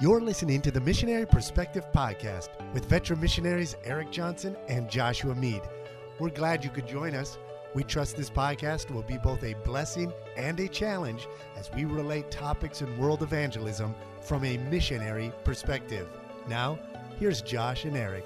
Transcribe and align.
You're 0.00 0.22
listening 0.22 0.62
to 0.62 0.70
the 0.70 0.80
Missionary 0.80 1.26
Perspective 1.26 1.84
Podcast 1.92 2.48
with 2.72 2.86
veteran 2.86 3.20
missionaries 3.20 3.76
Erik 3.84 4.10
Johnson 4.10 4.56
and 4.66 4.88
Joshua 4.88 5.34
Mead. 5.34 5.60
We're 6.18 6.30
glad 6.30 6.64
you 6.64 6.70
could 6.70 6.88
join 6.88 7.14
us. 7.14 7.36
We 7.74 7.84
trust 7.84 8.16
this 8.16 8.30
podcast 8.30 8.90
will 8.90 9.02
be 9.02 9.18
both 9.18 9.44
a 9.44 9.52
blessing 9.62 10.10
and 10.38 10.58
a 10.58 10.68
challenge 10.68 11.28
as 11.54 11.70
we 11.74 11.84
relate 11.84 12.30
topics 12.30 12.80
in 12.80 12.96
world 12.96 13.22
evangelism 13.22 13.94
from 14.22 14.42
a 14.46 14.56
missionary 14.56 15.34
perspective. 15.44 16.08
Now, 16.48 16.78
here's 17.18 17.42
Josh 17.42 17.84
and 17.84 17.94
Erik. 17.94 18.24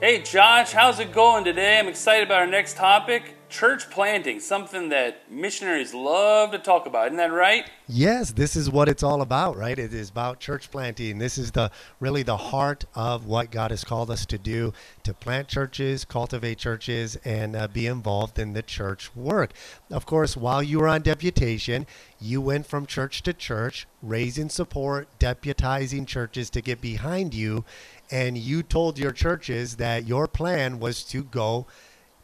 Hey 0.00 0.20
Josh, 0.20 0.72
how's 0.72 1.00
it 1.00 1.12
going 1.12 1.44
today? 1.44 1.78
I'm 1.78 1.88
excited 1.88 2.26
about 2.26 2.40
our 2.40 2.46
next 2.46 2.76
topic 2.76 3.35
church 3.48 3.90
planting, 3.90 4.40
something 4.40 4.88
that 4.88 5.30
missionaries 5.30 5.94
love 5.94 6.50
to 6.52 6.58
talk 6.58 6.86
about. 6.86 7.06
Isn't 7.06 7.18
that 7.18 7.32
right? 7.32 7.70
Yes, 7.88 8.32
this 8.32 8.56
is 8.56 8.68
what 8.68 8.88
it's 8.88 9.02
all 9.02 9.22
about, 9.22 9.56
right? 9.56 9.78
It 9.78 9.94
is 9.94 10.10
about 10.10 10.40
church 10.40 10.70
planting. 10.70 11.18
This 11.18 11.38
is 11.38 11.52
the 11.52 11.70
really 12.00 12.22
the 12.22 12.36
heart 12.36 12.84
of 12.94 13.26
what 13.26 13.50
God 13.50 13.70
has 13.70 13.84
called 13.84 14.10
us 14.10 14.26
to 14.26 14.38
do: 14.38 14.72
to 15.04 15.14
plant 15.14 15.48
churches, 15.48 16.04
cultivate 16.04 16.58
churches, 16.58 17.16
and 17.24 17.54
uh, 17.54 17.68
be 17.68 17.86
involved 17.86 18.38
in 18.38 18.52
the 18.52 18.62
church 18.62 19.14
work. 19.14 19.52
Of 19.90 20.06
course, 20.06 20.36
while 20.36 20.62
you 20.62 20.80
were 20.80 20.88
on 20.88 21.02
deputation, 21.02 21.86
you 22.20 22.40
went 22.40 22.66
from 22.66 22.86
church 22.86 23.22
to 23.22 23.32
church, 23.32 23.86
raising 24.02 24.48
support, 24.48 25.08
deputizing 25.18 26.06
churches 26.06 26.50
to 26.50 26.60
get 26.60 26.80
behind 26.80 27.34
you, 27.34 27.64
and 28.10 28.36
you 28.36 28.62
told 28.62 28.98
your 28.98 29.12
churches 29.12 29.76
that 29.76 30.06
your 30.06 30.26
plan 30.26 30.80
was 30.80 31.04
to 31.04 31.22
go 31.22 31.66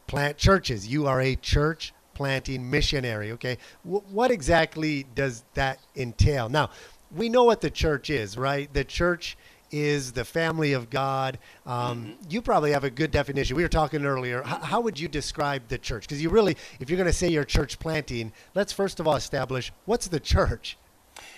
plant 0.07 0.37
churches. 0.37 0.87
You 0.87 1.07
are 1.07 1.21
a 1.21 1.35
church 1.35 1.93
planting 2.13 2.69
missionary. 2.69 3.31
Okay, 3.31 3.57
w- 3.83 4.03
what 4.11 4.31
exactly 4.31 5.05
does 5.15 5.43
that 5.53 5.79
entail? 5.95 6.49
Now, 6.49 6.69
we 7.15 7.29
know 7.29 7.43
what 7.43 7.61
the 7.61 7.69
church 7.69 8.09
is, 8.09 8.37
right? 8.37 8.71
The 8.73 8.83
church 8.83 9.37
is 9.71 10.11
the 10.11 10.23
family 10.23 10.73
of 10.73 10.89
God. 10.89 11.39
Um, 11.65 12.05
mm-hmm. 12.05 12.11
You 12.29 12.41
probably 12.41 12.71
have 12.71 12.83
a 12.83 12.91
good 12.91 13.09
definition. 13.09 13.57
We 13.57 13.63
were 13.63 13.69
talking 13.69 14.05
earlier. 14.05 14.41
H- 14.41 14.61
how 14.61 14.81
would 14.81 14.99
you 14.99 15.07
describe 15.07 15.67
the 15.67 15.79
church? 15.79 16.03
Because 16.03 16.21
you 16.21 16.29
really, 16.29 16.55
if 16.79 16.89
you're 16.89 16.97
going 16.97 17.07
to 17.09 17.13
say 17.13 17.27
you're 17.27 17.43
church 17.43 17.79
planting, 17.79 18.31
let's 18.53 18.71
first 18.71 18.99
of 18.99 19.07
all 19.07 19.15
establish 19.15 19.71
what's 19.85 20.07
the 20.07 20.19
church. 20.19 20.77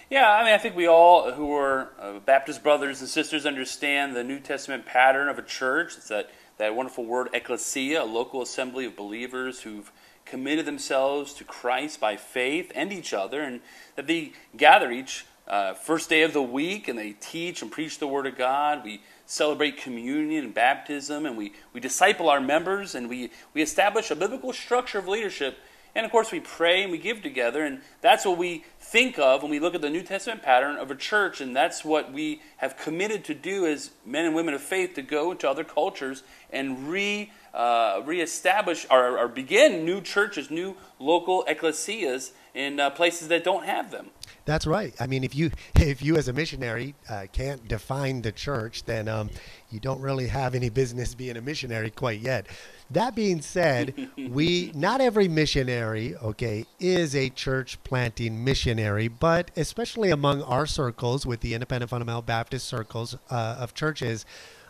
Yeah, 0.09 0.29
I 0.29 0.43
mean, 0.43 0.53
I 0.53 0.57
think 0.57 0.75
we 0.75 0.87
all 0.87 1.31
who 1.31 1.51
are 1.53 1.89
uh, 1.99 2.19
Baptist 2.19 2.61
brothers 2.61 2.99
and 2.99 3.09
sisters 3.09 3.45
understand 3.45 4.15
the 4.15 4.23
New 4.23 4.39
Testament 4.39 4.85
pattern 4.85 5.29
of 5.29 5.39
a 5.39 5.41
church. 5.41 5.95
It's 5.97 6.09
that 6.09 6.29
that 6.57 6.75
wonderful 6.75 7.05
word 7.05 7.29
ecclesia, 7.33 8.03
a 8.03 8.05
local 8.05 8.41
assembly 8.41 8.85
of 8.85 8.95
believers 8.95 9.61
who've 9.61 9.91
committed 10.25 10.65
themselves 10.65 11.33
to 11.33 11.43
Christ 11.43 11.99
by 11.99 12.15
faith 12.15 12.71
and 12.75 12.91
each 12.91 13.13
other, 13.13 13.41
and 13.41 13.61
that 13.95 14.07
they 14.07 14.33
gather 14.57 14.91
each 14.91 15.25
uh, 15.47 15.73
first 15.73 16.09
day 16.09 16.23
of 16.23 16.33
the 16.33 16.41
week 16.41 16.87
and 16.87 16.97
they 16.97 17.11
teach 17.11 17.61
and 17.61 17.71
preach 17.71 17.99
the 17.99 18.07
Word 18.07 18.25
of 18.25 18.37
God. 18.37 18.83
We 18.83 19.01
celebrate 19.27 19.77
communion 19.77 20.45
and 20.45 20.53
baptism, 20.53 21.25
and 21.25 21.37
we, 21.37 21.53
we 21.73 21.79
disciple 21.79 22.29
our 22.29 22.41
members, 22.41 22.95
and 22.95 23.09
we, 23.09 23.31
we 23.53 23.61
establish 23.61 24.09
a 24.09 24.15
biblical 24.15 24.53
structure 24.53 24.97
of 24.97 25.07
leadership 25.07 25.57
and 25.95 26.05
of 26.05 26.11
course, 26.11 26.31
we 26.31 26.41
pray 26.41 26.83
and 26.83 26.91
we 26.91 26.97
give 26.97 27.23
together, 27.23 27.63
and 27.63 27.79
that's 28.01 28.25
what 28.25 28.37
we 28.37 28.65
think 28.85 29.17
of 29.17 29.41
when 29.41 29.49
we 29.49 29.59
look 29.59 29.73
at 29.73 29.81
the 29.81 29.89
New 29.89 30.03
Testament 30.03 30.43
pattern 30.43 30.77
of 30.77 30.91
a 30.91 30.95
church, 30.95 31.41
and 31.41 31.55
that's 31.55 31.83
what 31.83 32.13
we 32.13 32.41
have 32.57 32.77
committed 32.77 33.25
to 33.25 33.33
do 33.33 33.65
as 33.65 33.89
men 34.05 34.25
and 34.25 34.35
women 34.35 34.53
of 34.53 34.61
faith 34.61 34.93
to 34.93 35.01
go 35.01 35.31
into 35.31 35.49
other 35.49 35.63
cultures 35.63 36.21
and 36.51 36.87
re 36.87 37.31
uh, 37.53 38.01
reestablish 38.05 38.85
or, 38.91 39.17
or 39.17 39.27
begin 39.27 39.85
new 39.85 40.01
churches, 40.01 40.51
new 40.51 40.75
local 40.99 41.43
ecclesias 41.47 42.31
in 42.53 42.79
uh, 42.79 42.89
places 42.91 43.27
that 43.29 43.43
don't 43.43 43.65
have 43.65 43.89
them. 43.89 44.11
That's 44.45 44.67
right. 44.67 44.93
I 44.99 45.07
mean, 45.07 45.23
if 45.23 45.35
you 45.35 45.51
if 45.75 46.01
you 46.01 46.17
as 46.17 46.27
a 46.27 46.33
missionary 46.33 46.95
uh, 47.09 47.25
can't 47.31 47.67
define 47.67 48.21
the 48.21 48.31
church, 48.31 48.83
then 48.85 49.07
um, 49.07 49.29
you 49.69 49.79
don't 49.79 49.99
really 50.01 50.27
have 50.27 50.55
any 50.55 50.69
business 50.69 51.15
being 51.15 51.35
a 51.35 51.41
missionary 51.41 51.89
quite 51.89 52.19
yet. 52.19 52.45
That 52.91 53.15
being 53.15 53.41
said, 53.41 54.09
we 54.29 54.71
not 54.75 55.01
every 55.01 55.27
missionary, 55.27 56.15
okay, 56.17 56.65
is 56.79 57.15
a 57.15 57.29
church 57.29 57.83
planting 57.83 58.43
missionary, 58.43 59.07
but 59.07 59.51
especially 59.57 60.11
among 60.11 60.43
our 60.43 60.67
circles 60.67 61.25
with 61.25 61.41
the 61.41 61.55
independent 61.55 61.89
fundamental 61.89 62.21
Baptist 62.21 62.67
circles 62.67 63.17
uh, 63.31 63.57
of 63.59 63.73
churches, 63.73 64.25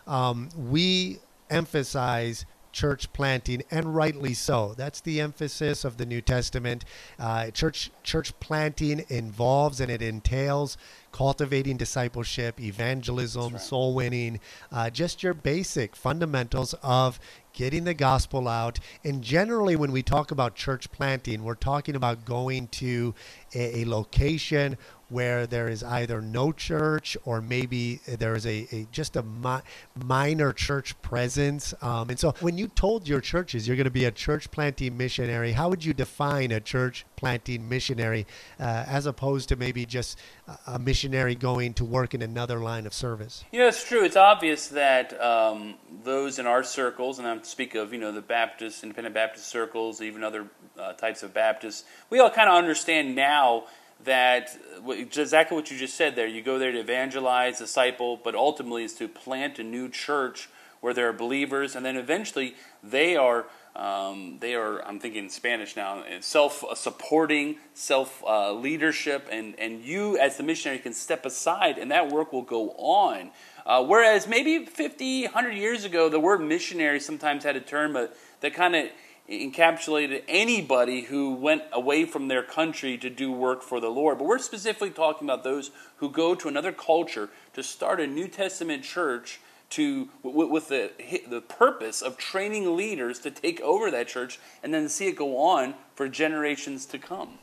um, 0.06 0.48
we 0.56 1.18
emphasize 1.50 2.46
church 2.76 3.10
planting, 3.14 3.62
and 3.70 3.96
rightly 3.96 4.34
so. 4.34 4.74
That's 4.76 5.00
the 5.00 5.18
emphasis 5.18 5.82
of 5.82 5.96
the 5.96 6.04
New 6.04 6.20
Testament. 6.20 6.84
Uh, 7.18 7.50
church 7.50 7.90
church 8.02 8.38
planting 8.38 9.02
involves 9.08 9.80
and 9.80 9.90
it 9.90 10.02
entails 10.02 10.76
cultivating 11.10 11.78
discipleship, 11.78 12.60
evangelism, 12.60 13.54
right. 13.54 13.62
soul 13.62 13.94
winning, 13.94 14.38
uh, 14.70 14.90
just 14.90 15.22
your 15.22 15.32
basic 15.32 15.96
fundamentals 15.96 16.74
of 16.82 17.18
getting 17.54 17.84
the 17.84 17.94
gospel 17.94 18.46
out. 18.46 18.78
And 19.02 19.22
generally, 19.22 19.76
when 19.76 19.90
we 19.90 20.02
talk 20.02 20.30
about 20.30 20.54
church 20.54 20.92
planting, 20.92 21.42
we're 21.42 21.54
talking 21.54 21.96
about 21.96 22.26
going 22.26 22.68
to 22.68 23.14
a, 23.54 23.80
a 23.80 23.84
location 23.86 24.76
where 25.08 25.46
there 25.46 25.68
is 25.68 25.82
either 25.84 26.20
no 26.20 26.52
church 26.52 27.16
or 27.24 27.40
maybe 27.40 28.00
there 28.06 28.34
is 28.34 28.46
a, 28.46 28.66
a 28.72 28.86
just 28.90 29.16
a 29.16 29.22
mi- 29.22 29.60
minor 29.94 30.52
church 30.52 31.00
presence. 31.02 31.74
Um, 31.80 32.10
and 32.10 32.18
so, 32.18 32.34
when 32.40 32.58
you 32.58 32.68
told 32.68 33.08
your 33.08 33.20
churches 33.20 33.66
you're 33.66 33.76
going 33.76 33.84
to 33.84 33.90
be 33.90 34.04
a 34.04 34.10
church 34.10 34.50
planting 34.50 34.96
missionary, 34.96 35.52
how 35.52 35.68
would 35.68 35.84
you 35.84 35.94
define 35.94 36.50
a 36.50 36.60
church 36.60 37.06
planting 37.16 37.68
missionary 37.68 38.26
uh, 38.58 38.84
as 38.86 39.06
opposed 39.06 39.48
to 39.50 39.56
maybe 39.56 39.86
just 39.86 40.18
a 40.66 40.78
missionary 40.78 41.34
going 41.34 41.74
to 41.74 41.84
work 41.84 42.14
in 42.14 42.22
another 42.22 42.58
line 42.58 42.86
of 42.86 42.94
service? 42.94 43.44
Yeah, 43.52 43.68
it's 43.68 43.84
true. 43.84 44.04
It's 44.04 44.16
obvious 44.16 44.68
that 44.68 45.20
um, 45.20 45.74
those 46.04 46.38
in 46.38 46.46
our 46.46 46.62
circles, 46.62 47.18
and 47.18 47.28
I 47.28 47.40
speak 47.42 47.74
of 47.74 47.92
you 47.92 47.98
know 47.98 48.12
the 48.12 48.22
Baptist, 48.22 48.82
independent 48.82 49.14
Baptist 49.14 49.46
circles, 49.46 50.00
even 50.00 50.24
other 50.24 50.46
uh, 50.78 50.92
types 50.94 51.22
of 51.22 51.32
Baptists, 51.32 51.84
we 52.10 52.18
all 52.18 52.30
kind 52.30 52.48
of 52.48 52.56
understand 52.56 53.14
now 53.14 53.64
that 54.04 54.56
exactly 54.88 55.56
what 55.56 55.70
you 55.70 55.78
just 55.78 55.94
said 55.94 56.16
there. 56.16 56.26
You 56.26 56.42
go 56.42 56.58
there 56.58 56.72
to 56.72 56.78
evangelize, 56.78 57.58
disciple, 57.58 58.20
but 58.22 58.34
ultimately 58.34 58.84
is 58.84 58.94
to 58.94 59.08
plant 59.08 59.58
a 59.58 59.64
new 59.64 59.88
church 59.88 60.48
where 60.80 60.94
there 60.94 61.08
are 61.08 61.12
believers, 61.12 61.74
and 61.74 61.84
then 61.84 61.96
eventually 61.96 62.54
they 62.82 63.16
are 63.16 63.46
um, 63.76 64.38
they 64.40 64.54
are, 64.54 64.82
I'm 64.86 64.98
thinking 64.98 65.24
in 65.24 65.30
Spanish 65.30 65.76
now, 65.76 66.02
self 66.20 66.64
supporting, 66.74 67.56
self 67.74 68.24
uh, 68.24 68.52
leadership, 68.54 69.28
and, 69.30 69.58
and 69.60 69.84
you 69.84 70.16
as 70.18 70.38
the 70.38 70.42
missionary 70.42 70.78
can 70.78 70.94
step 70.94 71.26
aside 71.26 71.76
and 71.76 71.90
that 71.90 72.08
work 72.08 72.32
will 72.32 72.42
go 72.42 72.70
on. 72.70 73.30
Uh, 73.66 73.84
whereas 73.84 74.26
maybe 74.26 74.64
50, 74.64 75.24
100 75.24 75.50
years 75.50 75.84
ago, 75.84 76.08
the 76.08 76.20
word 76.20 76.40
missionary 76.40 77.00
sometimes 77.00 77.44
had 77.44 77.54
a 77.54 77.60
term 77.60 77.92
but 77.92 78.16
that 78.40 78.54
kind 78.54 78.74
of 78.74 78.86
encapsulated 79.28 80.22
anybody 80.28 81.02
who 81.02 81.34
went 81.34 81.62
away 81.72 82.04
from 82.04 82.28
their 82.28 82.42
country 82.42 82.96
to 82.98 83.10
do 83.10 83.32
work 83.32 83.62
for 83.62 83.80
the 83.80 83.88
Lord. 83.88 84.18
But 84.18 84.26
we're 84.26 84.38
specifically 84.38 84.90
talking 84.90 85.26
about 85.26 85.42
those 85.42 85.70
who 85.96 86.10
go 86.10 86.34
to 86.34 86.48
another 86.48 86.72
culture 86.72 87.28
to 87.54 87.62
start 87.62 88.00
a 88.00 88.06
New 88.06 88.28
Testament 88.28 88.84
church 88.84 89.40
to 89.70 90.08
with 90.22 90.68
the 90.68 90.92
the 91.28 91.40
purpose 91.40 92.00
of 92.00 92.16
training 92.16 92.76
leaders 92.76 93.18
to 93.18 93.32
take 93.32 93.60
over 93.62 93.90
that 93.90 94.06
church 94.06 94.38
and 94.62 94.72
then 94.72 94.88
see 94.88 95.08
it 95.08 95.16
go 95.16 95.38
on 95.38 95.74
for 95.94 96.08
generations 96.08 96.86
to 96.86 96.98
come. 96.98 97.38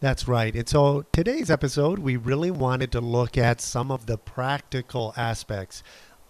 That's 0.00 0.26
right. 0.26 0.54
And 0.54 0.68
so 0.68 1.04
today's 1.12 1.50
episode, 1.50 1.98
we 2.00 2.16
really 2.16 2.50
wanted 2.50 2.90
to 2.92 3.00
look 3.00 3.38
at 3.38 3.60
some 3.60 3.90
of 3.90 4.06
the 4.06 4.18
practical 4.18 5.14
aspects 5.16 5.82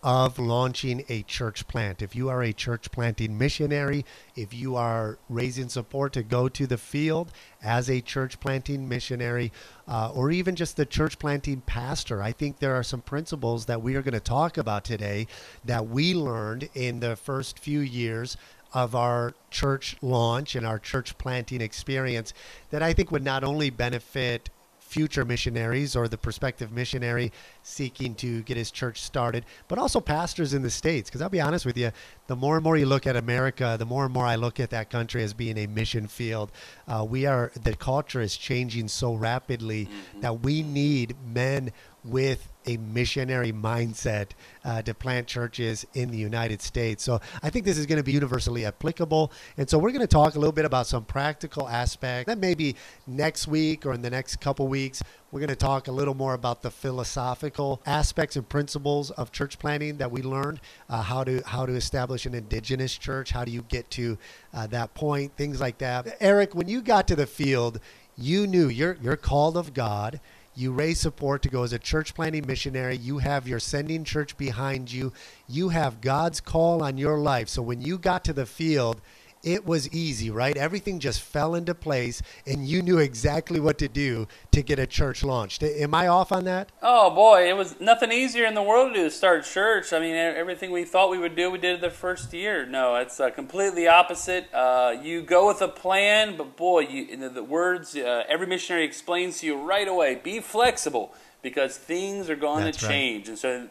of 0.02 0.38
launching 0.38 1.04
a 1.08 1.22
church 1.22 1.68
plant. 1.68 2.02
If 2.02 2.16
you 2.16 2.28
are 2.28 2.42
a 2.42 2.52
church 2.52 2.90
planting 2.90 3.38
missionary, 3.38 4.04
if 4.34 4.52
you 4.52 4.74
are 4.74 5.18
raising 5.28 5.68
support 5.68 6.12
to 6.14 6.22
go 6.22 6.48
to 6.48 6.66
the 6.66 6.78
field 6.78 7.30
as 7.62 7.88
a 7.88 8.00
church 8.00 8.40
planting 8.40 8.88
missionary, 8.88 9.52
uh, 9.86 10.10
or 10.12 10.30
even 10.32 10.56
just 10.56 10.76
the 10.76 10.86
church 10.86 11.18
planting 11.18 11.60
pastor, 11.60 12.20
I 12.20 12.32
think 12.32 12.58
there 12.58 12.74
are 12.74 12.82
some 12.82 13.00
principles 13.00 13.66
that 13.66 13.82
we 13.82 13.94
are 13.94 14.02
going 14.02 14.12
to 14.14 14.20
talk 14.20 14.58
about 14.58 14.84
today 14.84 15.28
that 15.64 15.88
we 15.88 16.14
learned 16.14 16.68
in 16.74 17.00
the 17.00 17.14
first 17.14 17.58
few 17.58 17.80
years 17.80 18.36
of 18.74 18.94
our 18.94 19.34
church 19.50 19.96
launch 20.00 20.56
and 20.56 20.66
our 20.66 20.78
church 20.78 21.16
planting 21.18 21.60
experience 21.60 22.32
that 22.70 22.82
I 22.82 22.92
think 22.92 23.10
would 23.10 23.22
not 23.22 23.44
only 23.44 23.70
benefit 23.70 24.48
future 24.92 25.24
missionaries 25.24 25.96
or 25.96 26.06
the 26.06 26.18
prospective 26.18 26.70
missionary 26.70 27.32
seeking 27.62 28.14
to 28.16 28.42
get 28.42 28.58
his 28.58 28.70
church 28.70 29.00
started, 29.00 29.46
but 29.66 29.78
also 29.78 30.00
pastors 30.00 30.52
in 30.52 30.60
the 30.60 30.70
States. 30.70 31.08
Because 31.08 31.22
I'll 31.22 31.30
be 31.30 31.40
honest 31.40 31.64
with 31.64 31.78
you, 31.78 31.92
the 32.26 32.36
more 32.36 32.56
and 32.56 32.64
more 32.64 32.76
you 32.76 32.84
look 32.84 33.06
at 33.06 33.16
America, 33.16 33.76
the 33.78 33.86
more 33.86 34.04
and 34.04 34.12
more 34.12 34.26
I 34.26 34.36
look 34.36 34.60
at 34.60 34.68
that 34.70 34.90
country 34.90 35.22
as 35.22 35.32
being 35.32 35.56
a 35.56 35.66
mission 35.66 36.06
field. 36.06 36.52
Uh, 36.86 37.06
we 37.08 37.24
are, 37.24 37.52
the 37.62 37.74
culture 37.74 38.20
is 38.20 38.36
changing 38.36 38.88
so 38.88 39.14
rapidly 39.14 39.86
mm-hmm. 39.86 40.20
that 40.20 40.42
we 40.42 40.62
need 40.62 41.16
men 41.26 41.72
with 42.04 42.48
a 42.66 42.76
missionary 42.76 43.52
mindset 43.52 44.30
uh, 44.64 44.82
to 44.82 44.94
plant 44.94 45.26
churches 45.26 45.86
in 45.94 46.10
the 46.10 46.18
United 46.18 46.62
States. 46.62 47.02
So 47.02 47.20
I 47.42 47.50
think 47.50 47.64
this 47.64 47.78
is 47.78 47.86
going 47.86 47.98
to 47.98 48.04
be 48.04 48.12
universally 48.12 48.64
applicable. 48.64 49.32
And 49.56 49.68
so 49.68 49.78
we're 49.78 49.90
going 49.90 50.00
to 50.00 50.06
talk 50.06 50.34
a 50.34 50.38
little 50.38 50.52
bit 50.52 50.64
about 50.64 50.86
some 50.86 51.04
practical 51.04 51.68
aspects. 51.68 52.26
That 52.26 52.38
maybe 52.38 52.76
next 53.06 53.48
week 53.48 53.84
or 53.86 53.92
in 53.92 54.02
the 54.02 54.10
next 54.10 54.40
couple 54.40 54.68
weeks, 54.68 55.02
we're 55.30 55.40
going 55.40 55.48
to 55.48 55.56
talk 55.56 55.88
a 55.88 55.92
little 55.92 56.14
more 56.14 56.34
about 56.34 56.62
the 56.62 56.70
philosophical 56.70 57.80
aspects 57.86 58.36
and 58.36 58.48
principles 58.48 59.10
of 59.12 59.32
church 59.32 59.58
planting 59.58 59.96
that 59.96 60.10
we 60.10 60.22
learned, 60.22 60.60
uh, 60.88 61.02
how 61.02 61.24
to 61.24 61.42
how 61.46 61.64
to 61.66 61.72
establish 61.72 62.26
an 62.26 62.34
indigenous 62.34 62.96
church, 62.96 63.30
how 63.30 63.44
do 63.44 63.50
you 63.50 63.62
get 63.62 63.90
to 63.92 64.18
uh, 64.52 64.66
that 64.68 64.92
point, 64.94 65.34
things 65.36 65.60
like 65.60 65.78
that. 65.78 66.16
Erik, 66.20 66.54
when 66.54 66.68
you 66.68 66.82
got 66.82 67.08
to 67.08 67.16
the 67.16 67.26
field, 67.26 67.80
you 68.16 68.46
knew 68.46 68.68
you're 68.68 68.98
you're 69.00 69.16
called 69.16 69.56
of 69.56 69.72
God. 69.72 70.20
You 70.54 70.72
raise 70.72 71.00
support 71.00 71.42
to 71.42 71.48
go 71.48 71.62
as 71.62 71.72
a 71.72 71.78
church 71.78 72.14
planting 72.14 72.46
missionary. 72.46 72.96
You 72.96 73.18
have 73.18 73.48
your 73.48 73.58
sending 73.58 74.04
church 74.04 74.36
behind 74.36 74.92
you. 74.92 75.12
You 75.48 75.70
have 75.70 76.02
God's 76.02 76.40
call 76.40 76.82
on 76.82 76.98
your 76.98 77.18
life. 77.18 77.48
So 77.48 77.62
when 77.62 77.80
you 77.80 77.96
got 77.96 78.24
to 78.24 78.32
the 78.32 78.44
field, 78.44 79.00
it 79.42 79.66
was 79.66 79.92
easy, 79.92 80.30
right? 80.30 80.56
Everything 80.56 81.00
just 81.00 81.20
fell 81.20 81.54
into 81.54 81.74
place 81.74 82.22
and 82.46 82.66
you 82.66 82.82
knew 82.82 82.98
exactly 82.98 83.58
what 83.58 83.78
to 83.78 83.88
do 83.88 84.28
to 84.52 84.62
get 84.62 84.78
a 84.78 84.86
church 84.86 85.24
launched. 85.24 85.62
Am 85.62 85.94
I 85.94 86.08
off 86.08 86.32
on 86.32 86.44
that? 86.44 86.70
Oh 86.82 87.10
boy, 87.10 87.48
it 87.48 87.56
was 87.56 87.80
nothing 87.80 88.12
easier 88.12 88.44
in 88.44 88.54
the 88.54 88.62
world 88.62 88.94
to 88.94 89.00
do 89.00 89.10
start 89.10 89.44
church. 89.44 89.92
I 89.92 89.98
mean, 89.98 90.14
everything 90.14 90.70
we 90.70 90.84
thought 90.84 91.10
we 91.10 91.18
would 91.18 91.34
do, 91.34 91.50
we 91.50 91.58
did 91.58 91.80
the 91.80 91.90
first 91.90 92.32
year. 92.32 92.64
No, 92.66 92.96
it's 92.96 93.18
uh, 93.18 93.30
completely 93.30 93.88
opposite. 93.88 94.52
Uh, 94.52 94.96
you 95.02 95.22
go 95.22 95.48
with 95.48 95.60
a 95.60 95.68
plan, 95.68 96.36
but 96.36 96.56
boy, 96.56 96.80
you, 96.80 97.16
the, 97.16 97.28
the, 97.28 97.42
words 97.42 97.96
uh, 97.96 98.22
every 98.28 98.46
missionary 98.46 98.84
explains 98.84 99.40
to 99.40 99.46
you 99.46 99.56
right 99.56 99.88
away 99.88 100.14
be 100.14 100.40
flexible 100.40 101.12
because 101.42 101.76
things 101.76 102.30
are 102.30 102.36
going 102.36 102.64
That's 102.64 102.78
to 102.78 102.88
change. 102.88 103.28
Right. 103.28 103.28
And 103.28 103.38
so, 103.38 103.68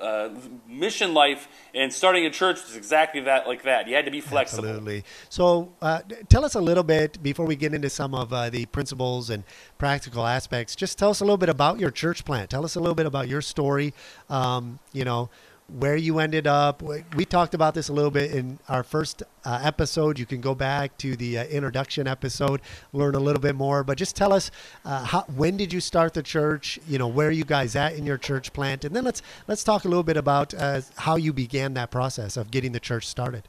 uh, 0.00 0.28
mission 0.68 1.14
life 1.14 1.48
and 1.74 1.92
starting 1.92 2.26
a 2.26 2.30
church 2.30 2.62
was 2.64 2.76
exactly 2.76 3.22
that, 3.22 3.46
like 3.46 3.62
that. 3.62 3.88
You 3.88 3.94
had 3.94 4.04
to 4.04 4.10
be 4.10 4.20
flexible. 4.20 4.68
Absolutely. 4.68 5.04
So, 5.30 5.72
uh, 5.80 6.02
tell 6.28 6.44
us 6.44 6.54
a 6.54 6.60
little 6.60 6.84
bit 6.84 7.22
before 7.22 7.46
we 7.46 7.56
get 7.56 7.72
into 7.72 7.88
some 7.88 8.14
of 8.14 8.32
uh, 8.32 8.50
the 8.50 8.66
principles 8.66 9.30
and 9.30 9.42
practical 9.78 10.26
aspects. 10.26 10.76
Just 10.76 10.98
tell 10.98 11.10
us 11.10 11.20
a 11.20 11.24
little 11.24 11.38
bit 11.38 11.48
about 11.48 11.80
your 11.80 11.90
church 11.90 12.24
plant. 12.24 12.50
Tell 12.50 12.64
us 12.64 12.76
a 12.76 12.80
little 12.80 12.94
bit 12.94 13.06
about 13.06 13.26
your 13.26 13.40
story. 13.40 13.94
Um, 14.28 14.78
you 14.92 15.04
know, 15.04 15.30
where 15.74 15.96
you 15.96 16.20
ended 16.20 16.46
up. 16.46 16.82
We 17.16 17.24
talked 17.24 17.54
about 17.54 17.74
this 17.74 17.88
a 17.88 17.92
little 17.92 18.10
bit 18.10 18.30
in 18.30 18.58
our 18.68 18.82
first 18.82 19.22
uh, 19.44 19.60
episode. 19.62 20.18
You 20.18 20.26
can 20.26 20.40
go 20.40 20.54
back 20.54 20.96
to 20.98 21.16
the 21.16 21.38
uh, 21.38 21.44
introduction 21.44 22.06
episode, 22.06 22.60
learn 22.92 23.14
a 23.14 23.20
little 23.20 23.40
bit 23.40 23.56
more. 23.56 23.82
But 23.82 23.98
just 23.98 24.14
tell 24.14 24.32
us 24.32 24.50
uh, 24.84 25.04
how, 25.04 25.22
when 25.22 25.56
did 25.56 25.72
you 25.72 25.80
start 25.80 26.14
the 26.14 26.22
church? 26.22 26.78
You 26.86 26.98
know, 26.98 27.08
where 27.08 27.28
are 27.28 27.32
you 27.32 27.44
guys 27.44 27.74
at 27.74 27.94
in 27.94 28.06
your 28.06 28.18
church 28.18 28.52
plant? 28.52 28.84
And 28.84 28.94
then 28.94 29.04
let's 29.04 29.22
let's 29.48 29.64
talk 29.64 29.84
a 29.84 29.88
little 29.88 30.04
bit 30.04 30.16
about 30.16 30.54
uh, 30.54 30.82
how 30.96 31.16
you 31.16 31.32
began 31.32 31.74
that 31.74 31.90
process 31.90 32.36
of 32.36 32.50
getting 32.50 32.72
the 32.72 32.80
church 32.80 33.06
started. 33.06 33.48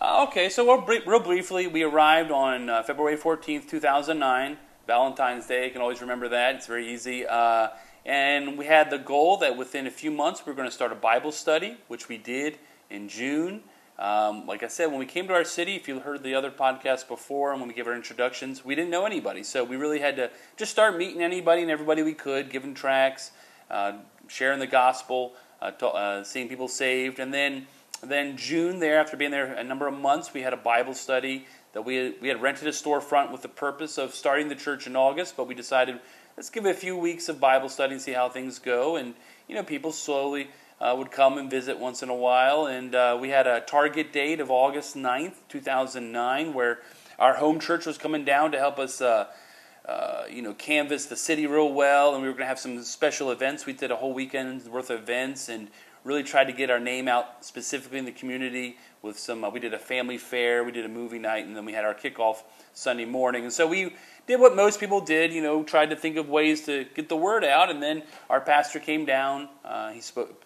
Uh, 0.00 0.26
okay, 0.28 0.48
so 0.48 0.84
real, 0.84 1.00
real 1.06 1.20
briefly, 1.20 1.66
we 1.66 1.82
arrived 1.82 2.30
on 2.30 2.68
uh, 2.68 2.82
February 2.82 3.16
14th, 3.16 3.68
2009, 3.68 4.56
Valentine's 4.86 5.46
Day. 5.46 5.66
You 5.66 5.70
can 5.70 5.80
always 5.80 6.00
remember 6.00 6.28
that. 6.28 6.56
It's 6.56 6.66
very 6.66 6.92
easy. 6.92 7.26
And 8.04 8.58
we 8.58 8.66
had 8.66 8.90
the 8.90 8.98
goal 8.98 9.36
that 9.38 9.56
within 9.56 9.86
a 9.86 9.90
few 9.90 10.10
months 10.10 10.44
we 10.44 10.50
were 10.50 10.56
going 10.56 10.68
to 10.68 10.74
start 10.74 10.92
a 10.92 10.96
Bible 10.96 11.32
study, 11.32 11.76
which 11.88 12.08
we 12.08 12.18
did 12.18 12.58
in 12.90 13.08
June. 13.08 13.62
Um, 13.98 14.46
like 14.46 14.62
I 14.62 14.68
said, 14.68 14.86
when 14.86 14.98
we 14.98 15.06
came 15.06 15.28
to 15.28 15.34
our 15.34 15.44
city, 15.44 15.76
if 15.76 15.86
you 15.86 16.00
heard 16.00 16.24
the 16.24 16.34
other 16.34 16.50
podcast 16.50 17.06
before 17.06 17.52
and 17.52 17.60
when 17.60 17.68
we 17.68 17.74
gave 17.74 17.86
our 17.86 17.94
introductions, 17.94 18.64
we 18.64 18.74
didn't 18.74 18.90
know 18.90 19.06
anybody. 19.06 19.44
So 19.44 19.62
we 19.62 19.76
really 19.76 20.00
had 20.00 20.16
to 20.16 20.30
just 20.56 20.72
start 20.72 20.96
meeting 20.96 21.22
anybody 21.22 21.62
and 21.62 21.70
everybody 21.70 22.02
we 22.02 22.14
could, 22.14 22.50
giving 22.50 22.74
tracts, 22.74 23.30
uh, 23.70 23.92
sharing 24.26 24.58
the 24.58 24.66
gospel, 24.66 25.34
uh, 25.60 25.70
to, 25.72 25.86
uh, 25.88 26.24
seeing 26.24 26.48
people 26.48 26.66
saved. 26.66 27.20
And 27.20 27.32
then, 27.32 27.68
then 28.02 28.36
June, 28.36 28.80
there, 28.80 28.98
after 28.98 29.16
being 29.16 29.30
there 29.30 29.52
a 29.52 29.62
number 29.62 29.86
of 29.86 29.94
months, 29.94 30.34
we 30.34 30.42
had 30.42 30.52
a 30.52 30.56
Bible 30.56 30.94
study 30.94 31.46
that 31.72 31.82
we 31.82 32.14
we 32.20 32.28
had 32.28 32.42
rented 32.42 32.68
a 32.68 32.70
storefront 32.70 33.30
with 33.30 33.42
the 33.42 33.48
purpose 33.48 33.98
of 33.98 34.14
starting 34.14 34.48
the 34.48 34.54
church 34.54 34.86
in 34.86 34.94
August, 34.94 35.36
but 35.36 35.46
we 35.46 35.54
decided 35.54 36.00
let's 36.36 36.50
give 36.50 36.66
it 36.66 36.70
a 36.70 36.74
few 36.74 36.96
weeks 36.96 37.28
of 37.28 37.40
Bible 37.40 37.68
study 37.68 37.92
and 37.94 38.02
see 38.02 38.12
how 38.12 38.28
things 38.28 38.58
go. 38.58 38.96
And, 38.96 39.14
you 39.48 39.54
know, 39.54 39.62
people 39.62 39.92
slowly 39.92 40.48
uh, 40.80 40.94
would 40.96 41.10
come 41.10 41.38
and 41.38 41.50
visit 41.50 41.78
once 41.78 42.02
in 42.02 42.08
a 42.08 42.14
while. 42.14 42.66
And 42.66 42.94
uh, 42.94 43.18
we 43.20 43.28
had 43.28 43.46
a 43.46 43.60
target 43.60 44.12
date 44.12 44.40
of 44.40 44.50
August 44.50 44.96
9th, 44.96 45.34
2009, 45.48 46.54
where 46.54 46.80
our 47.18 47.34
home 47.34 47.60
church 47.60 47.86
was 47.86 47.98
coming 47.98 48.24
down 48.24 48.52
to 48.52 48.58
help 48.58 48.78
us. 48.78 49.00
Uh, 49.00 49.26
uh, 49.84 50.26
you 50.30 50.42
know, 50.42 50.54
canvass 50.54 51.06
the 51.06 51.16
city 51.16 51.44
real 51.44 51.72
well, 51.72 52.14
and 52.14 52.22
we 52.22 52.28
were 52.28 52.34
going 52.34 52.44
to 52.44 52.46
have 52.46 52.60
some 52.60 52.80
special 52.84 53.32
events. 53.32 53.66
We 53.66 53.72
did 53.72 53.90
a 53.90 53.96
whole 53.96 54.14
weekend's 54.14 54.68
worth 54.68 54.90
of 54.90 55.00
events, 55.00 55.48
and 55.48 55.66
really 56.04 56.22
tried 56.22 56.44
to 56.44 56.52
get 56.52 56.70
our 56.70 56.80
name 56.80 57.08
out 57.08 57.44
specifically 57.44 57.98
in 57.98 58.04
the 58.04 58.12
community. 58.12 58.76
With 59.02 59.18
some, 59.18 59.42
uh, 59.42 59.50
we 59.50 59.60
did 59.60 59.74
a 59.74 59.78
family 59.78 60.18
fair, 60.18 60.62
we 60.62 60.72
did 60.72 60.84
a 60.84 60.88
movie 60.88 61.18
night, 61.18 61.46
and 61.46 61.56
then 61.56 61.64
we 61.64 61.72
had 61.72 61.84
our 61.84 61.94
kickoff 61.94 62.42
Sunday 62.74 63.04
morning. 63.04 63.42
And 63.42 63.52
so 63.52 63.66
we 63.66 63.94
did 64.26 64.40
what 64.40 64.54
most 64.54 64.80
people 64.80 65.00
did, 65.00 65.32
you 65.32 65.42
know, 65.42 65.62
tried 65.62 65.90
to 65.90 65.96
think 65.96 66.16
of 66.16 66.28
ways 66.28 66.66
to 66.66 66.84
get 66.94 67.08
the 67.08 67.16
word 67.16 67.44
out. 67.44 67.70
And 67.70 67.82
then 67.82 68.02
our 68.30 68.40
pastor 68.40 68.78
came 68.78 69.04
down. 69.04 69.48
Uh, 69.64 69.90
he 69.90 70.00
spoke, 70.00 70.44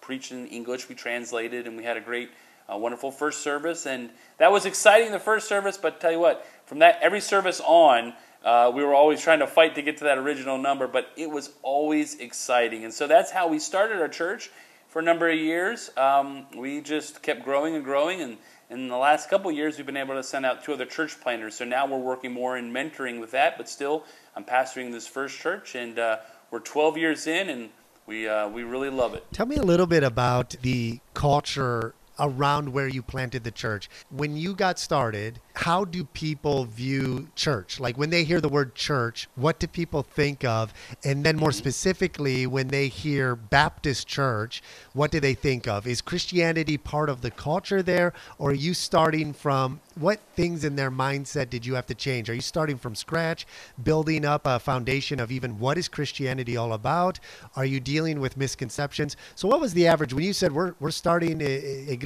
preached 0.00 0.32
in 0.32 0.46
English. 0.48 0.88
We 0.88 0.94
translated, 0.94 1.66
and 1.66 1.76
we 1.76 1.84
had 1.84 1.96
a 1.96 2.00
great, 2.00 2.30
uh, 2.72 2.76
wonderful 2.76 3.10
first 3.10 3.42
service. 3.42 3.86
And 3.86 4.10
that 4.38 4.50
was 4.50 4.66
exciting, 4.66 5.12
the 5.12 5.20
first 5.20 5.48
service. 5.48 5.76
But 5.76 6.00
tell 6.00 6.12
you 6.12 6.18
what, 6.18 6.46
from 6.66 6.80
that 6.80 6.98
every 7.00 7.20
service 7.20 7.60
on, 7.64 8.14
uh, 8.44 8.72
we 8.74 8.82
were 8.82 8.94
always 8.94 9.22
trying 9.22 9.38
to 9.38 9.46
fight 9.46 9.76
to 9.76 9.82
get 9.82 9.98
to 9.98 10.04
that 10.04 10.18
original 10.18 10.58
number, 10.58 10.88
but 10.88 11.10
it 11.16 11.30
was 11.30 11.50
always 11.62 12.16
exciting. 12.16 12.84
And 12.84 12.92
so 12.92 13.06
that's 13.06 13.30
how 13.30 13.46
we 13.46 13.60
started 13.60 14.00
our 14.00 14.08
church 14.08 14.50
for 14.88 14.98
a 14.98 15.02
number 15.02 15.30
of 15.30 15.38
years. 15.38 15.90
Um, 15.96 16.46
we 16.56 16.80
just 16.80 17.22
kept 17.22 17.44
growing 17.44 17.76
and 17.76 17.84
growing, 17.84 18.20
and 18.20 18.38
in 18.72 18.88
the 18.88 18.96
last 18.96 19.28
couple 19.28 19.50
years, 19.52 19.76
we've 19.76 19.86
been 19.86 19.96
able 19.96 20.14
to 20.14 20.22
send 20.22 20.46
out 20.46 20.64
two 20.64 20.72
other 20.72 20.86
church 20.86 21.20
planters. 21.20 21.54
So 21.54 21.64
now 21.64 21.86
we're 21.86 21.98
working 21.98 22.32
more 22.32 22.56
in 22.56 22.72
mentoring 22.72 23.20
with 23.20 23.30
that. 23.32 23.58
But 23.58 23.68
still, 23.68 24.04
I'm 24.34 24.44
pastoring 24.44 24.90
this 24.90 25.06
first 25.06 25.38
church, 25.38 25.74
and 25.74 25.98
uh, 25.98 26.18
we're 26.50 26.60
12 26.60 26.96
years 26.96 27.26
in, 27.26 27.50
and 27.50 27.70
we 28.06 28.26
uh, 28.26 28.48
we 28.48 28.62
really 28.62 28.90
love 28.90 29.14
it. 29.14 29.24
Tell 29.32 29.46
me 29.46 29.56
a 29.56 29.62
little 29.62 29.86
bit 29.86 30.02
about 30.02 30.56
the 30.62 31.00
culture 31.14 31.94
around 32.22 32.72
where 32.72 32.88
you 32.88 33.02
planted 33.02 33.42
the 33.42 33.50
church. 33.50 33.90
When 34.10 34.36
you 34.36 34.54
got 34.54 34.78
started, 34.78 35.40
how 35.54 35.84
do 35.84 36.04
people 36.04 36.64
view 36.64 37.28
church? 37.34 37.80
Like 37.80 37.98
when 37.98 38.10
they 38.10 38.24
hear 38.24 38.40
the 38.40 38.48
word 38.48 38.74
church, 38.74 39.28
what 39.34 39.58
do 39.58 39.66
people 39.66 40.02
think 40.02 40.44
of? 40.44 40.72
And 41.04 41.24
then 41.24 41.36
more 41.36 41.52
specifically, 41.52 42.46
when 42.46 42.68
they 42.68 42.88
hear 42.88 43.34
Baptist 43.34 44.06
church, 44.06 44.62
what 44.92 45.10
do 45.10 45.18
they 45.20 45.34
think 45.34 45.66
of? 45.66 45.86
Is 45.86 46.00
Christianity 46.00 46.78
part 46.78 47.10
of 47.10 47.20
the 47.20 47.30
culture 47.30 47.82
there? 47.82 48.14
Or 48.38 48.50
are 48.50 48.54
you 48.54 48.72
starting 48.72 49.32
from 49.32 49.80
what 49.96 50.20
things 50.36 50.64
in 50.64 50.76
their 50.76 50.90
mindset 50.90 51.50
did 51.50 51.66
you 51.66 51.74
have 51.74 51.86
to 51.86 51.94
change? 51.94 52.30
Are 52.30 52.34
you 52.34 52.40
starting 52.40 52.78
from 52.78 52.94
scratch, 52.94 53.46
building 53.82 54.24
up 54.24 54.46
a 54.46 54.58
foundation 54.58 55.20
of 55.20 55.32
even 55.32 55.58
what 55.58 55.76
is 55.76 55.88
Christianity 55.88 56.56
all 56.56 56.72
about? 56.72 57.18
Are 57.56 57.64
you 57.64 57.80
dealing 57.80 58.20
with 58.20 58.36
misconceptions? 58.36 59.16
So, 59.34 59.48
what 59.48 59.60
was 59.60 59.74
the 59.74 59.86
average 59.86 60.14
when 60.14 60.24
you 60.24 60.32
said 60.32 60.52
we're, 60.52 60.74
we're 60.80 60.90
starting 60.92 61.40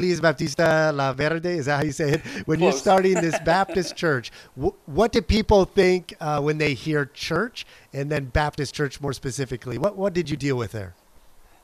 Iglesia 0.07 0.23
Baptista 0.23 0.93
La 0.95 1.13
Verde? 1.13 1.51
Is 1.51 1.67
that 1.67 1.79
how 1.79 1.83
you 1.83 1.93
say 1.93 2.13
it? 2.13 2.21
When 2.47 2.59
Close. 2.59 2.75
you're 2.75 2.81
starting 2.81 3.15
this 3.15 3.39
Baptist 3.45 3.97
church, 3.97 4.31
what 4.55 5.11
do 5.13 5.21
people 5.21 5.65
think 5.65 6.15
uh, 6.21 6.41
when 6.41 6.59
they 6.59 6.75
hear 6.75 7.07
church 7.07 7.67
and 7.93 8.11
then 8.11 8.27
Baptist 8.27 8.75
church 8.75 9.01
more 9.01 9.13
specifically? 9.13 9.79
What, 9.79 9.97
what 9.97 10.13
did 10.13 10.31
you 10.31 10.37
deal 10.37 10.57
with 10.57 10.73
there? 10.73 10.95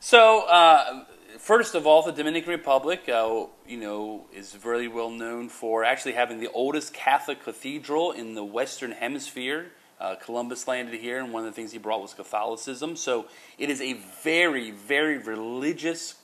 So, 0.00 0.46
uh, 0.48 1.04
first 1.38 1.76
of 1.76 1.86
all, 1.86 2.02
the 2.02 2.10
Dominican 2.12 2.50
Republic, 2.50 3.08
uh, 3.08 3.46
you 3.66 3.78
know, 3.78 4.26
is 4.34 4.54
very 4.54 4.88
well 4.88 5.10
known 5.10 5.48
for 5.48 5.84
actually 5.84 6.12
having 6.12 6.40
the 6.40 6.48
oldest 6.48 6.92
Catholic 6.92 7.44
cathedral 7.44 8.10
in 8.10 8.34
the 8.34 8.44
Western 8.44 8.90
Hemisphere. 8.90 9.70
Uh, 10.00 10.16
Columbus 10.16 10.66
landed 10.66 11.00
here, 11.00 11.20
and 11.20 11.32
one 11.32 11.44
of 11.46 11.50
the 11.50 11.54
things 11.54 11.70
he 11.70 11.78
brought 11.78 12.02
was 12.02 12.12
Catholicism. 12.12 12.96
So 12.96 13.26
it 13.56 13.70
is 13.70 13.80
a 13.80 13.92
very, 14.24 14.72
very 14.72 15.18
religious 15.18 16.16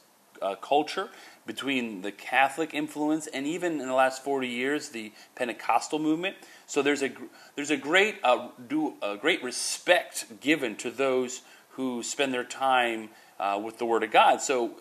uh, 0.43 0.57
culture 0.57 1.09
between 1.49 2.03
the 2.03 2.13
Catholic 2.13 2.73
influence 2.73 3.27
and 3.27 3.45
even 3.45 3.81
in 3.81 3.89
the 3.89 3.95
last 3.95 4.23
40 4.23 4.47
years 4.47 4.91
the 4.91 5.11
Pentecostal 5.35 5.99
movement. 5.99 6.37
So 6.67 6.83
there's 6.83 7.03
a 7.03 7.11
there's 7.57 7.73
a 7.73 7.77
great 7.77 8.17
uh, 8.23 8.51
do 8.69 8.95
a 9.03 9.17
great 9.17 9.43
respect 9.43 10.41
given 10.41 10.77
to 10.77 10.93
those 10.93 11.41
who 11.71 12.05
spend 12.05 12.33
their 12.33 12.45
time 12.45 13.09
uh, 13.41 13.61
with 13.63 13.79
the 13.79 13.85
Word 13.85 14.03
of 14.03 14.11
God. 14.11 14.41
So 14.43 14.73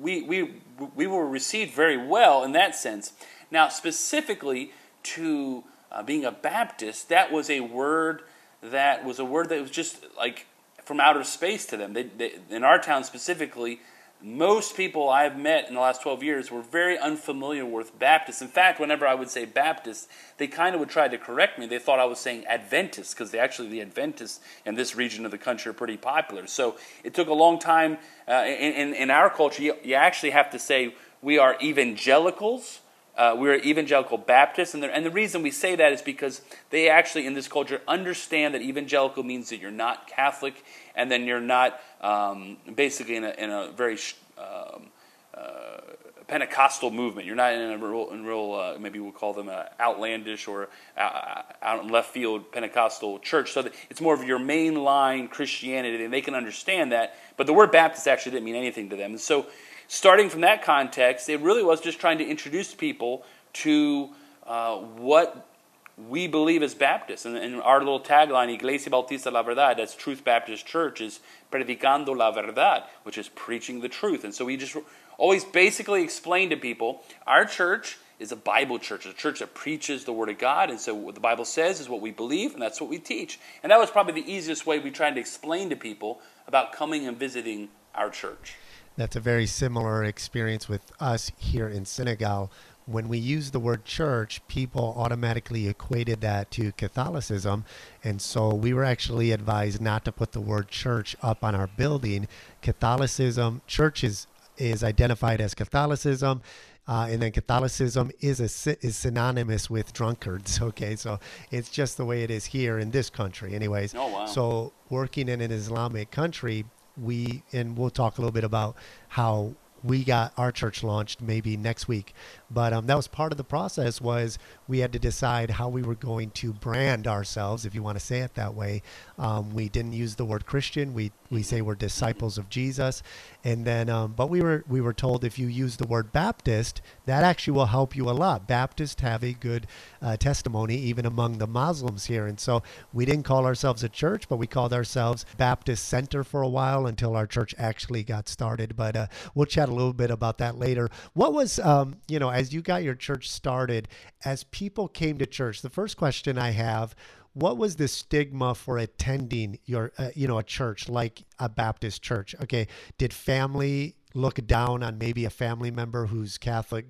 we, 0.00 0.22
we, 0.22 0.54
we 0.94 1.06
were 1.06 1.26
received 1.26 1.74
very 1.74 1.96
well 1.96 2.44
in 2.44 2.52
that 2.52 2.74
sense. 2.74 3.12
Now, 3.50 3.68
specifically 3.68 4.72
to 5.02 5.64
uh, 5.92 6.02
being 6.02 6.24
a 6.24 6.32
Baptist, 6.32 7.08
that 7.10 7.30
was 7.30 7.50
a 7.50 7.60
word 7.60 8.22
that 8.62 9.04
was 9.04 9.18
a 9.18 9.24
word 9.24 9.50
that 9.50 9.60
was 9.60 9.70
just 9.70 10.04
like 10.16 10.46
from 10.84 10.98
outer 10.98 11.24
space 11.24 11.66
to 11.66 11.76
them. 11.76 11.92
They, 11.92 12.04
they, 12.04 12.34
in 12.48 12.64
our 12.64 12.78
town 12.78 13.04
specifically, 13.04 13.80
most 14.26 14.76
people 14.76 15.08
I've 15.08 15.38
met 15.38 15.68
in 15.68 15.74
the 15.74 15.80
last 15.80 16.02
12 16.02 16.24
years 16.24 16.50
were 16.50 16.60
very 16.60 16.98
unfamiliar 16.98 17.64
with 17.64 17.96
Baptists. 17.96 18.42
In 18.42 18.48
fact, 18.48 18.80
whenever 18.80 19.06
I 19.06 19.14
would 19.14 19.30
say 19.30 19.44
Baptist, 19.44 20.08
they 20.38 20.48
kind 20.48 20.74
of 20.74 20.80
would 20.80 20.88
try 20.88 21.06
to 21.06 21.16
correct 21.16 21.60
me. 21.60 21.66
They 21.68 21.78
thought 21.78 22.00
I 22.00 22.06
was 22.06 22.18
saying 22.18 22.44
Adventist 22.46 23.14
because 23.14 23.32
actually 23.36 23.68
the 23.68 23.82
Adventists 23.82 24.40
in 24.64 24.74
this 24.74 24.96
region 24.96 25.24
of 25.24 25.30
the 25.30 25.38
country 25.38 25.70
are 25.70 25.74
pretty 25.74 25.96
popular. 25.96 26.48
So 26.48 26.76
it 27.04 27.14
took 27.14 27.28
a 27.28 27.34
long 27.34 27.60
time. 27.60 27.98
Uh, 28.26 28.42
in, 28.44 28.72
in, 28.72 28.94
in, 28.94 29.10
our 29.10 29.30
culture, 29.30 29.62
you, 29.62 29.76
you, 29.84 29.94
actually 29.94 30.30
have 30.30 30.50
to 30.50 30.58
say 30.58 30.96
we 31.22 31.38
are 31.38 31.56
evangelicals. 31.62 32.80
Uh, 33.16 33.34
we're 33.38 33.54
evangelical 33.56 34.18
Baptists, 34.18 34.74
and 34.74 34.82
the, 34.82 34.94
and 34.94 35.04
the 35.04 35.10
reason 35.10 35.42
we 35.42 35.50
say 35.50 35.74
that 35.74 35.92
is 35.92 36.02
because 36.02 36.42
they 36.70 36.88
actually, 36.90 37.26
in 37.26 37.32
this 37.32 37.48
culture, 37.48 37.80
understand 37.88 38.54
that 38.54 38.60
evangelical 38.60 39.22
means 39.22 39.48
that 39.48 39.58
you're 39.58 39.70
not 39.70 40.06
Catholic, 40.06 40.62
and 40.94 41.10
then 41.10 41.24
you're 41.24 41.40
not 41.40 41.80
um, 42.02 42.58
basically 42.74 43.16
in 43.16 43.24
a, 43.24 43.30
in 43.30 43.50
a 43.50 43.70
very 43.70 43.98
um, 44.36 44.88
uh, 45.34 45.80
Pentecostal 46.26 46.90
movement. 46.90 47.26
You're 47.26 47.36
not 47.36 47.52
in 47.52 47.70
a 47.70 47.78
real, 47.78 48.10
in 48.10 48.24
real 48.24 48.52
uh, 48.54 48.78
maybe 48.78 48.98
we'll 48.98 49.12
call 49.12 49.32
them 49.32 49.48
a 49.48 49.70
outlandish 49.78 50.48
or 50.48 50.68
uh, 50.96 51.42
out 51.62 51.84
in 51.84 51.88
left 51.88 52.10
field 52.10 52.50
Pentecostal 52.50 53.20
church. 53.20 53.52
So 53.52 53.68
it's 53.90 54.00
more 54.00 54.12
of 54.12 54.24
your 54.24 54.38
mainline 54.38 55.30
Christianity, 55.30 56.04
and 56.04 56.12
they 56.12 56.20
can 56.20 56.34
understand 56.34 56.92
that. 56.92 57.16
But 57.36 57.46
the 57.46 57.52
word 57.52 57.70
Baptist 57.70 58.08
actually 58.08 58.32
didn't 58.32 58.44
mean 58.44 58.56
anything 58.56 58.90
to 58.90 58.96
them. 58.96 59.12
And 59.12 59.20
so, 59.20 59.46
starting 59.88 60.28
from 60.28 60.42
that 60.42 60.62
context, 60.62 61.28
it 61.28 61.40
really 61.40 61.62
was 61.62 61.80
just 61.80 61.98
trying 61.98 62.18
to 62.18 62.26
introduce 62.26 62.74
people 62.74 63.24
to 63.54 64.10
uh, 64.46 64.76
what 64.76 65.48
we 65.96 66.26
believe 66.26 66.62
as 66.62 66.74
Baptists, 66.74 67.24
and, 67.24 67.36
and, 67.36 67.60
our 67.62 67.78
little 67.78 68.00
tagline, 68.00 68.52
Iglesia 68.52 68.90
Bautista 68.90 69.30
la 69.30 69.42
Verdad, 69.42 69.78
that's 69.78 69.94
Truth 69.94 70.24
Baptist 70.24 70.66
Church, 70.66 71.00
is 71.00 71.20
predicando 71.50 72.14
la 72.14 72.30
verdad, 72.30 72.84
which 73.04 73.16
is 73.16 73.28
preaching 73.30 73.80
the 73.80 73.88
truth. 73.88 74.22
And 74.22 74.34
so 74.34 74.44
we 74.44 74.58
just 74.58 74.76
always 75.16 75.44
basically 75.44 76.02
explain 76.02 76.50
to 76.50 76.56
people 76.56 77.02
our 77.26 77.46
church 77.46 77.98
is 78.18 78.32
a 78.32 78.36
Bible 78.36 78.78
church, 78.78 79.06
a 79.06 79.12
church 79.12 79.40
that 79.40 79.54
preaches 79.54 80.04
the 80.04 80.12
Word 80.12 80.28
of 80.28 80.38
God. 80.38 80.70
And 80.70 80.78
so 80.80 80.94
what 80.94 81.14
the 81.14 81.20
Bible 81.20 81.44
says 81.44 81.80
is 81.80 81.88
what 81.88 82.00
we 82.00 82.10
believe, 82.10 82.52
and 82.52 82.62
that's 82.62 82.80
what 82.80 82.90
we 82.90 82.98
teach. 82.98 83.38
And 83.62 83.72
that 83.72 83.78
was 83.78 83.90
probably 83.90 84.20
the 84.20 84.30
easiest 84.30 84.66
way 84.66 84.78
we 84.78 84.90
tried 84.90 85.14
to 85.14 85.20
explain 85.20 85.70
to 85.70 85.76
people 85.76 86.20
about 86.46 86.72
coming 86.72 87.06
and 87.06 87.16
visiting 87.16 87.68
our 87.94 88.10
church. 88.10 88.56
That's 88.96 89.16
a 89.16 89.20
very 89.20 89.46
similar 89.46 90.04
experience 90.04 90.68
with 90.68 90.92
us 91.00 91.30
here 91.38 91.68
in 91.68 91.84
Senegal 91.84 92.50
when 92.86 93.08
we 93.08 93.18
use 93.18 93.50
the 93.50 93.58
word 93.58 93.84
church, 93.84 94.40
people 94.46 94.94
automatically 94.96 95.68
equated 95.68 96.20
that 96.20 96.50
to 96.52 96.72
Catholicism. 96.72 97.64
And 98.02 98.22
so 98.22 98.54
we 98.54 98.72
were 98.72 98.84
actually 98.84 99.32
advised 99.32 99.80
not 99.80 100.04
to 100.04 100.12
put 100.12 100.32
the 100.32 100.40
word 100.40 100.68
church 100.68 101.16
up 101.20 101.42
on 101.42 101.54
our 101.54 101.66
building. 101.66 102.28
Catholicism, 102.62 103.60
church 103.66 104.04
is, 104.04 104.28
is 104.56 104.84
identified 104.84 105.40
as 105.40 105.54
Catholicism. 105.54 106.42
Uh, 106.88 107.08
and 107.10 107.20
then 107.20 107.32
Catholicism 107.32 108.12
is 108.20 108.38
a, 108.38 108.76
is 108.86 108.96
synonymous 108.96 109.68
with 109.68 109.92
drunkards. 109.92 110.60
Okay, 110.66 110.94
so 110.94 111.18
it's 111.50 111.68
just 111.68 111.96
the 111.96 112.04
way 112.04 112.22
it 112.22 112.30
is 112.30 112.44
here 112.44 112.78
in 112.78 112.92
this 112.92 113.10
country, 113.10 113.54
anyways. 113.54 113.92
Oh 113.96 114.06
wow! 114.08 114.26
So 114.26 114.72
working 114.88 115.28
in 115.28 115.40
an 115.40 115.50
Islamic 115.50 116.12
country, 116.12 116.64
we 117.00 117.42
and 117.52 117.76
we'll 117.76 117.90
talk 117.90 118.18
a 118.18 118.20
little 118.20 118.32
bit 118.32 118.44
about 118.44 118.76
how 119.08 119.54
we 119.84 120.04
got 120.04 120.32
our 120.36 120.50
church 120.50 120.82
launched 120.82 121.20
maybe 121.20 121.56
next 121.56 121.86
week 121.86 122.14
but 122.50 122.72
um, 122.72 122.86
that 122.86 122.96
was 122.96 123.08
part 123.08 123.32
of 123.32 123.38
the 123.38 123.44
process 123.44 124.00
was 124.00 124.38
we 124.68 124.78
had 124.78 124.92
to 124.92 124.98
decide 124.98 125.50
how 125.50 125.68
we 125.68 125.82
were 125.82 125.94
going 125.94 126.30
to 126.30 126.52
brand 126.52 127.06
ourselves 127.06 127.64
if 127.64 127.74
you 127.74 127.82
want 127.82 127.98
to 127.98 128.04
say 128.04 128.20
it 128.20 128.34
that 128.34 128.54
way. 128.54 128.82
Um, 129.18 129.54
we 129.54 129.68
didn't 129.68 129.92
use 129.92 130.14
the 130.14 130.24
word 130.24 130.46
christian. 130.46 130.94
We, 130.94 131.12
we 131.30 131.42
say 131.42 131.60
we're 131.60 131.74
disciples 131.74 132.38
of 132.38 132.48
jesus. 132.48 133.02
And 133.44 133.64
then 133.64 133.88
um, 133.88 134.12
but 134.16 134.28
we 134.30 134.42
were 134.42 134.64
we 134.68 134.80
were 134.80 134.92
told 134.92 135.24
if 135.24 135.38
you 135.38 135.46
use 135.48 135.76
the 135.76 135.86
word 135.86 136.12
baptist 136.12 136.80
that 137.06 137.24
actually 137.24 137.54
will 137.54 137.66
help 137.66 137.96
you 137.96 138.08
a 138.08 138.12
lot. 138.12 138.46
Baptists 138.46 139.00
have 139.00 139.24
a 139.24 139.32
good 139.32 139.66
uh, 140.00 140.16
testimony 140.16 140.76
even 140.76 141.06
among 141.06 141.38
the 141.38 141.46
muslims 141.46 142.06
here. 142.06 142.26
And 142.26 142.38
so 142.38 142.62
we 142.92 143.04
didn't 143.04 143.24
call 143.24 143.46
ourselves 143.46 143.82
a 143.82 143.88
church 143.88 144.28
but 144.28 144.36
we 144.36 144.46
called 144.46 144.72
ourselves 144.72 145.26
baptist 145.36 145.88
center 145.88 146.22
for 146.24 146.42
a 146.42 146.48
while 146.48 146.86
until 146.86 147.16
our 147.16 147.26
church 147.26 147.54
actually 147.58 148.02
got 148.02 148.28
started. 148.28 148.76
But 148.76 148.96
uh, 148.96 149.06
we'll 149.34 149.46
chat 149.46 149.68
a 149.68 149.74
little 149.74 149.92
bit 149.92 150.10
about 150.10 150.38
that 150.38 150.58
later. 150.58 150.90
What 151.14 151.32
was 151.32 151.58
um, 151.58 151.96
you 152.08 152.18
know 152.18 152.35
as 152.36 152.52
you 152.52 152.60
got 152.60 152.82
your 152.82 152.94
church 152.94 153.30
started 153.30 153.88
as 154.24 154.44
people 154.44 154.88
came 154.88 155.16
to 155.18 155.26
church 155.26 155.62
the 155.62 155.70
first 155.70 155.96
question 155.96 156.38
i 156.38 156.50
have 156.50 156.94
what 157.32 157.58
was 157.58 157.76
the 157.76 157.86
stigma 157.86 158.54
for 158.54 158.78
attending 158.78 159.58
your 159.66 159.92
uh, 159.98 160.08
you 160.14 160.26
know 160.26 160.38
a 160.38 160.42
church 160.42 160.88
like 160.88 161.22
a 161.38 161.50
baptist 161.50 162.00
church? 162.02 162.34
Okay 162.42 162.66
did 162.96 163.12
family 163.12 163.96
look 164.14 164.46
down 164.46 164.82
on 164.82 164.96
maybe 164.96 165.26
a 165.26 165.30
family 165.30 165.70
member 165.70 166.06
who's 166.06 166.38
catholic 166.38 166.86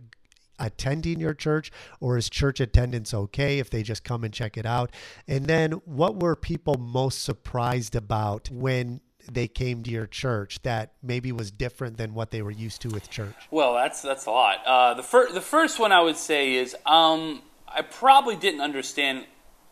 attending 0.58 1.20
your 1.20 1.34
church 1.34 1.70
or 2.00 2.16
is 2.16 2.30
church 2.30 2.60
attendance 2.60 3.12
okay 3.12 3.58
if 3.58 3.70
they 3.70 3.82
just 3.82 4.04
come 4.04 4.24
and 4.24 4.32
check 4.32 4.56
it 4.56 4.66
out? 4.66 4.90
And 5.28 5.46
then 5.46 5.72
what 5.84 6.20
were 6.20 6.36
people 6.36 6.76
most 6.78 7.22
surprised 7.22 7.94
about 7.94 8.50
when 8.50 9.00
they 9.32 9.48
came 9.48 9.82
to 9.82 9.90
your 9.90 10.06
church 10.06 10.60
that 10.62 10.92
maybe 11.02 11.32
was 11.32 11.50
different 11.50 11.96
than 11.96 12.14
what 12.14 12.30
they 12.30 12.42
were 12.42 12.50
used 12.50 12.80
to 12.82 12.88
with 12.88 13.10
church 13.10 13.34
well 13.50 13.74
that's 13.74 14.02
that's 14.02 14.26
a 14.26 14.30
lot 14.30 14.58
uh, 14.66 14.94
the, 14.94 15.02
fir- 15.02 15.32
the 15.32 15.40
first 15.40 15.78
one 15.78 15.92
i 15.92 16.00
would 16.00 16.16
say 16.16 16.54
is 16.54 16.74
um, 16.86 17.42
i 17.68 17.82
probably 17.82 18.36
didn't 18.36 18.60
understand 18.60 19.26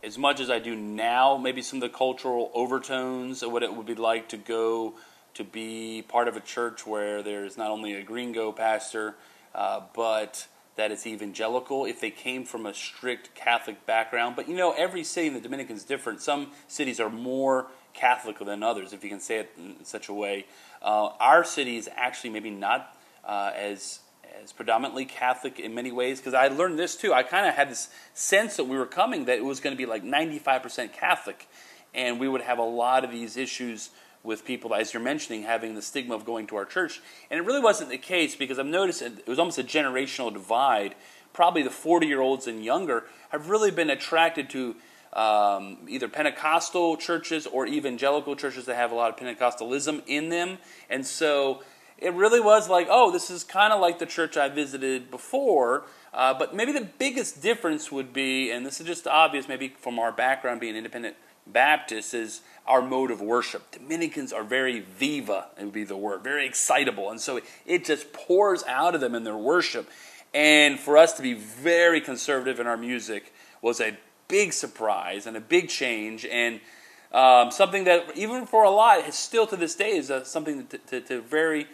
as 0.05 0.19
much 0.19 0.39
as 0.39 0.51
I 0.51 0.59
do 0.59 0.75
now, 0.75 1.35
maybe 1.35 1.63
some 1.63 1.81
of 1.81 1.91
the 1.91 1.97
cultural 1.97 2.51
overtones 2.53 3.41
of 3.41 3.51
what 3.51 3.63
it 3.63 3.73
would 3.73 3.87
be 3.87 3.95
like 3.95 4.29
to 4.29 4.37
go 4.37 4.93
to 5.33 5.43
be 5.43 6.03
part 6.07 6.27
of 6.27 6.37
a 6.37 6.39
church 6.39 6.85
where 6.85 7.23
there's 7.23 7.57
not 7.57 7.71
only 7.71 7.93
a 7.93 8.03
gringo 8.03 8.51
pastor, 8.51 9.15
uh, 9.55 9.81
but 9.95 10.47
that 10.75 10.91
it's 10.91 11.07
evangelical 11.07 11.85
if 11.85 11.99
they 11.99 12.11
came 12.11 12.45
from 12.45 12.65
a 12.65 12.73
strict 12.73 13.33
Catholic 13.33 13.85
background. 13.87 14.35
But 14.35 14.47
you 14.47 14.55
know, 14.55 14.73
every 14.77 15.03
city 15.03 15.27
in 15.27 15.33
the 15.33 15.41
Dominican 15.41 15.75
is 15.75 15.83
different. 15.83 16.21
Some 16.21 16.51
cities 16.67 16.99
are 16.99 17.09
more 17.09 17.67
Catholic 17.95 18.37
than 18.39 18.61
others, 18.61 18.93
if 18.93 19.03
you 19.03 19.09
can 19.09 19.19
say 19.19 19.39
it 19.39 19.51
in 19.57 19.83
such 19.83 20.09
a 20.09 20.13
way. 20.13 20.45
Uh, 20.81 21.09
our 21.19 21.43
city 21.43 21.77
is 21.77 21.89
actually 21.95 22.29
maybe 22.29 22.49
not 22.49 22.95
uh, 23.23 23.51
as 23.55 23.99
is 24.43 24.51
predominantly 24.51 25.05
Catholic 25.05 25.59
in 25.59 25.73
many 25.73 25.91
ways 25.91 26.19
because 26.19 26.33
I 26.33 26.47
learned 26.47 26.77
this 26.77 26.95
too. 26.95 27.13
I 27.13 27.23
kind 27.23 27.47
of 27.47 27.55
had 27.55 27.69
this 27.69 27.89
sense 28.13 28.57
that 28.57 28.65
we 28.65 28.77
were 28.77 28.85
coming 28.85 29.25
that 29.25 29.37
it 29.37 29.45
was 29.45 29.59
going 29.59 29.75
to 29.75 29.77
be 29.77 29.85
like 29.85 30.03
95% 30.03 30.93
Catholic, 30.93 31.47
and 31.93 32.19
we 32.19 32.27
would 32.27 32.41
have 32.41 32.59
a 32.59 32.63
lot 32.63 33.03
of 33.03 33.11
these 33.11 33.37
issues 33.37 33.89
with 34.23 34.43
people, 34.43 34.73
as 34.73 34.93
you're 34.93 35.03
mentioning, 35.03 35.43
having 35.43 35.75
the 35.75 35.81
stigma 35.81 36.15
of 36.15 36.25
going 36.25 36.47
to 36.47 36.55
our 36.55 36.65
church. 36.65 37.01
And 37.29 37.39
it 37.39 37.43
really 37.43 37.59
wasn't 37.59 37.91
the 37.91 37.97
case 37.97 38.35
because 38.35 38.57
I've 38.57 38.65
noticed 38.65 39.01
it 39.01 39.27
was 39.27 39.39
almost 39.39 39.59
a 39.59 39.63
generational 39.63 40.33
divide. 40.33 40.95
Probably 41.31 41.63
the 41.63 41.69
40 41.69 42.07
year 42.07 42.21
olds 42.21 42.47
and 42.47 42.63
younger 42.63 43.05
have 43.29 43.49
really 43.49 43.71
been 43.71 43.89
attracted 43.89 44.49
to 44.51 44.75
um, 45.15 45.77
either 45.87 46.07
Pentecostal 46.07 46.97
churches 46.97 47.47
or 47.47 47.65
evangelical 47.65 48.35
churches 48.35 48.65
that 48.65 48.75
have 48.75 48.91
a 48.91 48.95
lot 48.95 49.09
of 49.09 49.17
Pentecostalism 49.17 50.03
in 50.07 50.29
them. 50.29 50.57
And 50.89 51.05
so 51.05 51.63
it 51.97 52.13
really 52.13 52.41
was 52.41 52.69
like, 52.69 52.87
oh, 52.89 53.11
this 53.11 53.29
is 53.29 53.43
kind 53.43 53.71
of 53.71 53.79
like 53.79 53.99
the 53.99 54.05
church 54.05 54.35
I 54.35 54.49
visited 54.49 55.09
before. 55.09 55.85
Uh, 56.13 56.33
but 56.33 56.53
maybe 56.53 56.71
the 56.71 56.87
biggest 56.99 57.41
difference 57.41 57.91
would 57.91 58.13
be, 58.13 58.51
and 58.51 58.65
this 58.65 58.79
is 58.79 58.87
just 58.87 59.07
obvious, 59.07 59.47
maybe 59.47 59.69
from 59.79 59.99
our 59.99 60.11
background 60.11 60.59
being 60.59 60.75
independent 60.75 61.15
Baptists, 61.47 62.13
is 62.13 62.41
our 62.65 62.81
mode 62.81 63.11
of 63.11 63.21
worship. 63.21 63.71
Dominicans 63.71 64.33
are 64.33 64.43
very 64.43 64.79
viva, 64.79 65.45
it 65.59 65.63
would 65.63 65.73
be 65.73 65.83
the 65.83 65.95
word, 65.95 66.23
very 66.23 66.47
excitable. 66.47 67.11
And 67.11 67.21
so 67.21 67.39
it 67.67 67.85
just 67.85 68.11
pours 68.13 68.63
out 68.63 68.95
of 68.95 69.01
them 69.01 69.13
in 69.13 69.23
their 69.23 69.37
worship. 69.37 69.87
And 70.33 70.79
for 70.79 70.97
us 70.97 71.13
to 71.13 71.21
be 71.21 71.33
very 71.33 72.01
conservative 72.01 72.59
in 72.59 72.65
our 72.65 72.77
music 72.77 73.31
was 73.61 73.79
a 73.79 73.95
big 74.27 74.53
surprise 74.53 75.27
and 75.27 75.37
a 75.37 75.41
big 75.41 75.69
change. 75.69 76.25
And 76.25 76.59
um, 77.11 77.51
something 77.51 77.85
that, 77.85 78.15
even 78.15 78.45
for 78.45 78.63
a 78.63 78.69
lot, 78.69 79.13
still 79.13 79.47
to 79.47 79.55
this 79.55 79.75
day 79.75 79.97
is 79.97 80.11
uh, 80.11 80.23
something 80.23 80.67
to, 80.67 80.77
to, 80.77 81.01
to 81.01 81.21
very 81.21 81.67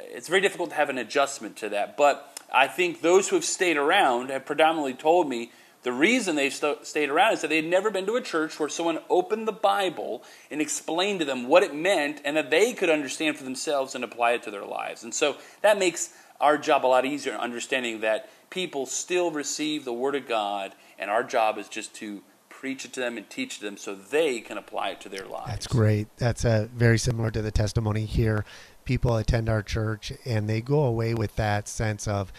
it's 0.00 0.28
very 0.28 0.40
difficult 0.40 0.70
to 0.70 0.76
have 0.76 0.90
an 0.90 0.98
adjustment 0.98 1.56
to 1.56 1.68
that. 1.70 1.96
But 1.96 2.42
I 2.52 2.66
think 2.66 3.00
those 3.00 3.28
who 3.28 3.36
have 3.36 3.44
stayed 3.44 3.76
around 3.76 4.30
have 4.30 4.46
predominantly 4.46 4.94
told 4.94 5.28
me 5.28 5.52
the 5.82 5.92
reason 5.92 6.36
they 6.36 6.50
st- 6.50 6.86
stayed 6.86 7.08
around 7.08 7.34
is 7.34 7.40
that 7.42 7.48
they 7.48 7.56
had 7.56 7.64
never 7.64 7.90
been 7.90 8.06
to 8.06 8.16
a 8.16 8.22
church 8.22 8.58
where 8.58 8.68
someone 8.68 8.98
opened 9.08 9.46
the 9.46 9.52
Bible 9.52 10.24
and 10.50 10.60
explained 10.60 11.20
to 11.20 11.24
them 11.24 11.46
what 11.46 11.62
it 11.62 11.74
meant 11.74 12.20
and 12.24 12.36
that 12.36 12.50
they 12.50 12.72
could 12.72 12.90
understand 12.90 13.36
for 13.36 13.44
themselves 13.44 13.94
and 13.94 14.02
apply 14.02 14.32
it 14.32 14.42
to 14.42 14.50
their 14.50 14.64
lives. 14.64 15.04
And 15.04 15.14
so 15.14 15.36
that 15.62 15.78
makes 15.78 16.12
our 16.40 16.58
job 16.58 16.84
a 16.84 16.88
lot 16.88 17.04
easier 17.04 17.34
in 17.34 17.40
understanding 17.40 18.00
that 18.00 18.28
people 18.50 18.86
still 18.86 19.30
receive 19.30 19.84
the 19.84 19.92
Word 19.92 20.14
of 20.14 20.26
God, 20.26 20.72
and 20.98 21.10
our 21.10 21.22
job 21.22 21.58
is 21.58 21.68
just 21.68 21.94
to 21.96 22.22
preach 22.48 22.84
it 22.84 22.92
to 22.92 23.00
them 23.00 23.16
and 23.16 23.28
teach 23.30 23.56
it 23.56 23.58
to 23.60 23.64
them 23.66 23.76
so 23.76 23.94
they 23.94 24.40
can 24.40 24.58
apply 24.58 24.90
it 24.90 25.00
to 25.00 25.08
their 25.08 25.26
lives. 25.26 25.48
That's 25.48 25.66
great. 25.66 26.08
That's 26.16 26.44
uh, 26.44 26.66
very 26.74 26.98
similar 26.98 27.30
to 27.30 27.40
the 27.40 27.52
testimony 27.52 28.04
here 28.04 28.44
people 28.88 29.18
attend 29.18 29.50
our 29.50 29.62
church 29.62 30.14
and 30.24 30.48
they 30.48 30.62
go 30.62 30.84
away 30.84 31.12
with 31.12 31.36
that 31.36 31.68
sense 31.68 32.08
of 32.08 32.32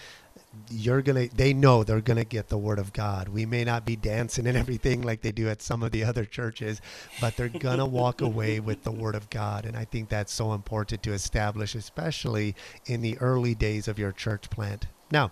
you're 0.71 1.03
gonna 1.03 1.27
they 1.27 1.53
know 1.53 1.83
they're 1.83 2.01
gonna 2.01 2.25
get 2.25 2.47
the 2.47 2.57
word 2.57 2.79
of 2.79 2.91
god 2.91 3.29
we 3.29 3.45
may 3.45 3.63
not 3.63 3.85
be 3.85 3.95
dancing 3.95 4.47
and 4.47 4.57
everything 4.57 5.03
like 5.03 5.21
they 5.21 5.31
do 5.31 5.47
at 5.47 5.61
some 5.61 5.83
of 5.83 5.91
the 5.91 6.03
other 6.03 6.25
churches 6.25 6.81
but 7.21 7.37
they're 7.37 7.49
gonna 7.49 7.85
walk 8.01 8.19
away 8.19 8.59
with 8.59 8.83
the 8.83 8.91
word 8.91 9.13
of 9.13 9.29
god 9.29 9.63
and 9.63 9.77
i 9.77 9.85
think 9.85 10.09
that's 10.09 10.33
so 10.33 10.53
important 10.53 11.03
to 11.03 11.13
establish 11.13 11.75
especially 11.75 12.55
in 12.87 13.01
the 13.01 13.15
early 13.19 13.53
days 13.53 13.87
of 13.87 13.99
your 13.99 14.11
church 14.11 14.49
plant 14.49 14.87
now 15.11 15.31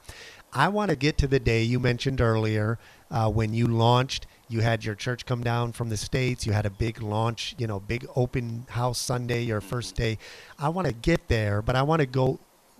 i 0.54 0.68
want 0.68 0.90
to 0.90 0.96
get 0.96 1.18
to 1.18 1.28
the 1.28 1.40
day 1.40 1.64
you 1.64 1.80
mentioned 1.80 2.22
earlier 2.22 2.78
uh, 3.12 3.30
when 3.30 3.54
you 3.54 3.68
launched 3.68 4.28
you 4.50 4.62
had 4.62 4.86
your 4.86 4.96
church 4.96 5.26
come 5.26 5.44
down 5.44 5.72
from 5.72 5.90
the 5.90 5.98
states 5.98 6.46
you 6.46 6.54
had 6.54 6.66
a 6.66 6.70
big 6.70 7.02
launch 7.02 7.56
you 7.58 7.68
know 7.68 7.80
big 7.80 8.06
open 8.16 8.66
house 8.70 8.98
sunday 8.98 9.44
your 9.44 9.62
first 9.62 9.96
day 9.96 10.18
i 10.60 10.70
want 10.70 10.88
to 10.88 10.94
get 10.94 11.28
there 11.28 11.62
but 11.62 11.76
i 11.76 11.82
want 11.82 12.00
to 12.00 12.06
go 12.06 12.40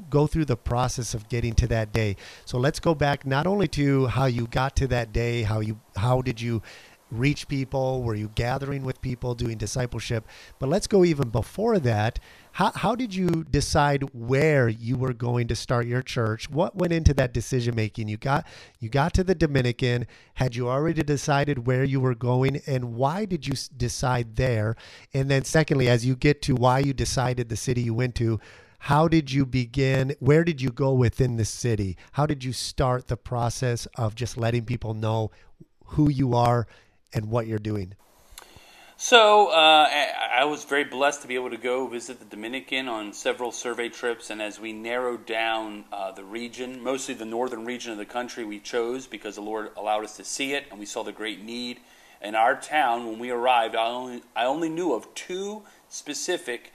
go 0.10 0.28
through 0.28 0.46
the 0.46 0.58
process 0.58 1.14
of 1.14 1.28
getting 1.30 1.54
to 1.56 1.68
that 1.68 1.92
day. 1.92 2.16
So 2.46 2.58
let's 2.58 2.80
go 2.80 2.94
back 2.94 3.26
not 3.26 3.48
only 3.48 3.68
to 3.70 4.08
how 4.08 4.26
you 4.26 4.48
got 4.48 4.76
to 4.78 4.88
that 4.88 5.12
day, 5.12 5.44
how 5.44 5.60
you 5.60 5.80
how 5.96 6.22
did 6.22 6.40
you 6.40 6.62
reach 7.10 7.48
people, 7.48 8.04
were 8.04 8.16
you 8.16 8.30
gathering 8.36 8.84
with 8.84 9.02
people, 9.02 9.34
doing 9.34 9.58
discipleship, 9.58 10.26
but 10.60 10.68
let's 10.68 10.88
go 10.88 11.06
even 11.06 11.30
before 11.30 11.80
that. 11.80 12.20
How, 12.58 12.72
how 12.74 12.96
did 12.96 13.14
you 13.14 13.44
decide 13.44 14.02
where 14.16 14.68
you 14.68 14.98
were 14.98 15.14
going 15.14 15.48
to 15.50 15.56
start 15.56 15.86
your 15.86 16.02
church? 16.02 16.50
What 16.50 16.76
went 16.76 16.92
into 16.92 17.14
that 17.14 17.32
decision 17.32 17.76
making? 17.76 18.08
You 18.08 18.18
got 18.18 18.48
you 18.80 18.90
got 18.90 19.14
to 19.14 19.24
the 19.24 19.36
Dominican. 19.36 20.08
Had 20.34 20.56
you 20.56 20.68
already 20.68 21.04
decided 21.04 21.68
where 21.68 21.84
you 21.84 22.00
were 22.00 22.16
going, 22.16 22.60
and 22.66 22.96
why 22.96 23.26
did 23.26 23.46
you 23.46 23.54
decide 23.78 24.38
there? 24.38 24.76
And 25.14 25.30
then, 25.30 25.44
secondly, 25.44 25.88
as 25.88 26.04
you 26.04 26.16
get 26.16 26.42
to 26.44 26.56
why 26.56 26.80
you 26.80 26.94
decided 26.94 27.50
the 27.50 27.56
city 27.56 27.82
you 27.84 27.94
went 27.94 28.16
to, 28.16 28.40
how 28.80 29.08
did 29.08 29.32
you 29.32 29.46
begin? 29.46 30.16
Where 30.20 30.44
did 30.44 30.60
you 30.60 30.72
go 30.72 30.94
within 30.94 31.38
the 31.38 31.46
city? 31.46 31.96
How 32.14 32.26
did 32.26 32.44
you 32.44 32.54
start 32.54 33.08
the 33.08 33.18
process 33.18 33.86
of 33.98 34.16
just 34.16 34.36
letting 34.36 34.66
people 34.66 34.96
know 34.96 35.30
who 35.90 36.10
you 36.10 36.34
are 36.34 36.66
and 37.14 37.30
what 37.30 37.46
you're 37.46 37.60
doing? 37.60 37.94
So 39.00 39.50
uh, 39.50 39.88
I 40.36 40.46
was 40.46 40.64
very 40.64 40.84
blessed 40.84 41.22
to 41.22 41.28
be 41.28 41.36
able 41.36 41.52
to 41.52 41.58
go 41.58 41.86
visit 41.86 42.18
the 42.18 42.26
Dominican 42.26 42.88
on 42.88 43.14
several 43.14 43.52
survey 43.52 43.90
trips, 43.90 44.32
and 44.32 44.42
as 44.42 44.60
we 44.60 44.74
narrowed 44.74 45.28
down 45.28 45.86
uh, 45.92 46.14
the 46.14 46.24
region, 46.24 46.82
mostly 46.82 47.14
the 47.14 47.24
northern 47.24 47.64
region 47.64 47.92
of 47.92 48.00
the 48.00 48.08
country, 48.08 48.44
we 48.44 48.60
chose 48.60 49.06
because 49.06 49.36
the 49.36 49.42
Lord 49.42 49.70
allowed 49.78 50.04
us 50.04 50.18
to 50.18 50.24
see 50.24 50.54
it, 50.54 50.66
and 50.72 50.80
we 50.80 50.88
saw 50.88 51.04
the 51.04 51.12
great 51.12 51.44
need 51.44 51.80
in 52.24 52.34
our 52.34 52.60
town. 52.60 53.06
When 53.06 53.20
we 53.20 53.30
arrived, 53.30 53.76
I 53.76 53.86
only 53.86 54.24
I 54.36 54.46
only 54.46 54.68
knew 54.68 54.94
of 54.94 55.14
two 55.14 55.62
specific 55.90 56.74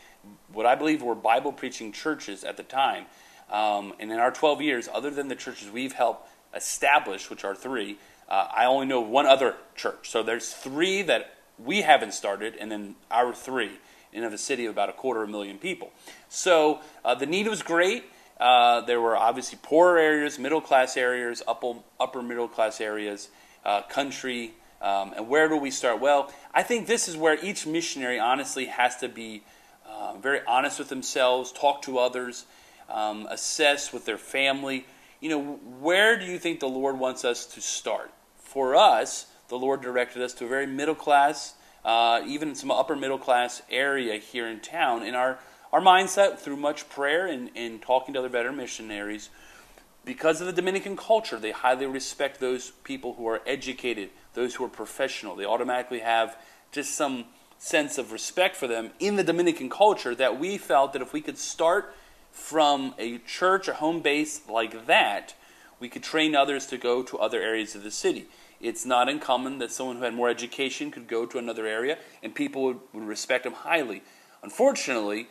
what 0.53 0.65
I 0.65 0.77
believe 0.77 1.03
were 1.03 1.17
Bible 1.17 1.51
preaching 1.51 1.91
churches 1.91 2.45
at 2.45 2.57
the 2.57 2.63
time. 2.63 3.07
Um, 3.51 3.95
and 3.99 4.13
in 4.13 4.21
our 4.21 4.31
12 4.31 4.63
years, 4.63 4.89
other 4.95 5.11
than 5.11 5.27
the 5.27 5.35
churches 5.35 5.73
we've 5.73 5.95
helped 5.95 6.29
establish, 6.55 7.31
which 7.31 7.43
are 7.43 7.57
three, 7.57 7.99
uh, 8.29 8.47
I 8.55 8.67
only 8.67 8.87
know 8.87 9.01
one 9.01 9.27
other 9.27 9.57
church. 9.75 10.09
So 10.09 10.23
there's 10.23 10.53
three 10.53 11.03
that 11.03 11.35
we 11.59 11.83
haven't 11.83 12.15
started, 12.15 12.57
and 12.57 12.71
then 12.71 12.97
our 13.11 13.33
three 13.33 13.79
in 14.13 14.25
a 14.25 14.39
city 14.39 14.67
of 14.67 14.73
about 14.73 14.89
a 14.89 14.93
quarter 14.93 15.23
of 15.23 15.29
a 15.29 15.33
million 15.33 15.59
people. 15.59 15.91
So 16.29 16.81
uh, 17.05 17.15
the 17.15 17.27
need 17.27 17.49
was 17.49 17.63
great. 17.63 18.05
Uh, 18.39 18.81
there 18.83 19.01
were 19.01 19.17
obviously 19.17 19.59
poorer 19.63 19.99
areas, 19.99 20.39
middle 20.39 20.61
class 20.61 20.97
areas, 20.97 21.43
upper, 21.47 21.75
upper 21.99 22.23
middle 22.23 22.49
class 22.49 22.81
areas, 22.81 23.29
uh, 23.65 23.83
country. 23.83 24.53
Um, 24.81 25.13
and 25.17 25.29
where 25.29 25.49
do 25.49 25.57
we 25.57 25.71
start? 25.71 26.01
Well, 26.01 26.33
I 26.53 26.63
think 26.63 26.87
this 26.87 27.09
is 27.09 27.17
where 27.17 27.43
each 27.43 27.67
missionary 27.67 28.19
honestly 28.19 28.67
has 28.67 28.97
to 28.97 29.09
be 29.09 29.45
uh, 29.89 30.15
very 30.15 30.41
honest 30.47 30.79
with 30.79 30.89
themselves, 30.89 31.53
talk 31.53 31.83
to 31.83 31.99
others, 31.99 32.47
um, 32.91 33.27
assess 33.31 33.93
with 33.93 34.05
their 34.05 34.19
family. 34.19 34.87
You 35.21 35.29
know, 35.31 35.43
where 35.81 36.19
do 36.19 36.25
you 36.25 36.39
think 36.39 36.61
the 36.61 36.69
Lord 36.69 36.99
wants 36.99 37.25
us 37.25 37.47
to 37.47 37.61
start? 37.61 38.11
For 38.39 38.75
us, 38.75 39.27
the 39.49 39.57
Lord 39.57 39.83
directed 39.83 40.23
us 40.23 40.33
to 40.35 40.45
a 40.45 40.49
very 40.49 40.67
middle 40.67 40.95
class, 40.95 41.55
uh, 41.85 42.23
even 42.27 42.55
some 42.55 42.71
upper 42.71 42.97
middle 42.97 43.19
class 43.19 43.63
area 43.71 44.17
here 44.17 44.47
in 44.47 44.61
town. 44.61 45.03
In 45.03 45.15
our, 45.15 45.39
our 45.73 45.81
mindset, 45.81 46.39
through 46.39 46.57
much 46.57 46.89
prayer 46.89 47.27
and, 47.27 47.51
and 47.55 47.83
talking 47.83 48.15
to 48.15 48.21
other 48.21 48.29
veteran 48.29 48.57
missionaries, 48.57 49.31
because 50.05 50.41
of 50.41 50.47
the 50.47 50.53
Dominican 50.53 50.97
culture, 50.97 51.39
they 51.39 51.53
highly 51.53 51.87
respect 51.87 52.41
those 52.41 52.71
people 52.83 53.15
who 53.15 53.27
are 53.29 53.41
educated, 53.47 54.11
those 54.35 54.55
who 54.55 54.65
are 54.65 54.69
professional. 54.69 55.37
They 55.37 55.45
automatically 55.45 56.01
have 56.01 56.37
just 56.73 56.95
some 56.95 57.27
sense 57.59 57.99
of 57.99 58.11
respect 58.11 58.57
for 58.57 58.67
them 58.67 58.91
in 58.99 59.15
the 59.15 59.23
Dominican 59.23 59.71
culture 59.71 60.15
that 60.17 60.41
we 60.41 60.59
felt 60.59 60.93
that 60.93 61.03
if 61.03 61.13
we 61.13 61.21
could 61.21 61.39
start 61.39 61.95
from 62.33 62.95
a 62.99 63.19
church, 63.19 63.69
a 63.69 63.75
home 63.75 64.01
base 64.01 64.41
like 64.49 64.87
that, 64.87 65.35
we 65.79 65.89
could 65.89 66.03
train 66.03 66.35
others 66.35 66.67
to 66.67 66.79
go 66.79 67.03
to 67.03 67.19
other 67.19 67.41
areas 67.41 67.75
of 67.75 67.85
the 67.85 67.91
city. 67.91 68.27
It's 68.63 68.87
not 68.87 69.09
uncommon 69.09 69.59
that 69.59 69.73
someone 69.73 69.97
who 69.97 70.05
had 70.05 70.15
more 70.15 70.31
education 70.31 70.91
could 70.91 71.09
go 71.09 71.27
to 71.27 71.37
another 71.37 71.67
area 71.67 71.99
and 72.23 72.35
people 72.35 72.63
would, 72.63 72.81
would 72.93 73.05
respect 73.05 73.45
them 73.45 73.53
highly. 73.53 74.03
Unfortunately, 74.43 75.29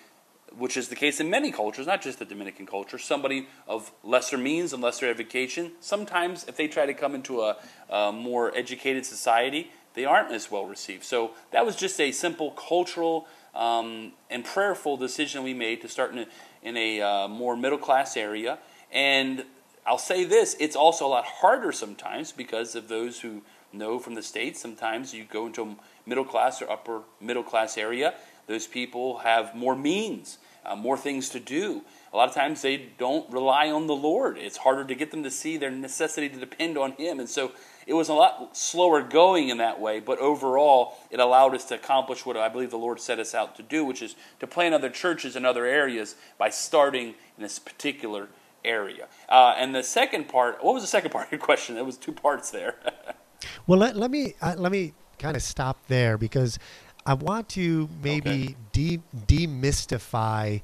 which 0.57 0.75
is 0.75 0.89
the 0.89 0.95
case 0.95 1.21
in 1.21 1.29
many 1.29 1.51
cultures, 1.51 1.87
not 1.87 2.01
just 2.01 2.19
the 2.19 2.25
Dominican 2.25 2.65
culture, 2.65 2.97
somebody 2.97 3.47
of 3.67 3.91
lesser 4.03 4.37
means 4.37 4.73
and 4.73 4.83
lesser 4.83 5.09
education, 5.09 5.71
sometimes 5.79 6.45
if 6.47 6.57
they 6.57 6.67
try 6.67 6.85
to 6.85 6.93
come 6.93 7.15
into 7.15 7.41
a, 7.41 7.57
a 7.89 8.11
more 8.11 8.55
educated 8.55 9.05
society, 9.05 9.71
they 9.93 10.03
aren't 10.03 10.31
as 10.31 10.51
well 10.51 10.65
received. 10.65 11.03
So 11.03 11.31
that 11.51 11.65
was 11.65 11.75
just 11.75 11.99
a 12.01 12.11
simple 12.11 12.51
cultural 12.51 13.27
um, 13.55 14.13
and 14.29 14.43
prayerful 14.43 14.97
decision 14.97 15.43
we 15.43 15.53
made 15.53 15.81
to 15.81 15.87
start 15.87 16.11
in 16.11 16.19
a, 16.19 16.27
in 16.63 16.77
a 16.77 17.01
uh, 17.01 17.27
more 17.27 17.55
middle 17.55 17.77
class 17.77 18.17
area. 18.17 18.59
And 18.91 19.45
I'll 19.85 19.97
say 19.97 20.23
this 20.23 20.55
it's 20.59 20.75
also 20.75 21.07
a 21.07 21.09
lot 21.09 21.25
harder 21.25 21.71
sometimes 21.71 22.31
because 22.31 22.75
of 22.75 22.87
those 22.87 23.19
who 23.21 23.41
know 23.73 23.99
from 23.99 24.15
the 24.15 24.23
States. 24.23 24.61
Sometimes 24.61 25.13
you 25.13 25.23
go 25.23 25.47
into 25.47 25.63
a 25.63 25.75
middle 26.05 26.25
class 26.25 26.61
or 26.61 26.69
upper 26.69 27.01
middle 27.19 27.43
class 27.43 27.77
area, 27.77 28.13
those 28.47 28.67
people 28.67 29.19
have 29.19 29.55
more 29.55 29.75
means, 29.75 30.37
uh, 30.65 30.75
more 30.75 30.97
things 30.97 31.29
to 31.29 31.39
do. 31.39 31.81
A 32.13 32.17
lot 32.17 32.27
of 32.27 32.35
times 32.35 32.61
they 32.61 32.89
don't 32.97 33.31
rely 33.31 33.71
on 33.71 33.87
the 33.87 33.95
Lord. 33.95 34.37
It's 34.37 34.57
harder 34.57 34.83
to 34.85 34.95
get 34.95 35.11
them 35.11 35.23
to 35.23 35.31
see 35.31 35.57
their 35.57 35.71
necessity 35.71 36.29
to 36.29 36.37
depend 36.37 36.77
on 36.77 36.91
Him. 36.93 37.19
And 37.19 37.29
so 37.29 37.51
it 37.87 37.93
was 37.93 38.09
a 38.09 38.13
lot 38.13 38.55
slower 38.55 39.01
going 39.01 39.49
in 39.49 39.57
that 39.57 39.79
way, 39.79 39.99
but 39.99 40.19
overall, 40.19 40.97
it 41.09 41.19
allowed 41.19 41.55
us 41.55 41.65
to 41.65 41.75
accomplish 41.75 42.25
what 42.25 42.37
I 42.37 42.49
believe 42.49 42.69
the 42.69 42.77
Lord 42.77 42.99
set 42.99 43.19
us 43.19 43.33
out 43.33 43.55
to 43.55 43.63
do, 43.63 43.83
which 43.85 44.01
is 44.01 44.15
to 44.39 44.47
plant 44.47 44.75
other 44.75 44.89
churches 44.89 45.35
in 45.35 45.45
other 45.45 45.65
areas 45.65 46.15
by 46.37 46.49
starting 46.49 47.07
in 47.37 47.43
this 47.43 47.57
particular 47.57 48.27
area. 48.63 49.07
Uh, 49.29 49.53
and 49.57 49.73
the 49.73 49.83
second 49.83 50.27
part, 50.27 50.63
what 50.63 50.73
was 50.73 50.83
the 50.83 50.87
second 50.87 51.11
part 51.11 51.27
of 51.27 51.31
your 51.31 51.39
question? 51.39 51.75
There 51.75 51.83
was 51.83 51.97
two 51.97 52.11
parts 52.11 52.51
there. 52.51 52.75
well, 53.67 53.79
let, 53.79 53.95
let 53.95 54.11
me 54.11 54.33
uh, 54.41 54.55
let 54.57 54.71
me 54.71 54.93
kind 55.19 55.35
of 55.35 55.43
stop 55.43 55.77
there 55.87 56.17
because 56.17 56.57
I 57.05 57.13
want 57.13 57.49
to 57.49 57.89
maybe 58.03 58.29
okay. 58.29 58.55
de- 58.71 59.01
demystify 59.27 60.61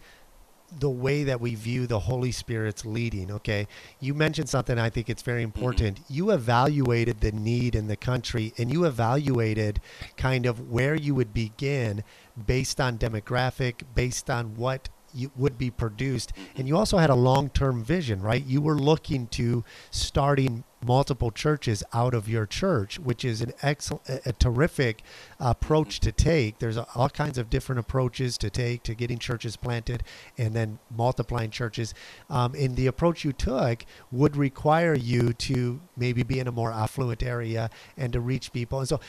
the 0.79 0.89
way 0.89 1.23
that 1.23 1.39
we 1.39 1.55
view 1.55 1.88
the 1.88 1.99
Holy 1.99 2.31
Spirit's 2.31 2.86
leading. 2.86 3.31
Okay, 3.31 3.67
you 3.99 4.13
mentioned 4.13 4.49
something 4.49 4.77
I 4.77 4.89
think 4.89 5.10
it's 5.10 5.21
very 5.21 5.43
mm-hmm. 5.43 5.57
important. 5.57 6.01
Mm-hmm. 6.01 6.13
You 6.13 6.31
evaluated 6.31 7.21
the 7.21 7.31
need 7.31 7.75
in 7.75 7.88
the 7.88 7.95
country, 7.95 8.53
and 8.57 8.71
you 8.71 8.86
evaluated 8.86 9.79
kind 10.17 10.45
of 10.45 10.69
where 10.69 10.95
you 10.95 11.15
would 11.15 11.33
begin 11.33 12.03
based 12.45 12.81
on 12.81 12.97
demographic, 12.97 13.83
based 13.95 14.29
on 14.29 14.55
what 14.55 14.89
would 15.36 15.58
be 15.58 15.69
produced, 15.69 16.34
and 16.56 16.67
you 16.67 16.77
also 16.77 16.97
had 16.97 17.10
a 17.10 17.15
long-term 17.15 17.84
vision, 17.84 18.21
right? 18.21 18.43
You 18.45 18.62
were 18.62 18.77
looking 18.77 19.27
to 19.27 19.63
starting 19.91 20.63
multiple 20.86 21.32
churches 21.32 21.84
out 21.93 22.13
of 22.13 22.30
your 22.30 22.45
church, 22.45 22.99
which 22.99 23.25
is 23.25 23.41
an 23.41 23.53
excellent, 23.62 24.03
a, 24.25 24.34
terrific 24.34 25.01
approach 25.39 25.99
to 25.99 26.12
take. 26.12 26.60
There's 26.60 26.77
all 26.77 27.10
kinds 27.10 27.38
of 27.38 27.49
different 27.49 27.80
approaches 27.80 28.38
to 28.39 28.49
take 28.49 28.84
to 28.84 28.93
getting 28.93 29.17
churches 29.17 29.56
planted 29.56 30.03
and 30.38 30.53
then 30.53 30.80
multiplying 30.95 31.49
churches. 31.49 31.93
Um, 32.30 32.53
and 32.56 32.75
the 32.75 32.88
approach 32.88 33.25
you 33.25 33.34
took 33.34 33.86
would 34.12 34.38
require 34.38 34.93
you 34.93 35.34
to 35.34 35.80
maybe 35.95 36.23
be 36.23 36.39
in 36.39 36.47
a 36.47 36.51
more 36.51 36.71
affluent 36.71 37.23
area 37.23 37.69
and 37.97 38.13
to 38.13 38.19
reach 38.19 38.53
people. 38.53 38.80
And 38.80 38.88
so, 38.88 38.99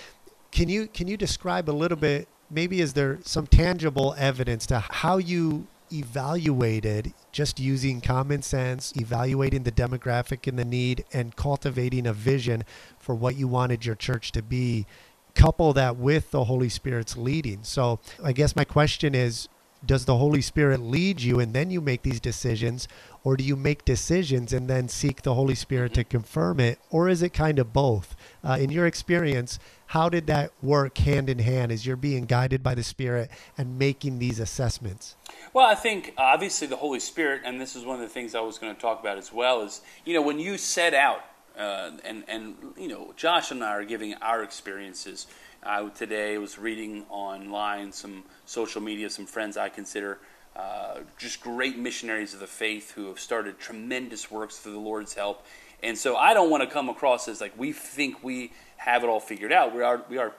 can 0.51 0.69
you 0.69 0.87
can 0.87 1.09
you 1.09 1.17
describe 1.17 1.69
a 1.69 1.73
little 1.73 1.99
bit? 1.99 2.29
Maybe 2.51 2.81
is 2.81 2.95
there 2.95 3.19
some 3.23 3.47
tangible 3.47 4.15
evidence 4.17 4.65
to 4.67 4.81
how 4.81 5.19
you 5.19 5.67
evaluated 5.93 7.13
just 7.33 7.61
using 7.61 8.01
common 8.01 8.43
sense, 8.43 8.93
evaluating 8.97 9.63
the 9.63 9.73
demographic 9.73 10.47
and 10.47 10.59
the 10.59 10.65
need, 10.65 11.05
and 11.13 11.37
cultivating 11.37 12.07
a 12.07 12.13
vision 12.13 12.65
for 12.99 13.15
what 13.15 13.37
you 13.37 13.49
wanted 13.49 13.85
your 13.85 13.95
church 13.95 14.33
to 14.33 14.43
be. 14.43 14.87
Couple 15.35 15.73
that 15.73 15.97
with 15.97 16.31
the 16.31 16.45
Holy 16.45 16.69
Spirit's 16.69 17.17
leading. 17.17 17.61
So, 17.63 18.01
I 18.23 18.33
guess 18.33 18.57
my 18.57 18.65
question 18.65 19.15
is 19.15 19.49
does 19.85 20.05
the 20.05 20.17
Holy 20.17 20.43
Spirit 20.43 20.81
lead 20.81 21.21
you 21.21 21.39
and 21.39 21.55
then 21.55 21.71
you 21.71 21.81
make 21.81 22.03
these 22.03 22.21
decisions? 22.21 22.89
Or 23.25 23.37
do 23.37 23.45
you 23.45 23.57
make 23.57 23.85
decisions 23.85 24.53
and 24.53 24.69
then 24.69 24.89
seek 24.89 25.23
the 25.23 25.35
Holy 25.35 25.55
Spirit 25.55 25.95
to 25.95 26.05
confirm 26.05 26.61
it? 26.61 26.79
Or 26.91 27.09
is 27.09 27.23
it 27.23 27.31
kind 27.31 27.59
of 27.59 27.73
both? 27.73 28.17
Uh, 28.43 28.59
in 28.61 28.71
your 28.71 28.87
experience, 28.87 29.59
how 29.89 30.09
did 30.09 30.27
that 30.27 30.53
work 30.63 30.99
hand 30.99 31.29
in 31.29 31.39
hand 31.39 31.73
as 31.73 31.87
you're 31.87 31.97
being 31.97 32.27
guided 32.27 32.63
by 32.63 32.75
the 32.75 32.83
Spirit 32.83 33.31
and 33.57 33.79
making 33.79 34.19
these 34.19 34.39
assessments? 34.39 35.17
Well, 35.53 35.67
I 35.67 35.75
think 35.75 36.13
obviously 36.17 36.67
the 36.67 36.77
Holy 36.77 37.01
Spirit, 37.01 37.43
and 37.45 37.61
this 37.61 37.75
is 37.75 37.85
one 37.85 37.97
of 37.97 38.03
the 38.03 38.09
things 38.09 38.35
I 38.35 38.41
was 38.41 38.59
going 38.59 38.75
to 38.75 38.81
talk 38.81 39.01
about 39.01 39.19
as 39.19 39.33
well, 39.33 39.63
is 39.63 39.81
you 40.05 40.15
know 40.15 40.23
when 40.23 40.39
you 40.39 40.59
set 40.59 40.93
out, 40.95 41.25
uh, 41.59 41.93
and 42.05 42.23
and 42.29 42.55
you 42.77 42.89
know 42.89 43.15
Josh 43.17 43.51
and 43.51 43.65
I 43.65 43.71
are 43.71 43.85
giving 43.85 44.15
our 44.15 44.43
experiences. 44.43 45.27
I 45.63 45.87
today 45.89 46.39
was 46.39 46.59
reading 46.59 47.05
online 47.09 47.93
some 47.93 48.25
social 48.45 48.81
media, 48.81 49.11
some 49.11 49.27
friends 49.27 49.57
I 49.57 49.69
consider 49.71 50.19
uh, 50.59 50.99
just 51.17 51.41
great 51.41 51.79
missionaries 51.79 52.35
of 52.35 52.41
the 52.41 52.47
faith 52.47 52.91
who 52.91 53.07
have 53.07 53.21
started 53.21 53.59
tremendous 53.61 54.29
works 54.29 54.59
through 54.59 54.73
the 54.73 54.79
Lord's 54.79 55.15
help. 55.15 55.47
And 55.85 55.97
so 55.97 56.17
I 56.17 56.35
don't 56.35 56.51
want 56.51 56.65
to 56.65 56.69
come 56.69 56.89
across 56.89 57.29
as 57.29 57.41
like 57.41 57.57
we 57.57 57.73
think 57.73 58.25
we 58.25 58.53
have 58.79 59.05
it 59.05 59.07
all 59.09 59.21
figured 59.21 59.53
out. 59.53 59.73
We 59.75 59.83
are 59.83 60.03
we 60.11 60.19
are 60.19 60.35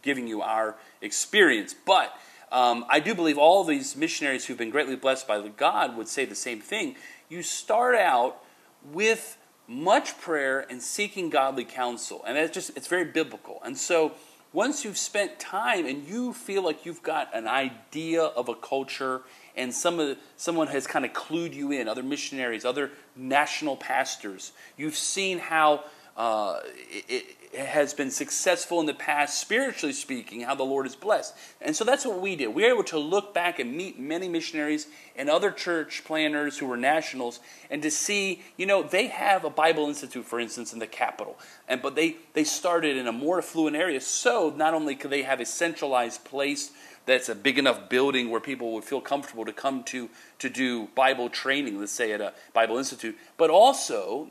giving 0.00 0.26
you 0.26 0.40
our 0.40 0.76
experience, 1.02 1.74
but 1.74 2.14
um, 2.50 2.86
I 2.88 3.00
do 3.00 3.14
believe 3.14 3.36
all 3.36 3.62
these 3.64 3.94
missionaries 3.94 4.46
who've 4.46 4.56
been 4.56 4.70
greatly 4.70 4.96
blessed 4.96 5.28
by 5.28 5.46
God 5.48 5.96
would 5.98 6.08
say 6.08 6.24
the 6.24 6.34
same 6.34 6.60
thing. 6.60 6.96
You 7.28 7.42
start 7.42 7.94
out 7.94 8.42
with 8.90 9.36
much 9.66 10.18
prayer 10.18 10.64
and 10.70 10.80
seeking 10.80 11.28
godly 11.28 11.64
counsel, 11.64 12.24
and 12.26 12.38
it's 12.38 12.54
just 12.54 12.74
it's 12.74 12.86
very 12.86 13.04
biblical. 13.04 13.60
And 13.62 13.76
so 13.76 14.12
once 14.52 14.84
you've 14.84 14.96
spent 14.96 15.38
time 15.38 15.84
and 15.84 16.08
you 16.08 16.32
feel 16.32 16.62
like 16.62 16.86
you've 16.86 17.02
got 17.02 17.28
an 17.34 17.46
idea 17.46 18.22
of 18.22 18.48
a 18.48 18.54
culture 18.54 19.20
and 19.56 19.74
some 19.74 19.98
of 19.98 20.18
someone 20.36 20.68
has 20.68 20.86
kind 20.86 21.04
of 21.04 21.12
clued 21.12 21.54
you 21.54 21.72
in, 21.72 21.88
other 21.88 22.02
missionaries, 22.02 22.64
other 22.64 22.90
national 23.16 23.76
pastors, 23.76 24.52
you've 24.76 24.96
seen 24.96 25.38
how 25.38 25.84
uh, 26.18 26.60
it, 26.64 27.04
it, 27.08 27.24
has 27.56 27.94
been 27.94 28.10
successful 28.10 28.78
in 28.80 28.86
the 28.86 28.92
past, 28.92 29.40
spiritually 29.40 29.92
speaking, 29.92 30.42
how 30.42 30.54
the 30.54 30.64
Lord 30.64 30.84
is 30.84 30.94
blessed. 30.94 31.34
And 31.62 31.74
so 31.74 31.82
that's 31.82 32.04
what 32.04 32.20
we 32.20 32.36
did. 32.36 32.48
We 32.48 32.64
were 32.64 32.68
able 32.68 32.84
to 32.84 32.98
look 32.98 33.32
back 33.32 33.58
and 33.58 33.74
meet 33.74 33.98
many 33.98 34.28
missionaries 34.28 34.88
and 35.16 35.30
other 35.30 35.50
church 35.50 36.02
planners 36.04 36.58
who 36.58 36.66
were 36.66 36.76
nationals 36.76 37.40
and 37.70 37.80
to 37.82 37.90
see, 37.90 38.42
you 38.56 38.66
know, 38.66 38.82
they 38.82 39.06
have 39.06 39.44
a 39.44 39.50
Bible 39.50 39.86
Institute, 39.86 40.26
for 40.26 40.38
instance, 40.38 40.74
in 40.74 40.78
the 40.78 40.86
capital. 40.86 41.38
And 41.68 41.80
but 41.80 41.94
they, 41.94 42.16
they 42.34 42.44
started 42.44 42.96
in 42.96 43.06
a 43.06 43.12
more 43.12 43.38
affluent 43.38 43.76
area. 43.76 44.00
So 44.00 44.52
not 44.54 44.74
only 44.74 44.94
could 44.94 45.10
they 45.10 45.22
have 45.22 45.40
a 45.40 45.46
centralized 45.46 46.24
place 46.24 46.72
that's 47.08 47.28
a 47.28 47.34
big 47.34 47.58
enough 47.58 47.88
building 47.88 48.30
where 48.30 48.40
people 48.40 48.72
would 48.74 48.84
feel 48.84 49.00
comfortable 49.00 49.44
to 49.44 49.52
come 49.52 49.82
to 49.84 50.08
to 50.38 50.48
do 50.48 50.88
Bible 50.94 51.28
training, 51.28 51.80
let's 51.80 51.92
say 51.92 52.12
at 52.12 52.20
a 52.20 52.32
Bible 52.52 52.78
Institute, 52.78 53.16
but 53.36 53.50
also 53.50 54.28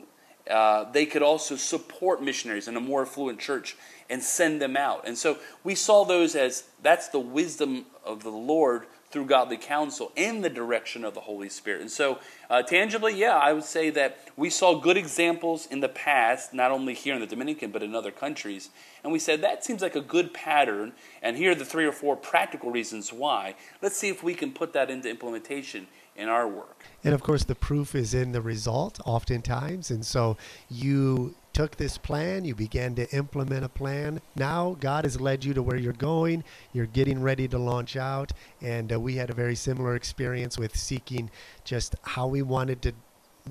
uh, 0.48 0.90
they 0.92 1.04
could 1.04 1.22
also 1.22 1.56
support 1.56 2.22
missionaries 2.22 2.68
in 2.68 2.76
a 2.76 2.80
more 2.80 3.02
affluent 3.02 3.38
church 3.38 3.76
and 4.08 4.22
send 4.22 4.62
them 4.62 4.76
out. 4.76 5.06
And 5.06 5.18
so 5.18 5.38
we 5.62 5.74
saw 5.74 6.04
those 6.04 6.34
as 6.34 6.64
that's 6.82 7.08
the 7.08 7.18
wisdom 7.18 7.86
of 8.04 8.22
the 8.22 8.30
Lord 8.30 8.86
through 9.10 9.24
godly 9.24 9.56
counsel 9.56 10.12
in 10.16 10.42
the 10.42 10.50
direction 10.50 11.04
of 11.04 11.14
the 11.14 11.20
Holy 11.20 11.48
Spirit. 11.48 11.80
And 11.80 11.90
so, 11.90 12.18
uh, 12.50 12.62
tangibly, 12.62 13.14
yeah, 13.14 13.36
I 13.36 13.52
would 13.52 13.64
say 13.64 13.90
that 13.90 14.18
we 14.36 14.50
saw 14.50 14.78
good 14.78 14.96
examples 14.96 15.66
in 15.66 15.80
the 15.80 15.88
past, 15.88 16.52
not 16.52 16.70
only 16.70 16.94
here 16.94 17.14
in 17.14 17.20
the 17.20 17.26
Dominican, 17.26 17.70
but 17.70 17.82
in 17.82 17.94
other 17.94 18.10
countries. 18.10 18.70
And 19.02 19.12
we 19.12 19.18
said 19.18 19.40
that 19.40 19.64
seems 19.64 19.80
like 19.80 19.96
a 19.96 20.00
good 20.00 20.34
pattern. 20.34 20.92
And 21.22 21.36
here 21.36 21.52
are 21.52 21.54
the 21.54 21.64
three 21.64 21.86
or 21.86 21.92
four 21.92 22.16
practical 22.16 22.70
reasons 22.70 23.12
why. 23.12 23.54
Let's 23.80 23.96
see 23.96 24.08
if 24.08 24.22
we 24.22 24.34
can 24.34 24.52
put 24.52 24.72
that 24.74 24.90
into 24.90 25.08
implementation 25.08 25.86
in 26.16 26.28
our 26.28 26.48
work. 26.48 26.84
And 27.04 27.14
of 27.14 27.22
course, 27.22 27.44
the 27.44 27.54
proof 27.54 27.94
is 27.94 28.12
in 28.12 28.32
the 28.32 28.42
result, 28.42 29.00
oftentimes. 29.06 29.90
And 29.90 30.04
so 30.04 30.36
you 30.68 31.34
took 31.58 31.74
this 31.74 31.98
plan, 31.98 32.44
you 32.44 32.54
began 32.54 32.94
to 32.94 33.10
implement 33.10 33.64
a 33.64 33.68
plan. 33.68 34.20
Now 34.36 34.76
God 34.78 35.02
has 35.04 35.20
led 35.20 35.44
you 35.44 35.52
to 35.54 35.60
where 35.60 35.76
you're 35.76 35.92
going. 35.92 36.44
You're 36.72 36.86
getting 36.86 37.20
ready 37.20 37.48
to 37.48 37.58
launch 37.58 37.96
out. 37.96 38.30
And 38.62 38.92
uh, 38.92 39.00
we 39.00 39.16
had 39.16 39.28
a 39.28 39.34
very 39.34 39.56
similar 39.56 39.96
experience 39.96 40.56
with 40.56 40.76
seeking 40.76 41.32
just 41.64 41.96
how 42.02 42.28
we 42.28 42.42
wanted 42.42 42.80
to 42.82 42.92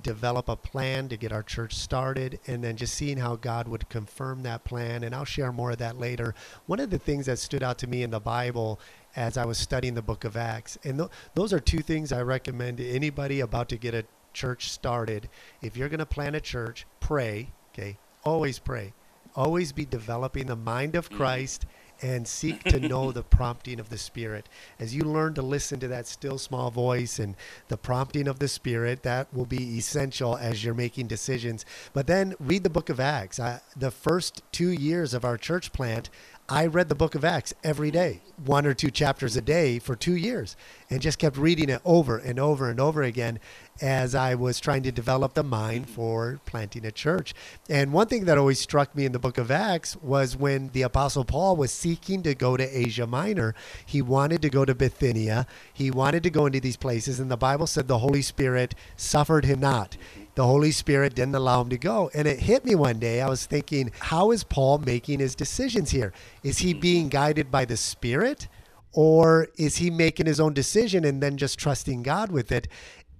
develop 0.02 0.48
a 0.48 0.56
plan 0.56 1.10
to 1.10 1.18
get 1.18 1.34
our 1.34 1.44
church 1.44 1.76
started 1.76 2.40
and 2.48 2.64
then 2.64 2.78
just 2.78 2.94
seeing 2.94 3.18
how 3.18 3.36
God 3.36 3.68
would 3.68 3.90
confirm 3.90 4.42
that 4.44 4.64
plan. 4.64 5.04
And 5.04 5.14
I'll 5.14 5.26
share 5.26 5.52
more 5.52 5.72
of 5.72 5.80
that 5.80 6.00
later. 6.00 6.34
One 6.66 6.80
of 6.80 6.92
the 6.92 7.00
things 7.00 7.26
that 7.26 7.40
stood 7.40 7.62
out 7.62 7.78
to 7.80 7.88
me 7.88 8.04
in 8.04 8.12
the 8.12 8.22
Bible 8.22 8.80
as 9.18 9.36
I 9.36 9.44
was 9.44 9.58
studying 9.58 9.96
the 9.96 10.02
book 10.02 10.24
of 10.24 10.38
Acts. 10.38 10.78
And 10.86 10.98
th- 10.98 11.10
those 11.34 11.52
are 11.52 11.60
two 11.60 11.80
things 11.80 12.14
I 12.14 12.22
recommend 12.22 12.78
to 12.78 12.90
anybody 12.90 13.42
about 13.42 13.68
to 13.68 13.76
get 13.76 13.94
a 13.94 14.06
church 14.32 14.72
started. 14.72 15.28
If 15.62 15.76
you're 15.76 15.90
going 15.90 16.00
to 16.00 16.06
plan 16.06 16.36
a 16.36 16.40
church, 16.40 16.86
pray, 17.02 17.50
okay? 17.78 17.98
Always 18.24 18.60
pray. 18.60 18.94
Always 19.36 19.72
be 19.72 19.86
developing 19.86 20.48
the 20.48 20.56
mind 20.56 20.96
of 20.96 21.08
mm-hmm. 21.08 21.18
Christ 21.18 21.66
and 22.02 22.28
seek 22.28 22.64
to 22.64 22.80
know 22.80 23.12
the 23.12 23.24
prompting 23.24 23.80
of 23.80 23.90
the 23.90 23.98
Spirit. 23.98 24.48
As 24.80 24.96
you 24.96 25.04
learn 25.04 25.34
to 25.34 25.42
listen 25.42 25.80
to 25.80 25.88
that 25.88 26.08
still 26.08 26.38
small 26.38 26.70
voice 26.70 27.18
and 27.18 27.36
the 27.70 27.78
prompting 27.78 28.28
of 28.28 28.40
the 28.40 28.48
Spirit, 28.48 29.04
that 29.04 29.34
will 29.34 29.46
be 29.46 29.78
essential 29.78 30.38
as 30.38 30.64
you're 30.64 30.74
making 30.74 31.08
decisions. 31.08 31.66
But 31.94 32.08
then 32.08 32.36
read 32.40 32.64
the 32.64 32.70
book 32.70 32.90
of 32.90 33.00
Acts. 33.00 33.40
I, 33.40 33.62
the 33.76 33.92
first 33.92 34.44
two 34.52 34.70
years 34.70 35.14
of 35.14 35.26
our 35.26 35.38
church 35.38 35.74
plant, 35.74 36.10
I 36.50 36.66
read 36.66 36.88
the 36.88 36.96
book 36.96 37.14
of 37.14 37.26
Acts 37.26 37.54
every 37.64 37.92
day, 37.92 38.22
one 38.46 38.66
or 38.66 38.74
two 38.74 38.92
chapters 38.92 39.36
a 39.36 39.42
day 39.42 39.80
for 39.80 39.96
two 39.96 40.16
years, 40.16 40.56
and 40.90 41.02
just 41.02 41.20
kept 41.20 41.36
reading 41.36 41.70
it 41.70 41.82
over 41.84 42.18
and 42.18 42.40
over 42.40 42.70
and 42.70 42.80
over 42.80 43.04
again 43.04 43.40
as 43.82 44.16
I 44.16 44.36
was 44.36 44.60
trying 44.60 44.84
to 44.84 44.92
develop 44.92 45.34
the 45.34 45.44
mind 45.44 45.90
for 45.90 46.40
planting 46.46 46.86
a 46.86 46.92
church. 46.92 47.34
And 47.70 47.94
one 47.94 48.08
thing 48.08 48.26
that 48.26 48.38
always 48.38 48.60
struck 48.60 48.96
me 48.96 49.06
in 49.06 49.12
the 49.12 49.20
book 49.20 49.38
of 49.38 49.52
Acts 49.52 49.96
was 49.98 50.36
when 50.36 50.70
the 50.70 50.82
Apostle 50.82 51.26
Paul 51.26 51.56
was 51.56 51.72
seeking 51.72 52.24
to 52.24 52.36
go 52.36 52.58
to 52.58 52.78
Asia 52.78 53.08
Minor. 53.08 53.56
He 53.86 54.02
wanted 54.02 54.42
to 54.42 54.50
go 54.50 54.66
to 54.66 54.76
Bithynia, 54.76 55.48
he 55.74 55.92
wanted 55.92 56.24
to 56.24 56.30
go 56.30 56.46
into 56.46 56.60
these 56.60 56.78
places, 56.78 57.20
and 57.20 57.32
the 57.32 57.38
Bible 57.38 57.68
said 57.68 57.88
the 57.88 58.00
Holy 58.00 58.22
Spirit 58.22 58.76
suffered 58.96 59.46
him 59.46 59.60
not 59.60 59.98
the 60.38 60.46
Holy 60.46 60.70
Spirit 60.70 61.16
didn't 61.16 61.34
allow 61.34 61.62
him 61.62 61.70
to 61.70 61.80
go. 61.80 62.12
And 62.14 62.28
it 62.28 62.42
hit 62.42 62.64
me 62.64 62.76
one 62.76 63.00
day. 63.00 63.22
I 63.22 63.28
was 63.28 63.48
thinking, 63.48 63.92
how 64.00 64.30
is 64.30 64.44
Paul 64.44 64.78
making 64.78 65.18
his 65.18 65.34
decisions 65.34 65.90
here? 65.90 66.14
Is 66.44 66.60
he 66.60 66.76
being 66.76 67.10
guided 67.10 67.50
by 67.50 67.66
the 67.66 67.76
Spirit? 67.76 68.48
Or 68.94 69.48
is 69.58 69.78
he 69.78 69.90
making 69.90 70.28
his 70.28 70.40
own 70.40 70.54
decision 70.54 71.06
and 71.06 71.24
then 71.24 71.38
just 71.38 71.58
trusting 71.58 72.04
God 72.04 72.32
with 72.32 72.52
it? 72.52 72.68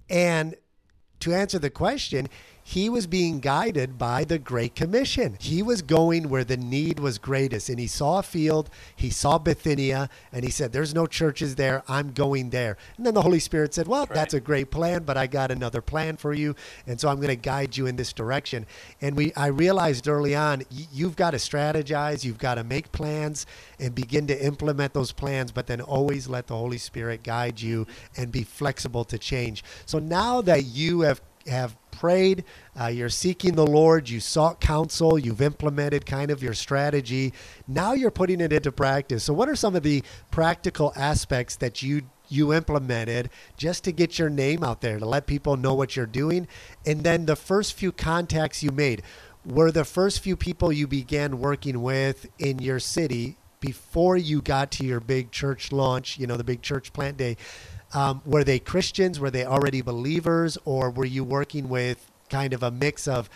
And 0.08 0.54
to 1.20 1.34
answer 1.34 1.58
the 1.58 1.70
question, 1.70 2.28
he 2.68 2.90
was 2.90 3.06
being 3.06 3.40
guided 3.40 3.96
by 3.96 4.24
the 4.24 4.38
Great 4.38 4.74
Commission. 4.74 5.38
He 5.40 5.62
was 5.62 5.80
going 5.80 6.28
where 6.28 6.44
the 6.44 6.58
need 6.58 7.00
was 7.00 7.16
greatest. 7.16 7.70
And 7.70 7.80
he 7.80 7.86
saw 7.86 8.18
a 8.18 8.22
field, 8.22 8.68
he 8.94 9.08
saw 9.08 9.38
Bithynia, 9.38 10.10
and 10.34 10.44
he 10.44 10.50
said, 10.50 10.70
There's 10.70 10.92
no 10.92 11.06
churches 11.06 11.54
there. 11.54 11.82
I'm 11.88 12.12
going 12.12 12.50
there. 12.50 12.76
And 12.98 13.06
then 13.06 13.14
the 13.14 13.22
Holy 13.22 13.38
Spirit 13.38 13.72
said, 13.72 13.88
Well, 13.88 14.04
right. 14.04 14.14
that's 14.14 14.34
a 14.34 14.40
great 14.40 14.70
plan, 14.70 15.04
but 15.04 15.16
I 15.16 15.26
got 15.26 15.50
another 15.50 15.80
plan 15.80 16.18
for 16.18 16.34
you. 16.34 16.54
And 16.86 17.00
so 17.00 17.08
I'm 17.08 17.16
going 17.16 17.28
to 17.28 17.36
guide 17.36 17.74
you 17.74 17.86
in 17.86 17.96
this 17.96 18.12
direction. 18.12 18.66
And 19.00 19.16
we 19.16 19.32
I 19.32 19.46
realized 19.46 20.06
early 20.06 20.36
on, 20.36 20.62
you've 20.92 21.16
got 21.16 21.30
to 21.30 21.38
strategize, 21.38 22.22
you've 22.22 22.36
got 22.36 22.56
to 22.56 22.64
make 22.64 22.92
plans 22.92 23.46
and 23.80 23.94
begin 23.94 24.26
to 24.26 24.44
implement 24.44 24.92
those 24.92 25.10
plans, 25.10 25.52
but 25.52 25.68
then 25.68 25.80
always 25.80 26.28
let 26.28 26.48
the 26.48 26.56
Holy 26.56 26.76
Spirit 26.76 27.22
guide 27.22 27.62
you 27.62 27.86
and 28.14 28.30
be 28.30 28.42
flexible 28.42 29.04
to 29.06 29.16
change. 29.16 29.64
So 29.86 29.98
now 29.98 30.42
that 30.42 30.66
you 30.66 31.00
have 31.00 31.22
have 31.46 31.76
prayed, 31.98 32.44
uh, 32.80 32.86
you're 32.86 33.08
seeking 33.08 33.54
the 33.54 33.66
Lord, 33.66 34.08
you 34.08 34.20
sought 34.20 34.60
counsel, 34.60 35.18
you've 35.18 35.42
implemented 35.42 36.06
kind 36.06 36.30
of 36.30 36.42
your 36.42 36.54
strategy. 36.54 37.32
Now 37.66 37.92
you're 37.92 38.10
putting 38.10 38.40
it 38.40 38.52
into 38.52 38.70
practice. 38.70 39.24
So, 39.24 39.34
what 39.34 39.48
are 39.48 39.56
some 39.56 39.74
of 39.74 39.82
the 39.82 40.02
practical 40.30 40.92
aspects 40.96 41.56
that 41.56 41.82
you 41.82 42.02
you 42.30 42.52
implemented 42.52 43.30
just 43.56 43.84
to 43.84 43.92
get 43.92 44.18
your 44.18 44.28
name 44.28 44.62
out 44.62 44.82
there, 44.82 44.98
to 44.98 45.06
let 45.06 45.26
people 45.26 45.56
know 45.56 45.74
what 45.74 45.96
you're 45.96 46.06
doing? 46.06 46.46
And 46.86 47.02
then 47.02 47.26
the 47.26 47.36
first 47.36 47.74
few 47.74 47.90
contacts 47.90 48.62
you 48.62 48.70
made 48.70 49.02
were 49.44 49.72
the 49.72 49.84
first 49.84 50.20
few 50.20 50.36
people 50.36 50.72
you 50.72 50.86
began 50.86 51.38
working 51.38 51.82
with 51.82 52.26
in 52.38 52.58
your 52.60 52.78
city 52.78 53.38
before 53.60 54.16
you 54.16 54.40
got 54.40 54.70
to 54.70 54.84
your 54.84 55.00
big 55.00 55.32
church 55.32 55.72
launch, 55.72 56.16
you 56.16 56.28
know, 56.28 56.36
the 56.36 56.44
big 56.44 56.62
church 56.62 56.92
plant 56.92 57.16
day 57.16 57.36
um, 57.94 58.22
were 58.24 58.44
they 58.44 58.58
Christians? 58.58 59.18
Were 59.18 59.30
they 59.30 59.44
already 59.44 59.80
believers? 59.80 60.58
Or 60.64 60.90
were 60.90 61.04
you 61.04 61.24
working 61.24 61.68
with 61.68 62.10
kind 62.28 62.52
of 62.52 62.62
a 62.62 62.70
mix 62.70 63.08
of 63.08 63.30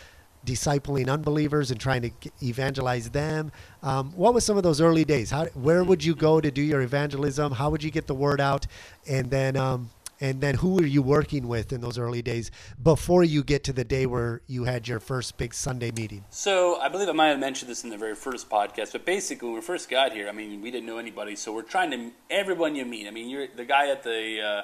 discipling 0.44 1.08
unbelievers 1.08 1.70
and 1.70 1.80
trying 1.80 2.02
to 2.02 2.10
evangelize 2.42 3.10
them? 3.10 3.52
Um, 3.82 4.12
what 4.12 4.34
was 4.34 4.44
some 4.44 4.56
of 4.56 4.62
those 4.62 4.80
early 4.80 5.04
days? 5.04 5.30
How, 5.30 5.46
where 5.46 5.84
would 5.84 6.04
you 6.04 6.14
go 6.14 6.40
to 6.40 6.50
do 6.50 6.62
your 6.62 6.82
evangelism? 6.82 7.52
How 7.52 7.70
would 7.70 7.82
you 7.82 7.90
get 7.90 8.06
the 8.06 8.14
word 8.14 8.40
out? 8.40 8.66
And 9.08 9.30
then, 9.30 9.56
um, 9.56 9.90
And 10.22 10.40
then 10.40 10.54
who 10.54 10.74
were 10.74 10.86
you 10.86 11.02
working 11.02 11.48
with 11.48 11.72
in 11.72 11.80
those 11.80 11.98
early 11.98 12.22
days 12.22 12.52
before 12.80 13.24
you 13.24 13.42
get 13.42 13.64
to 13.64 13.72
the 13.72 13.82
day 13.82 14.06
where 14.06 14.40
you 14.46 14.62
had 14.62 14.86
your 14.86 15.00
first 15.00 15.36
big 15.36 15.52
Sunday 15.52 15.90
meeting? 15.90 16.24
So 16.30 16.78
I 16.80 16.88
believe 16.88 17.08
I 17.08 17.12
might 17.12 17.30
have 17.30 17.40
mentioned 17.40 17.68
this 17.68 17.82
in 17.82 17.90
the 17.90 17.98
very 17.98 18.14
first 18.14 18.48
podcast, 18.48 18.92
but 18.92 19.04
basically 19.04 19.48
when 19.48 19.56
we 19.56 19.62
first 19.62 19.90
got 19.90 20.12
here, 20.12 20.28
I 20.28 20.32
mean, 20.32 20.62
we 20.62 20.70
didn't 20.70 20.86
know 20.86 20.98
anybody, 20.98 21.34
so 21.34 21.52
we're 21.52 21.62
trying 21.62 21.90
to 21.90 22.12
everyone 22.30 22.76
you 22.76 22.84
meet. 22.84 23.08
I 23.08 23.10
mean, 23.10 23.28
you're 23.28 23.48
the 23.48 23.64
guy 23.64 23.90
at 23.90 24.04
the 24.04 24.40
uh, 24.40 24.62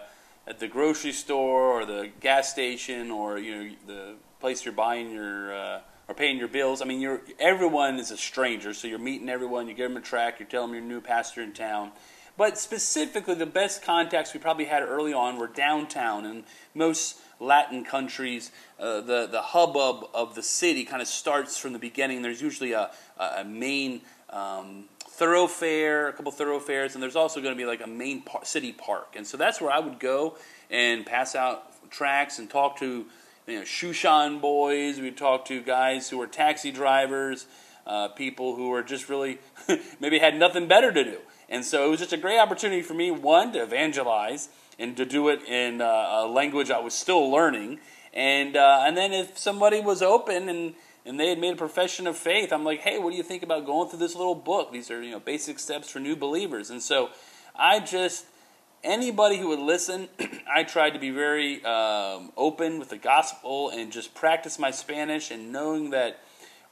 at 0.48 0.60
the 0.60 0.68
grocery 0.68 1.10
store 1.10 1.72
or 1.72 1.84
the 1.84 2.08
gas 2.20 2.52
station 2.52 3.10
or 3.10 3.36
you 3.38 3.56
know 3.56 3.70
the 3.88 4.14
place 4.38 4.64
you're 4.64 4.72
buying 4.72 5.10
your 5.10 5.52
uh, 5.52 5.80
or 6.06 6.14
paying 6.14 6.38
your 6.38 6.46
bills. 6.46 6.80
I 6.80 6.84
mean, 6.84 7.00
you're 7.00 7.20
everyone 7.40 7.98
is 7.98 8.12
a 8.12 8.16
stranger, 8.16 8.72
so 8.74 8.86
you're 8.86 9.00
meeting 9.00 9.28
everyone. 9.28 9.66
You 9.66 9.74
give 9.74 9.90
them 9.90 9.96
a 9.96 10.06
track. 10.06 10.38
You're 10.38 10.48
telling 10.48 10.70
them 10.70 10.76
you're 10.76 10.84
a 10.84 10.88
new 10.88 11.00
pastor 11.00 11.42
in 11.42 11.52
town. 11.52 11.90
But 12.38 12.56
specifically, 12.56 13.34
the 13.34 13.46
best 13.46 13.82
contacts 13.82 14.32
we 14.32 14.38
probably 14.38 14.66
had 14.66 14.84
early 14.84 15.12
on 15.12 15.38
were 15.38 15.48
downtown. 15.48 16.24
And 16.24 16.44
most 16.72 17.18
Latin 17.40 17.84
countries, 17.84 18.52
uh, 18.78 19.00
the 19.00 19.26
the 19.26 19.42
hubbub 19.42 20.08
of 20.14 20.36
the 20.36 20.42
city 20.42 20.84
kind 20.84 21.02
of 21.02 21.08
starts 21.08 21.58
from 21.58 21.72
the 21.72 21.80
beginning. 21.80 22.22
There's 22.22 22.40
usually 22.40 22.72
a, 22.72 22.92
a 23.18 23.44
main 23.44 24.02
um, 24.30 24.84
thoroughfare, 25.00 26.06
a 26.06 26.12
couple 26.12 26.30
thoroughfares, 26.30 26.94
and 26.94 27.02
there's 27.02 27.16
also 27.16 27.40
going 27.40 27.54
to 27.54 27.58
be 27.58 27.66
like 27.66 27.82
a 27.84 27.88
main 27.88 28.22
par- 28.22 28.44
city 28.44 28.70
park. 28.72 29.14
And 29.16 29.26
so 29.26 29.36
that's 29.36 29.60
where 29.60 29.72
I 29.72 29.80
would 29.80 29.98
go 29.98 30.36
and 30.70 31.04
pass 31.04 31.34
out 31.34 31.90
tracks 31.90 32.38
and 32.38 32.48
talk 32.48 32.78
to 32.78 33.06
you 33.48 33.58
know, 33.58 33.62
Shushan 33.62 34.40
boys. 34.40 35.00
We'd 35.00 35.16
talk 35.16 35.44
to 35.46 35.60
guys 35.60 36.08
who 36.08 36.18
were 36.18 36.28
taxi 36.28 36.70
drivers, 36.70 37.46
uh, 37.84 38.08
people 38.08 38.54
who 38.54 38.68
were 38.68 38.84
just 38.84 39.08
really 39.08 39.38
maybe 40.00 40.20
had 40.20 40.38
nothing 40.38 40.68
better 40.68 40.92
to 40.92 41.02
do. 41.02 41.18
And 41.48 41.64
so 41.64 41.86
it 41.86 41.90
was 41.90 42.00
just 42.00 42.12
a 42.12 42.18
great 42.18 42.38
opportunity 42.38 42.82
for 42.82 42.94
me, 42.94 43.10
one, 43.10 43.52
to 43.52 43.62
evangelize 43.62 44.48
and 44.78 44.96
to 44.96 45.04
do 45.04 45.28
it 45.28 45.42
in 45.44 45.80
uh, 45.80 45.84
a 45.84 46.26
language 46.26 46.70
I 46.70 46.78
was 46.78 46.94
still 46.94 47.30
learning. 47.30 47.80
And, 48.12 48.56
uh, 48.56 48.84
and 48.84 48.96
then 48.96 49.12
if 49.12 49.38
somebody 49.38 49.80
was 49.80 50.02
open 50.02 50.48
and, 50.48 50.74
and 51.08 51.18
they 51.18 51.28
had 51.28 51.38
made 51.38 51.54
a 51.54 51.56
profession 51.56 52.06
of 52.06 52.16
faith, 52.16 52.52
I'm 52.52 52.64
like, 52.64 52.80
hey, 52.80 52.98
what 52.98 53.10
do 53.10 53.16
you 53.16 53.22
think 53.22 53.42
about 53.42 53.64
going 53.64 53.88
through 53.88 53.98
this 53.98 54.14
little 54.14 54.34
book? 54.34 54.72
These 54.72 54.90
are 54.90 55.02
you 55.02 55.10
know 55.10 55.20
basic 55.20 55.58
steps 55.58 55.90
for 55.90 56.00
new 56.00 56.14
believers. 56.14 56.68
And 56.68 56.82
so 56.82 57.10
I 57.56 57.80
just 57.80 58.26
anybody 58.84 59.38
who 59.38 59.48
would 59.48 59.58
listen, 59.58 60.08
I 60.54 60.64
tried 60.64 60.90
to 60.90 60.98
be 60.98 61.10
very 61.10 61.64
um, 61.64 62.32
open 62.36 62.78
with 62.78 62.90
the 62.90 62.98
gospel 62.98 63.70
and 63.70 63.90
just 63.90 64.14
practice 64.14 64.58
my 64.58 64.70
Spanish 64.70 65.30
and 65.30 65.50
knowing 65.50 65.90
that 65.90 66.20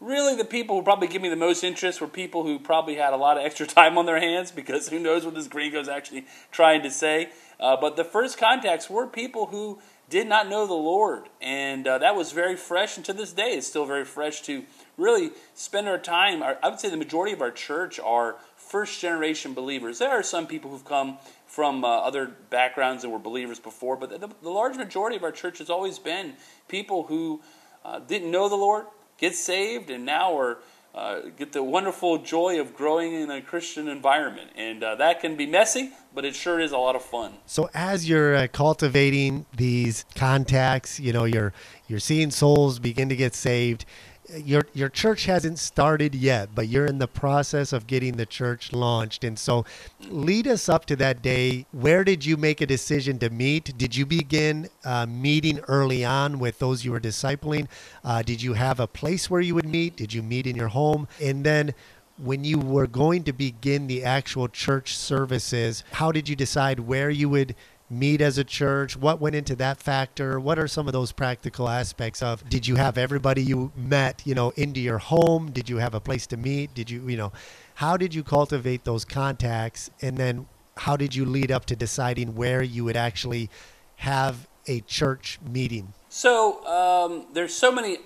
really 0.00 0.36
the 0.36 0.44
people 0.44 0.76
who 0.76 0.82
probably 0.82 1.08
give 1.08 1.22
me 1.22 1.28
the 1.28 1.36
most 1.36 1.64
interest 1.64 2.00
were 2.00 2.06
people 2.06 2.42
who 2.42 2.58
probably 2.58 2.96
had 2.96 3.12
a 3.12 3.16
lot 3.16 3.38
of 3.38 3.44
extra 3.44 3.66
time 3.78 3.98
on 3.98 4.06
their 4.06 4.20
hands 4.20 4.50
because 4.50 4.88
who 4.88 4.98
knows 4.98 5.24
what 5.24 5.34
this 5.34 5.48
gringo 5.48 5.80
is 5.80 5.88
actually 5.88 6.26
trying 6.50 6.82
to 6.82 6.90
say. 6.90 7.30
Uh, 7.58 7.76
but 7.80 7.96
the 7.96 8.04
first 8.04 8.38
contacts 8.38 8.90
were 8.90 9.06
people 9.06 9.46
who 9.46 9.80
did 10.08 10.28
not 10.28 10.48
know 10.48 10.66
the 10.66 10.74
Lord. 10.74 11.28
And 11.40 11.86
uh, 11.86 11.98
that 11.98 12.14
was 12.14 12.32
very 12.32 12.56
fresh, 12.56 12.96
and 12.96 13.04
to 13.06 13.12
this 13.12 13.32
day, 13.32 13.54
it's 13.54 13.66
still 13.66 13.86
very 13.86 14.04
fresh 14.04 14.42
to 14.42 14.64
really 14.96 15.30
spend 15.54 15.88
our 15.88 15.98
time. 15.98 16.42
Our, 16.42 16.58
I 16.62 16.68
would 16.68 16.80
say 16.80 16.90
the 16.90 16.96
majority 16.96 17.32
of 17.32 17.42
our 17.42 17.50
church 17.50 17.98
are 17.98 18.36
first 18.56 19.00
generation 19.00 19.54
believers. 19.54 19.98
There 19.98 20.10
are 20.10 20.22
some 20.22 20.46
people 20.46 20.70
who've 20.70 20.84
come 20.84 21.18
from 21.46 21.84
uh, 21.84 21.88
other 21.88 22.26
backgrounds 22.50 23.04
and 23.04 23.12
were 23.12 23.18
believers 23.18 23.58
before, 23.58 23.96
but 23.96 24.10
the, 24.10 24.28
the, 24.42 24.50
large 24.50 24.76
majority 24.76 25.16
of 25.16 25.22
our 25.22 25.32
church 25.32 25.58
has 25.58 25.70
always 25.70 25.98
been 25.98 26.34
people 26.68 27.04
who 27.04 27.40
uh, 27.84 28.00
didn't 28.00 28.30
know 28.30 28.48
the 28.48 28.56
Lord, 28.56 28.86
get 29.18 29.34
saved, 29.34 29.90
and 29.90 30.04
now 30.04 30.34
we're 30.34 30.56
Uh, 30.96 31.28
get 31.36 31.52
the 31.52 31.62
wonderful 31.62 32.16
joy 32.16 32.58
of 32.58 32.72
growing 32.74 33.12
in 33.12 33.30
a 33.30 33.42
Christian 33.42 33.86
environment. 33.86 34.48
And 34.56 34.82
uh, 34.82 34.94
that 34.96 35.20
can 35.20 35.36
be 35.36 35.44
messy, 35.44 35.90
but 36.14 36.24
it 36.24 36.34
sure 36.34 36.58
is 36.58 36.72
a 36.72 36.78
lot 36.78 36.96
of 36.96 37.02
fun. 37.02 37.32
So 37.44 37.68
as 37.74 38.08
you're 38.08 38.34
uh, 38.34 38.46
cultivating 38.50 39.44
these 39.54 40.06
contacts, 40.14 40.98
you 40.98 41.12
know, 41.12 41.26
you're 41.26 41.52
you're 41.86 42.00
seeing 42.00 42.30
souls 42.30 42.78
begin 42.78 43.10
to 43.10 43.16
get 43.24 43.34
saved 43.34 43.84
your 44.34 44.66
your 44.74 44.88
church 44.88 45.26
hasn't 45.26 45.58
started 45.58 46.14
yet, 46.14 46.50
but 46.54 46.68
you're 46.68 46.86
in 46.86 46.98
the 46.98 47.08
process 47.08 47.72
of 47.72 47.86
getting 47.86 48.16
the 48.16 48.26
church 48.26 48.72
launched. 48.72 49.24
And 49.24 49.38
so 49.38 49.64
lead 50.08 50.46
us 50.46 50.68
up 50.68 50.84
to 50.86 50.96
that 50.96 51.22
day. 51.22 51.66
Where 51.72 52.04
did 52.04 52.24
you 52.24 52.36
make 52.36 52.60
a 52.60 52.66
decision 52.66 53.18
to 53.20 53.30
meet? 53.30 53.76
Did 53.76 53.96
you 53.96 54.06
begin 54.06 54.68
uh, 54.84 55.06
meeting 55.06 55.60
early 55.68 56.04
on 56.04 56.38
with 56.38 56.58
those 56.58 56.84
you 56.84 56.92
were 56.92 57.00
discipling? 57.00 57.68
Uh, 58.04 58.22
did 58.22 58.42
you 58.42 58.54
have 58.54 58.80
a 58.80 58.86
place 58.86 59.30
where 59.30 59.40
you 59.40 59.54
would 59.54 59.68
meet? 59.68 59.96
Did 59.96 60.12
you 60.12 60.22
meet 60.22 60.46
in 60.46 60.56
your 60.56 60.68
home? 60.68 61.08
And 61.22 61.44
then 61.44 61.74
when 62.18 62.44
you 62.44 62.58
were 62.58 62.86
going 62.86 63.24
to 63.24 63.32
begin 63.32 63.86
the 63.86 64.02
actual 64.02 64.48
church 64.48 64.96
services, 64.96 65.84
how 65.92 66.12
did 66.12 66.28
you 66.28 66.36
decide 66.36 66.80
where 66.80 67.10
you 67.10 67.28
would 67.28 67.54
meet 67.88 68.20
as 68.20 68.38
a 68.38 68.44
church? 68.44 68.96
What 68.96 69.20
went 69.20 69.34
into 69.34 69.54
that 69.56 69.78
factor? 69.78 70.40
What 70.40 70.58
are 70.58 70.68
some 70.68 70.86
of 70.86 70.92
those 70.92 71.12
practical 71.12 71.68
aspects 71.68 72.22
of 72.22 72.48
did 72.48 72.66
you 72.66 72.76
have 72.76 72.98
everybody 72.98 73.42
you 73.42 73.72
met, 73.76 74.22
you 74.24 74.34
know, 74.34 74.50
into 74.50 74.80
your 74.80 74.98
home? 74.98 75.50
Did 75.50 75.68
you 75.68 75.78
have 75.78 75.94
a 75.94 76.00
place 76.00 76.26
to 76.28 76.36
meet? 76.36 76.74
Did 76.74 76.90
you, 76.90 77.08
you 77.08 77.16
know, 77.16 77.32
how 77.74 77.96
did 77.96 78.14
you 78.14 78.22
cultivate 78.22 78.84
those 78.84 79.04
contacts 79.04 79.90
and 80.00 80.16
then 80.16 80.46
how 80.78 80.96
did 80.96 81.14
you 81.14 81.24
lead 81.24 81.50
up 81.50 81.64
to 81.66 81.76
deciding 81.76 82.34
where 82.34 82.62
you 82.62 82.84
would 82.84 82.96
actually 82.96 83.48
have 83.96 84.48
a 84.66 84.80
church 84.80 85.38
meeting? 85.48 85.94
So, 86.08 86.64
um, 86.66 87.26
there's 87.32 87.54
so 87.54 87.72
many 87.72 87.98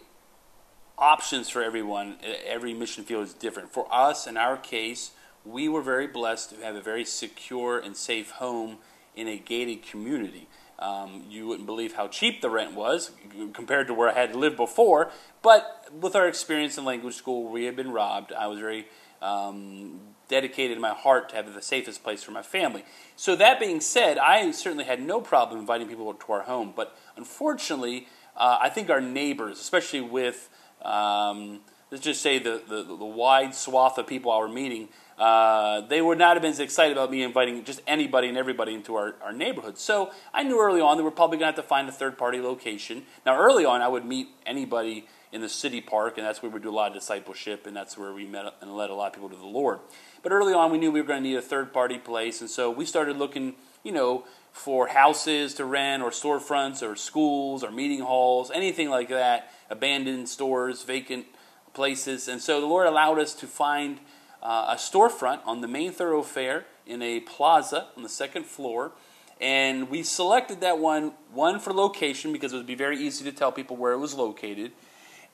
options 0.99 1.49
for 1.49 1.63
everyone. 1.63 2.19
Every 2.47 2.75
mission 2.75 3.05
field 3.05 3.25
is 3.25 3.33
different. 3.33 3.73
For 3.73 3.87
us, 3.91 4.27
in 4.27 4.37
our 4.37 4.57
case, 4.57 5.13
we 5.45 5.69
were 5.69 5.83
very 5.83 6.07
blessed 6.07 6.51
to 6.51 6.57
have 6.65 6.77
a 6.77 6.81
very 6.81 7.05
secure 7.05 7.79
and 7.79 7.97
safe 7.97 8.33
home 8.33 8.79
in 9.15 9.29
a 9.29 9.39
gated 9.39 9.83
community. 9.83 10.49
Um, 10.79 11.25
you 11.29 11.47
wouldn't 11.47 11.67
believe 11.67 11.95
how 11.95 12.09
cheap 12.09 12.41
the 12.41 12.49
rent 12.49 12.75
was 12.75 13.11
compared 13.53 13.87
to 13.89 13.95
where 13.95 14.09
I 14.09 14.15
had 14.15 14.35
lived 14.35 14.57
before. 14.57 15.11
But 15.43 15.89
with 15.93 16.17
our 16.17 16.27
experience 16.27 16.79
in 16.79 16.85
language 16.85 17.15
school, 17.15 17.51
we 17.51 17.65
had 17.65 17.77
been 17.77 17.93
robbed, 17.93 18.33
I 18.33 18.47
was 18.47 18.59
very 18.59 18.87
um, 19.21 20.01
dedicated 20.29 20.77
in 20.77 20.81
my 20.81 20.95
heart 20.95 21.29
to 21.31 21.37
have 21.37 21.53
the 21.53 21.61
safest 21.61 22.03
place 22.03 22.23
for 22.23 22.31
my 22.31 22.43
family. 22.43 22.85
So, 23.17 23.37
that 23.37 23.61
being 23.61 23.81
said, 23.81 24.17
I 24.17 24.51
certainly 24.53 24.85
had 24.85 25.03
no 25.03 25.21
problem 25.21 25.61
inviting 25.61 25.89
people 25.89 26.13
to 26.15 26.33
our 26.33 26.43
home. 26.43 26.73
But 26.75 26.97
unfortunately, 27.17 28.09
uh, 28.37 28.59
I 28.61 28.71
think 28.71 28.89
our 28.89 29.01
neighbors, 29.01 29.61
especially 29.61 30.01
with, 30.01 30.49
um, 30.83 31.61
let's 31.91 32.05
just 32.05 32.23
say, 32.23 32.39
the, 32.39 32.63
the, 32.69 32.83
the 32.85 33.05
wide 33.05 33.55
swath 33.55 33.99
of 33.99 34.07
people 34.07 34.31
I 34.31 34.39
were 34.39 34.49
meeting, 34.49 34.89
uh, 35.19 35.83
they 35.83 36.01
would 36.01 36.19
not 36.19 36.37
have 36.37 36.43
been 36.43 36.53
as 36.53 36.61
excited 36.61 36.97
about 36.97 37.11
me 37.11 37.23
inviting 37.23 37.63
just 37.65 37.83
anybody 37.87 38.29
and 38.29 38.39
everybody 38.39 38.75
into 38.75 38.95
our, 38.95 39.17
our 39.23 39.33
neighborhood. 39.33 39.79
So 39.79 40.11
I 40.33 40.43
knew 40.43 40.61
early 40.61 40.81
on 40.81 40.97
that 40.97 41.05
we're 41.05 41.11
probably 41.11 41.37
going 41.37 41.53
to 41.53 41.57
have 41.57 41.65
to 41.65 41.69
find 41.69 41.89
a 41.89 41.93
third 41.93 42.17
party 42.17 42.41
location. 42.41 43.03
Now, 43.27 43.37
early 43.37 43.65
on, 43.65 43.83
I 43.83 43.89
would 43.89 44.07
meet 44.07 44.29
anybody 44.47 45.07
in 45.33 45.41
the 45.41 45.49
city 45.49 45.81
park, 45.81 46.17
and 46.17 46.27
that's 46.27 46.43
where 46.43 46.51
we 46.51 46.59
do 46.59 46.71
a 46.71 46.73
lot 46.73 46.89
of 46.89 46.95
discipleship, 46.95 47.67
and 47.67 47.77
that's 47.77 47.97
where 47.97 48.13
we 48.13 48.27
met 48.27 48.47
and 48.61 48.75
led 48.75 48.91
a 48.91 48.95
lot 48.95 49.09
of 49.09 49.13
people 49.13 49.29
to 49.29 49.37
the 49.37 49.45
Lord. 49.45 49.79
But 50.23 50.33
early 50.33 50.55
on, 50.55 50.73
we 50.73 50.79
knew 50.79 50.91
we 50.91 51.01
were 51.01 51.07
going 51.07 51.23
to 51.23 51.29
need 51.29 51.37
a 51.37 51.43
third 51.43 51.73
party 51.73 51.99
place, 51.99 52.41
and 52.41 52.51
so 52.51 52.71
we 52.71 52.85
started 52.85 53.17
looking, 53.17 53.55
you 53.85 53.93
know, 53.93 54.25
for 54.53 54.89
houses 54.89 55.55
to 55.55 55.65
rent, 55.65 56.03
or 56.03 56.11
storefronts, 56.11 56.83
or 56.83 56.97
schools, 56.97 57.63
or 57.63 57.71
meeting 57.71 58.01
halls, 58.01 58.51
anything 58.51 58.91
like 58.91 59.09
that, 59.11 59.53
abandoned 59.69 60.29
stores, 60.29 60.83
vacant 60.83 61.27
places. 61.75 62.29
And 62.29 62.41
so 62.41 62.61
the 62.61 62.67
Lord 62.67 62.87
allowed 62.87 63.19
us 63.19 63.35
to 63.35 63.47
find 63.47 63.99
uh, 64.43 64.67
a 64.71 64.77
storefront 64.77 65.41
on 65.47 65.61
the 65.61 65.69
main 65.69 65.93
thoroughfare 65.93 66.67
in 66.87 67.03
a 67.03 67.21
plaza 67.21 67.87
on 67.97 68.03
the 68.03 68.09
second 68.09 68.47
floor. 68.47 68.93
And 69.41 69.89
we 69.89 70.03
selected 70.03 70.61
that 70.61 70.79
one, 70.79 71.13
one 71.33 71.61
for 71.61 71.73
location 71.73 72.33
because 72.33 72.53
it 72.53 72.57
would 72.57 72.67
be 72.67 72.75
very 72.75 72.99
easy 72.99 73.25
to 73.25 73.33
tell 73.33 73.53
people 73.53 73.77
where 73.77 73.93
it 73.93 73.99
was 73.99 74.15
located. 74.15 74.73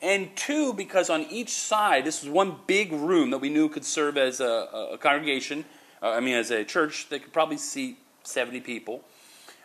And 0.02 0.36
two, 0.36 0.72
because 0.74 1.08
on 1.08 1.22
each 1.22 1.48
side, 1.48 2.04
this 2.04 2.22
was 2.22 2.30
one 2.30 2.56
big 2.66 2.92
room 2.92 3.30
that 3.30 3.38
we 3.38 3.48
knew 3.48 3.68
could 3.68 3.84
serve 3.84 4.16
as 4.16 4.40
a, 4.40 4.90
a 4.92 4.98
congregation, 4.98 5.64
uh, 6.02 6.10
I 6.10 6.20
mean, 6.20 6.34
as 6.34 6.50
a 6.50 6.64
church 6.64 7.08
that 7.08 7.22
could 7.22 7.32
probably 7.32 7.56
seat 7.56 7.98
70 8.22 8.60
people. 8.60 9.02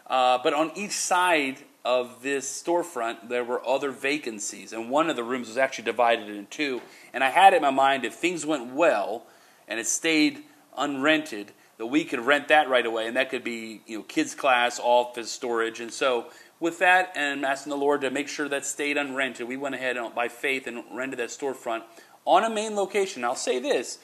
Uh, 0.08 0.40
but 0.42 0.54
on 0.54 0.72
each 0.76 0.94
side 0.94 1.58
of 1.84 2.22
this 2.22 2.64
storefront, 2.64 3.30
there 3.30 3.44
were 3.44 3.66
other 3.68 3.92
vacancies, 3.92 4.72
and 4.72 4.90
one 4.90 5.10
of 5.10 5.16
the 5.16 5.24
rooms 5.24 5.48
was 5.48 5.58
actually 5.58 5.86
divided 5.86 6.30
in 6.30 6.46
two. 6.48 6.82
And 7.14 7.24
I 7.24 7.30
had 7.30 7.54
it 7.54 7.58
in 7.58 7.62
my 7.64 7.72
mind 7.72 8.06
if 8.06 8.14
things 8.14 8.46
went 8.46 8.74
well 8.74 9.24
and 9.68 9.80
it 9.80 9.88
stayed 9.88 10.44
unrented, 10.78 11.48
that 11.78 11.88
we 11.88 12.04
could 12.06 12.20
rent 12.20 12.50
that 12.50 12.70
right 12.70 12.86
away, 12.86 13.08
and 13.08 13.18
that 13.18 13.30
could 13.30 13.44
be 13.44 13.82
you 13.88 13.98
know 13.98 14.04
kids 14.04 14.36
class, 14.36 14.80
office, 14.80 15.32
storage, 15.32 15.80
and 15.80 15.92
so 15.92 16.28
with 16.60 16.78
that, 16.78 17.12
and 17.16 17.44
asking 17.44 17.72
the 17.72 17.78
Lord 17.78 18.02
to 18.02 18.12
make 18.12 18.28
sure 18.28 18.48
that 18.48 18.66
stayed 18.66 18.98
unrented, 18.98 19.48
we 19.48 19.58
went 19.58 19.74
ahead 19.74 19.98
and, 19.98 20.14
by 20.14 20.28
faith 20.28 20.68
and 20.68 20.84
rented 20.92 21.18
that 21.18 21.30
storefront 21.30 21.82
on 22.24 22.44
a 22.44 22.50
main 22.50 22.76
location. 22.76 23.24
I'll 23.24 23.36
say 23.36 23.58
this: 23.58 23.98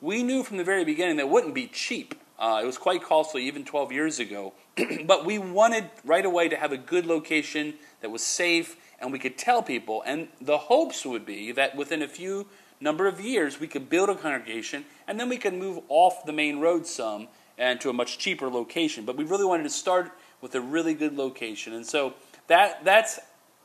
we 0.00 0.22
knew 0.22 0.44
from 0.44 0.58
the 0.58 0.64
very 0.64 0.84
beginning 0.84 1.16
that 1.16 1.28
wouldn't 1.28 1.54
be 1.54 1.66
cheap. 1.66 2.14
Uh, 2.38 2.60
it 2.62 2.66
was 2.66 2.78
quite 2.78 3.02
costly 3.02 3.44
even 3.46 3.64
12 3.64 3.90
years 3.90 4.18
ago. 4.20 4.52
but 5.06 5.24
we 5.24 5.38
wanted 5.38 5.90
right 6.04 6.24
away 6.24 6.48
to 6.48 6.56
have 6.56 6.72
a 6.72 6.76
good 6.76 7.06
location 7.06 7.74
that 8.00 8.10
was 8.10 8.22
safe 8.22 8.76
and 9.00 9.12
we 9.12 9.18
could 9.18 9.36
tell 9.36 9.62
people. 9.62 10.02
And 10.06 10.28
the 10.40 10.58
hopes 10.58 11.04
would 11.04 11.26
be 11.26 11.52
that 11.52 11.76
within 11.76 12.02
a 12.02 12.08
few 12.08 12.46
number 12.80 13.06
of 13.06 13.20
years 13.20 13.60
we 13.60 13.66
could 13.66 13.88
build 13.88 14.10
a 14.10 14.14
congregation 14.14 14.84
and 15.06 15.18
then 15.18 15.28
we 15.28 15.36
could 15.36 15.54
move 15.54 15.80
off 15.88 16.24
the 16.26 16.32
main 16.32 16.60
road 16.60 16.86
some 16.86 17.28
and 17.56 17.80
to 17.80 17.90
a 17.90 17.92
much 17.92 18.18
cheaper 18.18 18.48
location. 18.48 19.04
But 19.04 19.16
we 19.16 19.24
really 19.24 19.44
wanted 19.44 19.64
to 19.64 19.70
start 19.70 20.12
with 20.40 20.54
a 20.54 20.60
really 20.60 20.94
good 20.94 21.16
location. 21.16 21.72
And 21.72 21.86
so 21.86 22.14
that 22.48 22.84
that's 22.84 23.20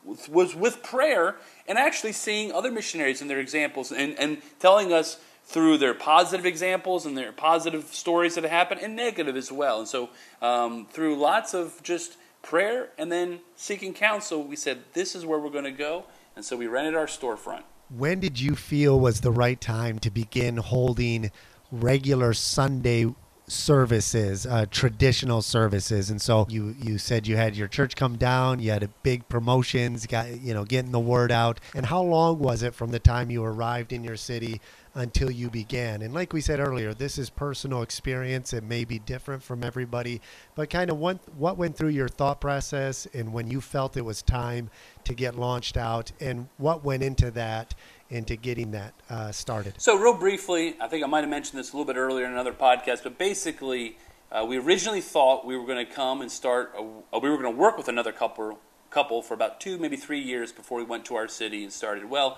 was 0.06 0.56
with 0.56 0.82
prayer 0.82 1.36
and 1.68 1.78
actually 1.78 2.14
seeing 2.14 2.52
other 2.52 2.72
missionaries 2.72 3.22
and 3.22 3.30
their 3.30 3.40
examples 3.40 3.92
and, 3.92 4.18
and 4.18 4.42
telling 4.60 4.94
us 4.94 5.20
through 5.50 5.80
their 5.80 5.96
positive 5.96 6.46
examples 6.46 7.08
and 7.08 7.18
their 7.18 7.32
positive 7.32 7.86
stories 7.86 8.36
that 8.36 8.44
have 8.44 8.52
happened 8.52 8.82
and 8.82 8.96
negative 8.96 9.36
as 9.36 9.52
well. 9.52 9.80
And 9.80 9.88
so 9.88 10.10
um, 10.44 10.86
through 10.92 11.16
lots 11.16 11.56
of 11.56 11.82
just 11.82 12.18
prayer 12.44 12.90
and 13.00 13.12
then 13.12 13.40
seeking 13.56 13.96
counsel, 13.96 14.44
we 14.44 14.56
said, 14.56 14.84
this 14.94 15.16
is 15.16 15.26
where 15.26 15.40
we're 15.40 15.50
going 15.50 15.64
to 15.64 15.72
go. 15.72 16.06
And 16.36 16.46
so 16.46 16.56
we 16.56 16.68
rented 16.68 16.96
our 16.96 17.08
storefront. 17.08 17.64
When 17.90 18.20
did 18.20 18.40
you 18.40 18.56
feel 18.56 19.00
was 19.00 19.22
the 19.22 19.32
right 19.32 19.60
time 19.60 19.98
to 20.00 20.12
begin 20.12 20.58
holding 20.58 21.32
regular 21.72 22.34
Sunday 22.36 23.08
services, 23.52 24.46
uh, 24.46 24.66
traditional 24.70 25.42
services. 25.42 26.10
And 26.10 26.22
so 26.22 26.46
you 26.50 26.76
you 26.80 26.98
said 26.98 27.28
you 27.28 27.36
had 27.36 27.56
your 27.56 27.68
church 27.68 27.96
come 27.96 28.18
down, 28.18 28.60
you 28.60 28.72
had 28.72 28.84
a 28.84 28.88
big 29.04 29.28
promotions, 29.28 30.06
got 30.06 30.40
you 30.40 30.54
know 30.54 30.64
getting 30.64 30.92
the 30.92 31.00
word 31.00 31.32
out. 31.32 31.60
And 31.76 31.86
how 31.86 32.02
long 32.02 32.40
was 32.40 32.64
it 32.64 32.74
from 32.74 32.92
the 32.92 33.00
time 33.00 33.30
you 33.30 33.44
arrived 33.44 33.92
in 33.92 34.04
your 34.04 34.18
city 34.18 34.62
until 35.00 35.32
you 35.32 35.50
began? 35.50 36.02
And 36.02 36.14
like 36.14 36.34
we 36.34 36.42
said 36.42 36.60
earlier, 36.60 36.94
this 36.94 37.18
is 37.18 37.30
personal 37.30 37.82
experience. 37.82 38.54
It 38.54 38.64
may 38.64 38.84
be 38.86 39.00
different 39.00 39.42
from 39.42 39.64
everybody, 39.64 40.22
but 40.56 40.70
kind 40.70 40.90
of 40.90 40.98
what 40.98 41.18
what 41.36 41.58
went 41.58 41.76
through 41.76 41.90
your 41.90 42.08
thought 42.08 42.42
process 42.42 43.08
and 43.14 43.34
when 43.34 43.50
you 43.50 43.62
felt 43.62 43.98
it 43.98 44.06
was 44.06 44.22
time 44.22 44.70
to 45.06 45.14
get 45.14 45.36
launched 45.36 45.78
out, 45.78 46.12
and 46.20 46.48
what 46.58 46.84
went 46.84 47.02
into 47.04 47.32
that 47.32 47.74
into 48.10 48.36
getting 48.36 48.72
that 48.72 48.94
uh, 49.10 49.32
started? 49.32 49.74
So, 49.78 49.98
real 49.98 50.14
briefly, 50.14 50.76
I 50.80 50.88
think 50.88 51.04
I 51.04 51.08
might 51.08 51.22
have 51.22 51.30
mentioned 51.30 51.60
this 51.60 51.72
a 51.72 51.78
little 51.78 51.92
bit 51.92 52.00
earlier 52.00 52.26
in 52.26 52.32
another 52.32 52.54
podcast, 52.54 53.04
but 53.04 53.18
basically, 53.18 53.98
uh, 54.32 54.46
we 54.48 54.58
originally 54.58 55.02
thought 55.02 55.46
we 55.46 55.58
were 55.58 55.66
going 55.66 55.86
to 55.86 55.92
come 55.92 56.22
and 56.22 56.32
start, 56.32 56.74
a, 56.78 57.20
we 57.20 57.30
were 57.30 57.38
going 57.38 57.54
to 57.54 57.60
work 57.60 57.78
with 57.78 57.88
another 57.88 58.12
couple, 58.12 58.60
couple 58.90 59.22
for 59.22 59.34
about 59.34 59.60
two, 59.60 59.78
maybe 59.78 59.96
three 59.96 60.20
years 60.20 60.52
before 60.52 60.78
we 60.78 60.84
went 60.84 61.06
to 61.06 61.16
our 61.16 61.28
city 61.28 61.64
and 61.64 61.74
started. 61.74 62.06
Well, 62.06 62.38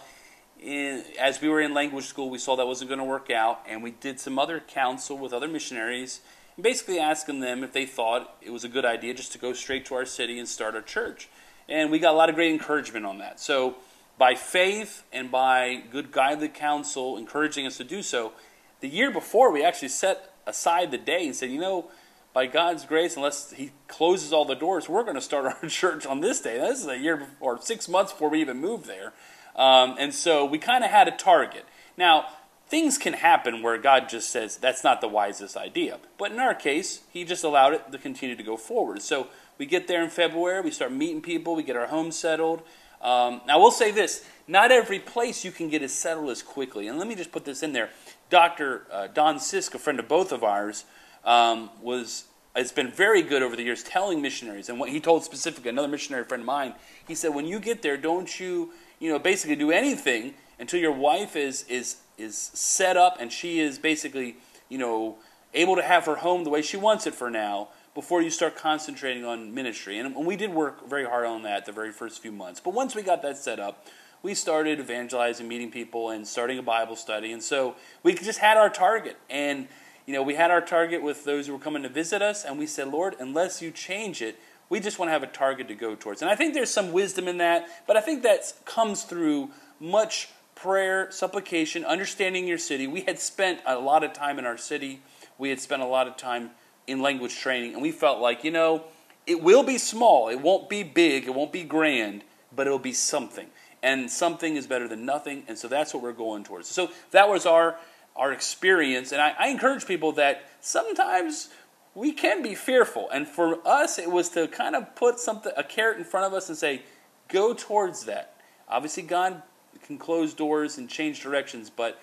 as 0.62 1.41
we 1.41 1.50
were 1.50 1.62
in 1.62 1.74
language 1.74 2.06
school, 2.06 2.30
we 2.30 2.38
saw 2.38 2.56
that 2.56 2.67
wasn't 2.67 2.89
going 2.89 3.00
to 3.00 3.06
work 3.06 3.32
out, 3.32 3.62
and 3.67 3.82
we 3.82 3.91
did 3.91 4.19
some 4.19 4.38
other 4.38 4.60
counsel 4.60 5.17
with 5.17 5.34
other 5.34 5.47
missionaries, 5.47 6.21
basically 6.60 7.00
asking 7.00 7.39
them 7.39 7.63
if 7.63 7.74
they 7.74 7.86
thought 7.86 8.36
it 8.41 8.52
was 8.52 8.63
a 8.63 8.69
good 8.69 8.86
idea 8.86 9.13
just 9.13 9.32
to 9.32 9.38
go 9.39 9.54
straight 9.54 9.86
to 9.86 9.95
our 9.95 10.06
city 10.06 10.38
and 10.38 10.47
start 10.47 10.76
a 10.76 10.82
church. 10.82 11.30
And 11.67 11.89
we 11.89 12.00
got 12.00 12.13
a 12.13 12.17
lot 12.17 12.30
of 12.30 12.36
great 12.36 12.52
encouragement 12.52 13.06
on 13.06 13.17
that. 13.19 13.39
So, 13.39 13.76
by 14.17 14.36
faith 14.36 15.04
and 15.12 15.32
by 15.32 15.84
good 15.91 16.12
godly 16.12 16.50
counsel 16.50 17.17
encouraging 17.17 17.65
us 17.65 17.78
to 17.78 17.84
do 17.84 18.04
so, 18.04 18.34
the 18.82 18.88
year 18.88 19.10
before 19.10 19.52
we 19.52 19.63
actually 19.63 19.88
set 19.88 20.34
aside 20.45 20.91
the 20.91 20.97
day 20.97 21.26
and 21.26 21.36
said, 21.36 21.50
you 21.50 21.60
know, 21.60 21.89
by 22.34 22.45
God's 22.45 22.86
grace, 22.86 23.15
unless 23.15 23.52
He 23.52 23.71
closes 23.88 24.32
all 24.32 24.45
the 24.45 24.56
doors, 24.56 24.88
we're 24.88 25.04
going 25.04 25.15
to 25.15 25.21
start 25.21 25.45
our 25.63 25.69
church 25.69 26.06
on 26.06 26.19
this 26.19 26.41
day. 26.41 26.60
This 26.60 26.82
is 26.82 26.88
a 26.88 26.97
year 26.97 27.30
or 27.39 27.60
six 27.62 27.89
months 27.89 28.12
before 28.12 28.30
we 28.30 28.41
even 28.41 28.58
moved 28.58 28.86
there. 28.86 29.13
Um, 29.55 29.95
and 29.99 30.13
so 30.13 30.45
we 30.45 30.57
kind 30.57 30.83
of 30.83 30.91
had 30.91 31.07
a 31.07 31.11
target. 31.11 31.65
Now, 31.97 32.27
things 32.67 32.97
can 32.97 33.13
happen 33.13 33.61
where 33.61 33.77
God 33.77 34.09
just 34.09 34.29
says 34.29 34.57
that's 34.57 34.83
not 34.83 35.01
the 35.01 35.07
wisest 35.07 35.57
idea. 35.57 35.99
But 36.17 36.31
in 36.31 36.39
our 36.39 36.55
case, 36.55 37.01
He 37.11 37.23
just 37.23 37.43
allowed 37.43 37.73
it 37.73 37.91
to 37.91 37.97
continue 37.97 38.35
to 38.35 38.43
go 38.43 38.57
forward. 38.57 39.01
So 39.01 39.27
we 39.57 39.65
get 39.65 39.87
there 39.87 40.03
in 40.03 40.09
February, 40.09 40.61
we 40.61 40.71
start 40.71 40.91
meeting 40.91 41.21
people, 41.21 41.55
we 41.55 41.63
get 41.63 41.75
our 41.75 41.87
home 41.87 42.11
settled. 42.11 42.61
Um, 43.01 43.41
I 43.47 43.57
will 43.57 43.71
say 43.71 43.91
this 43.91 44.25
not 44.47 44.71
every 44.71 44.99
place 44.99 45.43
you 45.45 45.51
can 45.51 45.69
get 45.69 45.81
as 45.81 45.91
settled 45.91 46.29
as 46.29 46.43
quickly. 46.43 46.87
And 46.87 46.97
let 46.97 47.07
me 47.07 47.15
just 47.15 47.31
put 47.31 47.45
this 47.45 47.63
in 47.63 47.73
there. 47.73 47.89
Dr. 48.29 48.85
Uh, 48.91 49.07
Don 49.07 49.37
Sisk, 49.37 49.73
a 49.75 49.79
friend 49.79 49.99
of 49.99 50.07
both 50.07 50.31
of 50.31 50.43
ours, 50.43 50.85
um, 51.23 51.69
was 51.81 52.25
has 52.55 52.71
been 52.71 52.91
very 52.91 53.21
good 53.21 53.41
over 53.41 53.55
the 53.55 53.63
years 53.63 53.83
telling 53.83 54.21
missionaries. 54.21 54.67
And 54.67 54.79
what 54.79 54.89
he 54.89 54.99
told 54.99 55.23
specifically 55.23 55.69
another 55.69 55.87
missionary 55.87 56.25
friend 56.25 56.41
of 56.41 56.47
mine, 56.47 56.73
he 57.07 57.15
said, 57.15 57.33
when 57.33 57.45
you 57.45 57.59
get 57.59 57.81
there, 57.81 57.95
don't 57.95 58.39
you, 58.39 58.71
you 59.01 59.09
know, 59.09 59.19
basically 59.19 59.57
do 59.57 59.71
anything 59.71 60.35
until 60.59 60.79
your 60.79 60.93
wife 60.93 61.35
is 61.35 61.65
is 61.67 61.97
is 62.17 62.37
set 62.37 62.95
up 62.95 63.17
and 63.19 63.33
she 63.33 63.59
is 63.59 63.79
basically, 63.79 64.37
you 64.69 64.77
know, 64.77 65.17
able 65.53 65.75
to 65.75 65.81
have 65.81 66.05
her 66.05 66.17
home 66.17 66.45
the 66.45 66.49
way 66.49 66.61
she 66.61 66.77
wants 66.77 67.07
it 67.07 67.15
for 67.15 67.29
now 67.29 67.69
before 67.95 68.21
you 68.21 68.29
start 68.29 68.55
concentrating 68.55 69.25
on 69.25 69.53
ministry. 69.53 69.97
And 69.97 70.15
we 70.15 70.35
did 70.37 70.51
work 70.53 70.87
very 70.87 71.03
hard 71.03 71.25
on 71.25 71.41
that 71.43 71.65
the 71.65 71.71
very 71.71 71.91
first 71.91 72.21
few 72.21 72.31
months. 72.31 72.61
But 72.61 72.73
once 72.73 72.95
we 72.95 73.01
got 73.01 73.21
that 73.23 73.37
set 73.37 73.59
up, 73.59 73.87
we 74.23 74.35
started 74.35 74.79
evangelizing, 74.79 75.47
meeting 75.47 75.71
people, 75.71 76.11
and 76.11 76.25
starting 76.25 76.59
a 76.59 76.63
Bible 76.63 76.95
study. 76.95 77.31
And 77.31 77.41
so 77.41 77.75
we 78.03 78.13
just 78.13 78.39
had 78.39 78.55
our 78.55 78.69
target. 78.69 79.17
And, 79.29 79.67
you 80.05 80.13
know, 80.13 80.21
we 80.21 80.35
had 80.35 80.51
our 80.51 80.61
target 80.61 81.01
with 81.01 81.25
those 81.25 81.47
who 81.47 81.53
were 81.53 81.59
coming 81.59 81.83
to 81.83 81.89
visit 81.89 82.21
us. 82.21 82.45
And 82.45 82.59
we 82.59 82.67
said, 82.67 82.87
Lord, 82.89 83.15
unless 83.19 83.61
you 83.61 83.71
change 83.71 84.21
it, 84.21 84.39
we 84.71 84.79
just 84.79 84.97
want 84.97 85.10
to 85.10 85.12
have 85.12 85.21
a 85.21 85.27
target 85.27 85.67
to 85.67 85.75
go 85.75 85.95
towards. 85.95 86.21
And 86.21 86.31
I 86.31 86.36
think 86.36 86.53
there's 86.53 86.71
some 86.71 86.93
wisdom 86.93 87.27
in 87.27 87.39
that, 87.39 87.67
but 87.88 87.97
I 87.97 88.01
think 88.01 88.23
that 88.23 88.53
comes 88.63 89.03
through 89.03 89.51
much 89.81 90.29
prayer, 90.55 91.12
supplication, 91.12 91.84
understanding 91.84 92.47
your 92.47 92.57
city. 92.57 92.88
We 92.88 93.01
had 93.01 93.19
spent 93.19 93.60
a 93.65 93.77
lot 93.77 94.05
of 94.05 94.13
time 94.13 94.39
in 94.39 94.45
our 94.45 94.57
city. 94.57 95.01
We 95.38 95.49
had 95.49 95.60
spent 95.60 95.81
a 95.81 95.86
lot 95.86 96.07
of 96.07 96.15
time 96.15 96.51
in 96.88 97.01
language 97.01 97.38
training, 97.38 97.73
and 97.73 97.81
we 97.81 97.91
felt 97.91 98.21
like, 98.21 98.45
you 98.45 98.51
know, 98.51 98.86
it 99.27 99.43
will 99.43 99.63
be 99.63 99.77
small, 99.77 100.29
it 100.29 100.39
won't 100.39 100.69
be 100.69 100.84
big, 100.84 101.25
it 101.25 101.36
won't 101.36 101.51
be 101.51 101.63
grand, 101.63 102.23
but 102.55 102.65
it'll 102.65 102.79
be 102.79 102.93
something. 102.93 103.47
And 103.84 104.10
something 104.10 104.55
is 104.55 104.67
better 104.67 104.88
than 104.88 105.05
nothing, 105.05 105.43
and 105.49 105.57
so 105.57 105.67
that's 105.67 105.93
what 105.93 106.01
we're 106.01 106.13
going 106.13 106.45
towards. 106.45 106.69
So 106.69 106.91
that 107.12 107.27
was 107.27 107.45
our 107.45 107.77
our 108.15 108.34
experience, 108.34 109.13
and 109.13 109.21
I, 109.21 109.34
I 109.39 109.47
encourage 109.47 109.86
people 109.86 110.12
that 110.13 110.43
sometimes 110.60 111.49
we 111.93 112.12
can 112.13 112.41
be 112.41 112.56
fearful, 112.56 113.10
and 113.10 113.27
for 113.27 113.65
us, 113.67 113.99
it 113.99 114.10
was 114.10 114.30
to 114.30 114.47
kind 114.47 114.75
of 114.75 114.95
put 114.95 115.19
something 115.19 115.51
a 115.58 115.63
carrot 115.63 115.97
in 115.97 116.04
front 116.04 116.25
of 116.25 116.34
us 116.34 116.47
and 116.47 116.58
say, 116.58 116.84
go 117.27 117.54
towards 117.54 118.06
that. 118.06 118.36
Obviously, 118.69 119.04
God 119.04 119.41
can 119.84 119.97
close 119.97 120.34
doors 120.34 120.77
and 120.77 120.89
change 120.89 121.21
directions, 121.21 121.69
but 121.69 121.99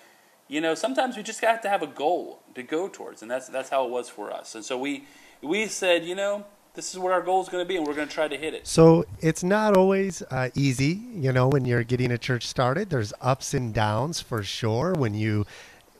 you 0.47 0.61
know, 0.61 0.73
sometimes 0.75 1.15
we 1.15 1.23
just 1.23 1.41
have 1.41 1.61
to 1.61 1.69
have 1.69 1.83
a 1.83 1.87
goal 1.87 2.41
to 2.55 2.63
go 2.63 2.87
towards, 2.87 3.21
and 3.21 3.29
that's 3.29 3.47
that's 3.47 3.69
how 3.69 3.85
it 3.85 3.91
was 3.91 4.09
for 4.09 4.31
us. 4.31 4.55
And 4.55 4.65
so 4.65 4.77
we 4.77 5.05
we 5.41 5.67
said, 5.67 6.03
you 6.03 6.15
know, 6.15 6.45
this 6.73 6.93
is 6.93 6.99
what 6.99 7.11
our 7.11 7.21
goal 7.21 7.41
is 7.41 7.49
going 7.49 7.63
to 7.63 7.67
be, 7.67 7.77
and 7.77 7.85
we're 7.85 7.93
going 7.93 8.07
to 8.07 8.13
try 8.13 8.27
to 8.27 8.37
hit 8.37 8.53
it. 8.53 8.67
So 8.67 9.05
it's 9.19 9.43
not 9.43 9.75
always 9.77 10.21
uh, 10.23 10.49
easy, 10.55 11.01
you 11.13 11.31
know, 11.31 11.47
when 11.47 11.65
you're 11.65 11.83
getting 11.83 12.11
a 12.11 12.17
church 12.17 12.47
started. 12.47 12.89
There's 12.89 13.13
ups 13.21 13.53
and 13.53 13.73
downs 13.73 14.21
for 14.21 14.43
sure. 14.43 14.93
When 14.93 15.13
you 15.13 15.45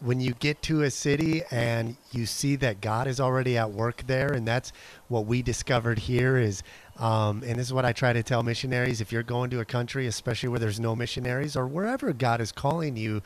when 0.01 0.21
you 0.21 0.33
get 0.33 0.62
to 0.63 0.83
a 0.83 0.91
city 0.91 1.41
and 1.51 1.97
you 2.12 2.25
see 2.25 2.55
that 2.57 2.81
God 2.81 3.07
is 3.07 3.19
already 3.19 3.57
at 3.57 3.71
work 3.71 4.03
there, 4.07 4.31
and 4.31 4.47
that's 4.47 4.71
what 5.07 5.25
we 5.25 5.41
discovered 5.41 5.99
here 5.99 6.38
is 6.38 6.63
um, 6.99 7.43
and 7.45 7.57
this 7.57 7.67
is 7.67 7.73
what 7.73 7.85
I 7.85 7.93
try 7.93 8.12
to 8.12 8.21
tell 8.21 8.43
missionaries 8.43 8.99
if 8.99 9.12
you're 9.12 9.23
going 9.23 9.49
to 9.51 9.62
a 9.62 9.65
country, 9.65 10.05
especially 10.05 10.49
where 10.49 10.59
there's 10.59 10.81
no 10.81 10.95
missionaries 10.97 11.55
or 11.55 11.65
wherever 11.65 12.12
God 12.12 12.41
is 12.41 12.51
calling 12.51 12.97
you, 12.97 13.21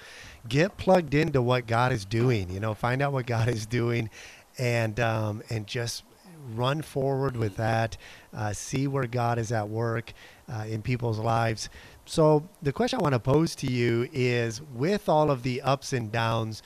get 0.47 0.77
plugged 0.77 1.15
into 1.15 1.41
what 1.41 1.65
God 1.65 1.91
is 1.91 2.05
doing. 2.05 2.51
You 2.51 2.59
know, 2.59 2.75
find 2.75 3.01
out 3.01 3.13
what 3.13 3.25
God 3.25 3.47
is 3.47 3.65
doing 3.65 4.11
and, 4.59 4.99
um, 4.99 5.41
and 5.49 5.65
just 5.65 6.03
run 6.53 6.83
forward 6.83 7.35
with 7.35 7.57
that. 7.57 7.97
Uh, 8.31 8.53
see 8.53 8.85
where 8.85 9.07
God 9.07 9.39
is 9.39 9.51
at 9.51 9.69
work 9.69 10.13
uh, 10.51 10.65
in 10.67 10.83
people's 10.83 11.17
lives. 11.17 11.67
So, 12.05 12.47
the 12.61 12.73
question 12.73 12.99
I 12.99 13.01
want 13.01 13.13
to 13.13 13.19
pose 13.19 13.55
to 13.55 13.71
you 13.71 14.09
is 14.11 14.61
with 14.61 15.07
all 15.07 15.31
of 15.31 15.43
the 15.43 15.61
ups 15.61 15.93
and 15.93 16.11
downs, 16.11 16.61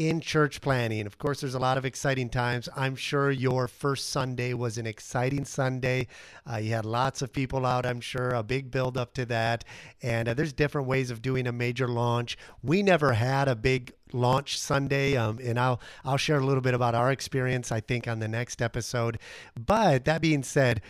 in 0.00 0.18
church 0.18 0.62
planting. 0.62 1.06
Of 1.06 1.18
course, 1.18 1.42
there's 1.42 1.54
a 1.54 1.58
lot 1.58 1.76
of 1.76 1.84
exciting 1.84 2.30
times. 2.30 2.70
I'm 2.74 2.96
sure 2.96 3.30
your 3.30 3.68
first 3.68 4.08
Sunday 4.08 4.54
was 4.54 4.78
an 4.78 4.86
exciting 4.86 5.44
Sunday. 5.44 6.06
Uh, 6.50 6.56
you 6.56 6.70
had 6.70 6.86
lots 6.86 7.20
of 7.20 7.34
people 7.34 7.66
out, 7.66 7.84
I'm 7.84 8.00
sure, 8.00 8.30
a 8.30 8.42
big 8.42 8.70
build 8.70 8.96
up 8.96 9.12
to 9.14 9.26
that. 9.26 9.62
And 10.02 10.26
uh, 10.26 10.34
there's 10.34 10.54
different 10.54 10.88
ways 10.88 11.10
of 11.10 11.20
doing 11.20 11.46
a 11.46 11.52
major 11.52 11.86
launch. 11.86 12.38
We 12.62 12.82
never 12.82 13.12
had 13.12 13.46
a 13.46 13.54
big 13.54 13.92
launch 14.14 14.58
Sunday, 14.58 15.18
um, 15.18 15.38
and 15.42 15.60
I'll 15.60 15.80
I'll 16.02 16.16
share 16.16 16.38
a 16.38 16.46
little 16.46 16.62
bit 16.62 16.72
about 16.72 16.94
our 16.94 17.12
experience. 17.12 17.70
I 17.70 17.80
think 17.80 18.08
on 18.08 18.20
the 18.20 18.28
next 18.28 18.62
episode. 18.62 19.18
But 19.54 20.06
that 20.06 20.22
being 20.22 20.42
said, 20.44 20.80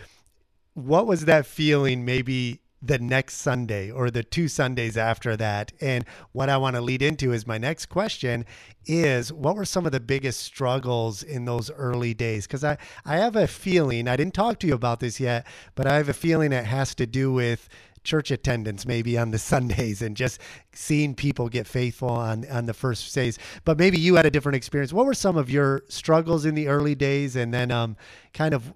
what 0.75 1.09
was 1.09 1.25
that 1.25 1.47
feeling? 1.47 2.05
Maybe 2.05 2.61
the 2.83 2.99
next 2.99 3.37
Sunday 3.37 3.91
or 3.91 4.11
the 4.11 4.23
two 4.23 4.49
Sundays 4.49 4.97
after 4.97 5.37
that. 5.37 5.73
And 5.81 6.05
what 6.33 6.49
I 6.49 6.57
want 6.57 6.77
to 6.77 6.81
lead 6.81 7.03
into 7.03 7.33
is 7.33 7.47
my 7.47 7.59
next 7.59 7.87
question 7.87 8.47
is 8.87 9.33
what 9.33 9.57
were 9.57 9.67
some 9.67 9.85
of 9.85 9.93
the 9.93 10.01
biggest 10.01 10.41
struggles 10.41 11.23
in 11.23 11.45
those 11.45 11.71
early 11.71 12.15
days? 12.15 12.47
Because 12.47 12.65
I, 12.65 12.79
I 13.05 13.17
have 13.19 13.37
a 13.37 13.47
feeling, 13.47 14.09
I 14.09 14.17
didn't 14.17 14.35
talk 14.35 14.59
to 14.61 14.67
you 14.67 14.75
about 14.75 15.01
this 15.01 15.21
yet, 15.21 15.47
but 15.75 15.87
I 15.87 15.97
have 15.97 16.09
a 16.09 16.15
feeling 16.15 16.53
it 16.53 16.65
has 16.65 16.95
to 16.97 17.07
do 17.07 17.33
with 17.33 17.69
church 18.03 18.31
attendance 18.31 18.87
maybe 18.87 19.19
on 19.19 19.31
the 19.31 19.39
Sundays 19.51 20.01
and 20.01 20.17
just 20.17 20.41
seeing 20.73 21.15
people 21.15 21.49
get 21.49 21.67
faithful 21.67 22.09
on, 22.09 22.49
on 22.51 22.67
the 22.67 22.75
first 22.75 23.15
days. 23.15 23.39
But 23.65 23.79
maybe 23.79 23.99
you 23.99 24.17
had 24.17 24.27
a 24.27 24.31
different 24.31 24.57
experience. 24.57 24.93
What 24.93 25.07
were 25.07 25.15
some 25.15 25.37
of 25.37 25.51
your 25.51 25.83
struggles 25.89 26.45
in 26.45 26.55
the 26.55 26.69
early 26.69 26.95
days 26.95 27.37
and 27.37 27.53
then 27.53 27.71
um, 27.71 27.97
kind 28.33 28.55
of 28.55 28.73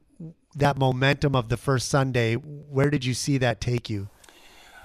that 0.55 0.79
momentum 0.79 1.35
of 1.35 1.49
the 1.49 1.57
first 1.57 1.89
Sunday, 1.89 2.35
where 2.35 2.91
did 2.91 3.05
you 3.05 3.15
see 3.15 3.39
that 3.39 3.61
take 3.61 3.91
you? 3.91 4.09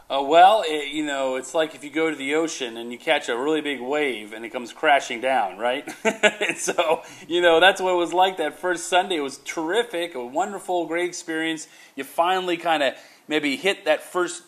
Uh, 0.10 0.24
well, 0.24 0.64
it, 0.66 0.92
you 0.92 1.06
know, 1.06 1.36
it's 1.36 1.54
like 1.54 1.76
if 1.76 1.84
you 1.84 1.92
go 1.92 2.10
to 2.10 2.16
the 2.16 2.34
ocean 2.34 2.78
and 2.78 2.92
you 2.92 2.98
catch 2.98 3.30
a 3.30 3.38
really 3.38 3.62
big 3.62 3.80
wave 3.80 4.34
and 4.34 4.44
it 4.44 4.50
comes 4.50 4.74
crashing 4.74 5.22
down, 5.22 5.60
right? 5.60 5.88
and 6.04 6.58
so, 6.58 7.04
you 7.28 7.42
know, 7.42 7.60
that's 7.60 7.80
what 7.80 7.92
it 7.92 7.98
was 7.98 8.12
like 8.12 8.38
that 8.38 8.58
first 8.58 8.88
Sunday. 8.88 9.18
It 9.18 9.22
was 9.22 9.38
terrific, 9.46 10.16
a 10.16 10.26
wonderful, 10.26 10.88
great 10.88 11.06
experience. 11.06 11.68
You 11.96 12.04
finally 12.04 12.58
kind 12.58 12.82
of 12.82 12.96
maybe 13.28 13.56
hit 13.56 13.86
that 13.86 14.02
first 14.02 14.42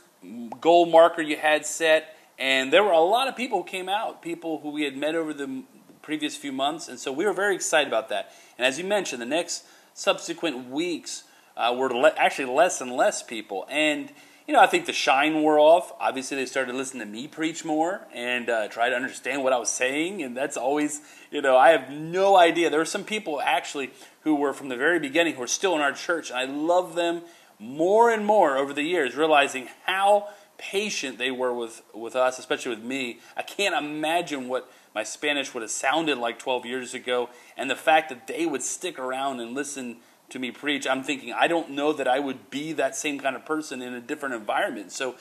goal 0.60 0.88
marker 0.88 1.22
you 1.22 1.38
had 1.38 1.64
set, 1.66 2.16
and 2.40 2.74
there 2.74 2.84
were 2.84 2.92
a 2.92 3.00
lot 3.00 3.28
of 3.28 3.36
people 3.36 3.60
who 3.60 3.68
came 3.68 3.88
out, 3.88 4.24
people 4.24 4.60
who 4.62 4.72
we 4.72 4.84
had 4.84 4.98
met 4.98 5.14
over 5.14 5.32
the 5.32 5.64
previous 6.02 6.36
few 6.36 6.52
months, 6.52 6.88
and 6.88 7.00
so 7.00 7.12
we 7.12 7.24
were 7.24 7.34
very 7.34 7.54
excited 7.54 7.88
about 7.88 8.10
that. 8.10 8.32
And 8.58 8.66
as 8.66 8.80
you 8.80 8.84
mentioned, 8.84 9.22
the 9.22 9.28
next 9.28 9.64
subsequent 9.94 10.70
weeks 10.70 11.24
uh, 11.58 11.76
were 11.78 11.90
le- 11.90 12.14
actually 12.18 12.46
less 12.46 12.82
and 12.82 12.92
less 12.92 13.24
people, 13.24 13.66
and 13.70 14.12
you 14.48 14.54
know, 14.54 14.60
I 14.60 14.68
think 14.68 14.86
the 14.86 14.94
shine 14.94 15.42
wore 15.42 15.60
off. 15.60 15.94
Obviously, 16.00 16.36
they 16.36 16.46
started 16.46 16.76
listening 16.76 17.08
to 17.08 17.12
me 17.12 17.28
preach 17.28 17.64
more 17.64 18.02
and 18.14 18.50
uh, 18.50 18.68
try 18.68 18.90
to 18.90 18.96
understand 18.96 19.44
what 19.44 19.54
I 19.54 19.58
was 19.58 19.70
saying, 19.70 20.24
and 20.24 20.36
that's 20.36 20.58
always, 20.58 21.02
you 21.32 21.42
know, 21.42 21.56
I 21.56 21.70
have 21.70 21.90
no 21.90 22.38
idea. 22.38 22.70
There 22.70 22.82
are 22.82 22.86
some 22.86 23.04
people 23.04 23.40
actually 23.40 23.92
who 24.24 24.36
were 24.36 24.52
from 24.52 24.70
the 24.70 24.76
very 24.76 25.00
beginning 25.00 25.36
who 25.36 25.44
are 25.44 25.48
still 25.48 25.76
in 25.76 25.82
our 25.82 25.94
church, 25.94 26.32
and 26.32 26.40
I 26.40 26.46
love 26.46 26.96
them 26.96 27.22
more 27.60 28.12
and 28.12 28.26
more 28.26 28.58
over 28.58 28.74
the 28.74 28.82
years, 28.82 29.16
realizing 29.16 29.70
how 29.86 30.28
patient 30.58 31.18
they 31.18 31.32
were 31.32 31.54
with, 31.54 31.82
with 31.94 32.16
us, 32.16 32.38
especially 32.38 32.76
with 32.76 32.84
me. 32.84 33.20
I 33.38 33.44
can't 33.44 33.76
imagine 33.76 34.48
what 34.48 34.72
my 34.94 35.04
Spanish 35.04 35.54
would 35.54 35.62
have 35.62 35.72
sounded 35.72 36.18
like 36.18 36.40
12 36.40 36.66
years 36.66 36.94
ago, 36.94 37.30
and 37.58 37.70
the 37.70 37.76
fact 37.76 38.10
that 38.10 38.28
they 38.28 38.46
would 38.46 38.62
stick 38.62 39.00
around 39.00 39.40
and 39.40 39.54
listen 39.54 39.98
to 40.30 40.40
me 40.40 40.52
preach, 40.52 40.88
I'm 40.88 41.04
thinking, 41.04 41.34
I 41.34 41.48
don't 41.48 41.72
know 41.72 41.94
that 41.94 42.08
I 42.08 42.20
would 42.20 42.50
be 42.50 42.74
that 42.74 42.96
same 42.96 43.20
kind 43.20 43.36
of 43.36 43.46
person 43.46 43.82
in 43.82 43.94
a 43.94 44.02
different 44.02 44.36
environment. 44.36 44.92
So 44.92 45.16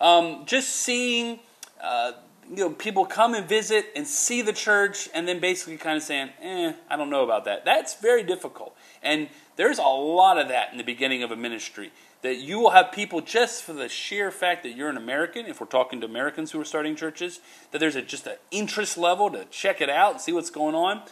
um, 0.00 0.44
just 0.46 0.68
seeing. 0.70 1.40
Uh, 1.82 2.12
you 2.50 2.56
know, 2.56 2.70
people 2.70 3.06
come 3.06 3.34
and 3.34 3.48
visit 3.48 3.86
and 3.94 4.04
see 4.06 4.42
the 4.42 4.52
church 4.52 5.08
and 5.14 5.28
then 5.28 5.38
basically 5.38 5.76
kind 5.76 5.96
of 5.96 6.02
saying, 6.02 6.30
eh, 6.42 6.72
I 6.88 6.96
don't 6.96 7.08
know 7.08 7.22
about 7.22 7.44
that. 7.44 7.64
That's 7.64 7.94
very 7.94 8.24
difficult. 8.24 8.76
And 9.02 9.28
there's 9.54 9.78
a 9.78 9.84
lot 9.84 10.36
of 10.36 10.48
that 10.48 10.72
in 10.72 10.78
the 10.78 10.84
beginning 10.84 11.22
of 11.22 11.30
a 11.30 11.36
ministry. 11.36 11.92
That 12.22 12.36
you 12.36 12.58
will 12.58 12.70
have 12.70 12.92
people 12.92 13.22
just 13.22 13.62
for 13.62 13.72
the 13.72 13.88
sheer 13.88 14.30
fact 14.30 14.62
that 14.64 14.76
you're 14.76 14.90
an 14.90 14.98
American, 14.98 15.46
if 15.46 15.60
we're 15.60 15.66
talking 15.66 16.00
to 16.02 16.06
Americans 16.06 16.50
who 16.50 16.60
are 16.60 16.64
starting 16.66 16.94
churches, 16.94 17.40
that 17.70 17.78
there's 17.78 17.96
a, 17.96 18.02
just 18.02 18.26
an 18.26 18.36
interest 18.50 18.98
level 18.98 19.30
to 19.30 19.46
check 19.46 19.80
it 19.80 19.88
out 19.88 20.12
and 20.12 20.20
see 20.20 20.32
what's 20.32 20.50
going 20.50 20.74
on. 20.74 21.02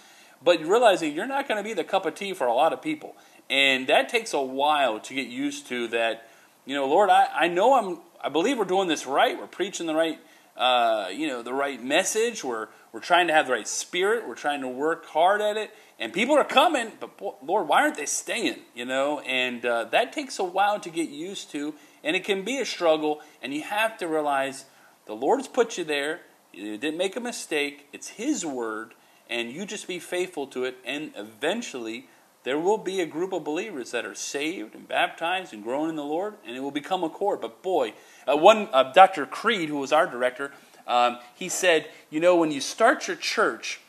But 0.43 0.61
realizing 0.61 1.15
you're 1.15 1.27
not 1.27 1.49
going 1.49 1.63
to 1.63 1.67
be 1.67 1.75
the 1.75 1.85
cup 1.85 2.05
of 2.05 2.15
tea 2.15 2.35
for 2.35 2.47
a 2.47 2.53
lot 2.53 2.73
of 2.73 2.83
people. 2.83 3.17
And 3.49 3.87
that 3.87 4.09
takes 4.09 4.35
a 4.35 4.41
while 4.41 5.01
to 5.01 5.15
get 5.15 5.29
used 5.29 5.67
to 5.69 5.89
that, 5.89 6.29
you 6.67 6.75
know, 6.75 6.87
Lord, 6.87 7.09
I, 7.09 7.29
I 7.35 7.49
know 7.49 7.75
I'm, 7.75 7.99
I 8.23 8.29
believe 8.29 8.59
we're 8.59 8.65
doing 8.65 8.89
this 8.89 9.07
right. 9.07 9.39
We're 9.39 9.47
preaching 9.47 9.87
the 9.87 9.95
right 9.95 10.19
uh, 10.59 11.09
you 11.11 11.29
know, 11.29 11.41
the 11.41 11.55
right 11.55 11.83
message. 11.83 12.43
We're, 12.43 12.67
we're 12.93 13.01
trying 13.01 13.29
to 13.29 13.33
have 13.33 13.47
the 13.47 13.53
right 13.53 13.69
spirit. 13.69 14.27
We're 14.29 14.35
trying 14.35 14.61
to 14.63 14.69
work 14.69 15.07
hard 15.07 15.41
at 15.41 15.57
it. 15.57 15.71
And 16.01 16.13
people 16.13 16.37
are 16.37 16.45
coming, 16.45 16.93
but 17.01 17.21
Lord, 17.43 17.69
why 17.69 17.83
aren't 17.83 17.97
they 17.97 18.07
staying? 18.07 18.59
You 18.75 18.85
know, 18.85 19.21
and 19.21 19.65
uh, 19.65 19.85
that 19.85 20.13
takes 20.13 20.39
a 20.39 20.45
while 20.45 20.79
to 20.81 20.91
get 20.91 21.09
used 21.09 21.51
to, 21.53 21.75
and 22.05 22.15
it 22.15 22.25
can 22.25 22.45
be 22.45 22.59
a 22.59 22.65
struggle. 22.65 23.21
And 23.43 23.55
you 23.55 23.63
have 23.63 23.99
to 23.99 24.07
realize 24.07 24.65
the 25.07 25.15
Lord's 25.15 25.49
put 25.49 25.79
you 25.79 25.85
there. 25.85 26.21
You 26.53 26.77
didn't 26.77 26.99
make 26.99 27.17
a 27.17 27.21
mistake. 27.21 27.89
It's 27.93 28.09
His 28.09 28.45
word, 28.45 28.95
and 29.29 29.51
you 29.51 29.65
just 29.65 29.89
be 29.89 29.99
faithful 29.99 30.47
to 30.49 30.65
it. 30.65 30.77
And 30.85 31.13
eventually, 31.17 32.09
there 32.45 32.59
will 32.59 32.78
be 32.78 33.01
a 33.01 33.07
group 33.07 33.32
of 33.32 33.45
believers 33.45 33.91
that 33.91 34.07
are 34.07 34.14
saved 34.14 34.74
and 34.74 34.86
baptized 34.86 35.53
and 35.53 35.62
growing 35.62 35.91
in 35.91 35.97
the 35.97 36.05
Lord, 36.05 36.34
and 36.47 36.57
it 36.57 36.61
will 36.61 36.70
become 36.70 37.05
a 37.05 37.09
core. 37.09 37.36
But 37.36 37.62
boy, 37.62 37.95
uh, 38.26 38.36
one 38.36 38.68
uh, 38.72 38.93
Dr. 38.93 39.26
Creed, 39.26 39.68
who 39.68 39.78
was 39.78 39.93
our 39.93 40.07
director, 40.07 40.53
um, 40.86 41.18
he 41.34 41.49
said, 41.49 41.89
you 42.11 42.20
know, 42.20 42.36
when 42.36 42.51
you 42.51 42.61
start 42.61 43.07
your 43.07 43.16
church, 43.16 43.80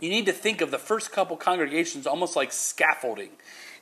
you 0.00 0.10
need 0.10 0.26
to 0.26 0.32
think 0.32 0.60
of 0.60 0.70
the 0.72 0.78
first 0.78 1.12
couple 1.12 1.36
congregations 1.36 2.06
almost 2.06 2.34
like 2.34 2.52
scaffolding. 2.52 3.30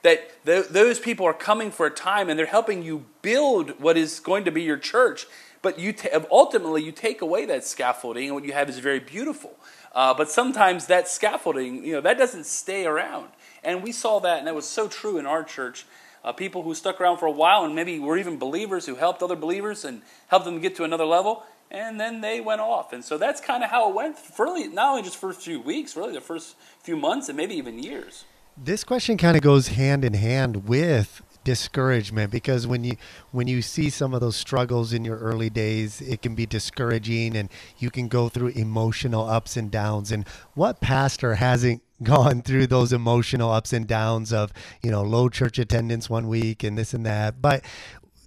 That 0.02 0.44
th- 0.44 0.68
those 0.68 0.98
people 0.98 1.24
are 1.26 1.34
coming 1.34 1.70
for 1.70 1.86
a 1.86 1.90
time 1.90 2.28
and 2.28 2.38
they're 2.38 2.46
helping 2.46 2.82
you 2.82 3.06
build 3.22 3.80
what 3.80 3.96
is 3.96 4.20
going 4.20 4.44
to 4.44 4.50
be 4.50 4.62
your 4.62 4.76
church. 4.76 5.26
But 5.62 5.78
you 5.78 5.92
t- 5.92 6.08
ultimately, 6.30 6.82
you 6.82 6.92
take 6.92 7.20
away 7.22 7.44
that 7.46 7.64
scaffolding, 7.64 8.26
and 8.26 8.34
what 8.34 8.44
you 8.44 8.52
have 8.52 8.70
is 8.70 8.78
very 8.78 9.00
beautiful. 9.00 9.56
Uh, 9.94 10.14
but 10.14 10.30
sometimes 10.30 10.86
that 10.86 11.08
scaffolding, 11.08 11.84
you 11.84 11.92
know, 11.92 12.00
that 12.00 12.16
doesn't 12.16 12.46
stay 12.46 12.86
around. 12.86 13.28
And 13.62 13.82
we 13.82 13.92
saw 13.92 14.20
that, 14.20 14.38
and 14.38 14.46
that 14.46 14.54
was 14.54 14.66
so 14.66 14.88
true 14.88 15.18
in 15.18 15.26
our 15.26 15.44
church. 15.44 15.84
Uh, 16.22 16.32
people 16.32 16.62
who 16.62 16.74
stuck 16.74 17.00
around 17.00 17.18
for 17.18 17.26
a 17.26 17.32
while 17.32 17.64
and 17.64 17.74
maybe 17.74 17.98
were 17.98 18.18
even 18.18 18.38
believers 18.38 18.86
who 18.86 18.94
helped 18.94 19.22
other 19.22 19.36
believers 19.36 19.84
and 19.84 20.02
helped 20.28 20.44
them 20.44 20.60
get 20.60 20.76
to 20.76 20.84
another 20.84 21.06
level, 21.06 21.44
and 21.70 22.00
then 22.00 22.20
they 22.20 22.40
went 22.40 22.60
off. 22.60 22.92
And 22.92 23.04
so 23.04 23.16
that's 23.16 23.40
kind 23.40 23.62
of 23.62 23.70
how 23.70 23.88
it 23.88 23.94
went 23.94 24.18
for 24.18 24.46
really, 24.46 24.68
not 24.68 24.90
only 24.90 25.02
just 25.02 25.16
first 25.16 25.40
few 25.42 25.60
weeks, 25.60 25.96
really 25.96 26.12
the 26.12 26.20
first 26.20 26.56
few 26.82 26.96
months 26.96 27.28
and 27.28 27.36
maybe 27.36 27.54
even 27.54 27.82
years. 27.82 28.24
This 28.56 28.84
question 28.84 29.16
kind 29.16 29.36
of 29.36 29.42
goes 29.42 29.68
hand 29.68 30.04
in 30.04 30.14
hand 30.14 30.68
with 30.68 31.22
discouragement 31.44 32.30
because 32.30 32.66
when 32.66 32.84
you 32.84 32.96
when 33.30 33.48
you 33.48 33.62
see 33.62 33.88
some 33.88 34.12
of 34.12 34.20
those 34.20 34.36
struggles 34.36 34.92
in 34.92 35.06
your 35.06 35.16
early 35.16 35.48
days 35.48 36.02
it 36.02 36.20
can 36.20 36.34
be 36.34 36.44
discouraging 36.44 37.34
and 37.34 37.48
you 37.78 37.90
can 37.90 38.08
go 38.08 38.28
through 38.28 38.48
emotional 38.48 39.26
ups 39.26 39.56
and 39.56 39.70
downs 39.70 40.12
and 40.12 40.28
what 40.52 40.80
pastor 40.80 41.36
hasn't 41.36 41.82
gone 42.02 42.42
through 42.42 42.66
those 42.66 42.92
emotional 42.92 43.50
ups 43.50 43.72
and 43.72 43.86
downs 43.86 44.32
of 44.32 44.52
you 44.82 44.90
know 44.90 45.02
low 45.02 45.28
church 45.28 45.58
attendance 45.58 46.08
one 46.08 46.28
week 46.28 46.62
and 46.62 46.76
this 46.78 46.94
and 46.94 47.04
that. 47.06 47.40
But 47.40 47.64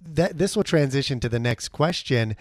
that 0.06 0.38
this 0.38 0.56
will 0.56 0.64
transition 0.64 1.20
to 1.20 1.28
the 1.28 1.38
next 1.38 1.68
question. 1.68 2.36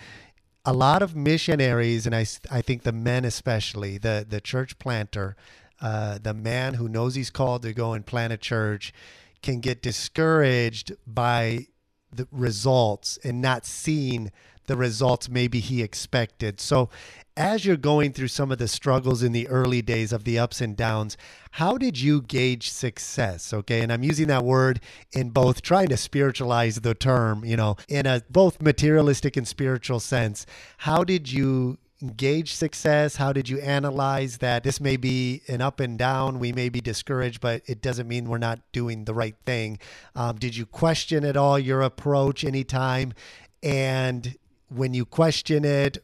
A 0.66 0.74
lot 0.74 1.02
of 1.02 1.14
missionaries 1.14 2.06
and 2.06 2.16
i, 2.16 2.26
I 2.50 2.62
think 2.62 2.84
the 2.84 2.94
men 2.94 3.26
especially 3.26 3.98
the 3.98 4.26
the 4.28 4.40
church 4.40 4.80
planter 4.80 5.36
uh, 5.82 6.18
the 6.24 6.34
man 6.34 6.76
who 6.76 6.88
knows 6.88 7.16
he's 7.16 7.30
called 7.30 7.64
to 7.64 7.74
go 7.74 7.92
and 7.92 8.06
plant 8.06 8.32
a 8.32 8.38
church 8.38 8.94
can 9.42 9.60
get 9.60 9.82
discouraged 9.82 10.94
by 11.06 11.68
the 12.10 12.28
results 12.32 13.20
and 13.24 13.42
not 13.42 13.66
seeing 13.66 14.32
the 14.68 14.78
results 14.78 15.30
maybe 15.30 15.60
he 15.60 15.82
expected 15.82 16.60
so 16.60 16.90
as 17.36 17.66
you're 17.66 17.78
going 17.78 18.14
through 18.14 18.28
some 18.28 18.52
of 18.52 18.60
the 18.60 18.68
struggles 18.68 19.24
in 19.24 19.32
the 19.32 19.48
early 19.48 19.82
days 19.82 20.14
of 20.14 20.24
the 20.24 20.38
ups 20.38 20.62
and 20.62 20.78
downs, 20.78 21.18
how 21.52 21.78
did 21.78 22.00
you 22.00 22.22
gauge 22.22 22.70
success? 22.70 23.54
Okay. 23.54 23.82
And 23.82 23.92
I'm 23.92 24.04
using 24.04 24.28
that 24.28 24.44
word 24.44 24.80
in 25.12 25.32
both 25.32 25.62
trying 25.62 25.90
to 25.90 25.98
spiritualize 25.98 26.78
the 26.78 26.94
term, 26.94 27.44
you 27.44 27.58
know, 27.58 27.76
in 27.88 28.06
a 28.06 28.22
both 28.30 28.62
materialistic 28.62 29.36
and 29.36 29.48
spiritual 29.48 30.00
sense. 30.00 30.46
How 30.80 31.04
did 31.04 31.32
you 31.32 31.80
gauge 32.18 32.54
success? 32.54 33.16
How 33.16 33.34
did 33.34 33.50
you 33.50 33.60
analyze 33.60 34.38
that 34.40 34.64
this 34.64 34.80
may 34.80 34.98
be 34.98 35.42
an 35.48 35.62
up 35.62 35.80
and 35.80 35.98
down? 35.98 36.38
We 36.38 36.52
may 36.52 36.70
be 36.70 36.82
discouraged, 36.82 37.42
but 37.42 37.64
it 37.66 37.82
doesn't 37.82 38.08
mean 38.08 38.30
we're 38.30 38.38
not 38.38 38.60
doing 38.72 39.06
the 39.06 39.14
right 39.14 39.36
thing. 39.46 39.80
Um, 40.16 40.38
did 40.38 40.56
you 40.56 40.66
question 40.66 41.24
at 41.24 41.38
all 41.38 41.58
your 41.58 41.82
approach 41.82 42.44
anytime? 42.44 43.14
And 43.64 44.36
when 44.74 44.94
you 44.94 45.06
question 45.06 45.66
it 45.66 45.98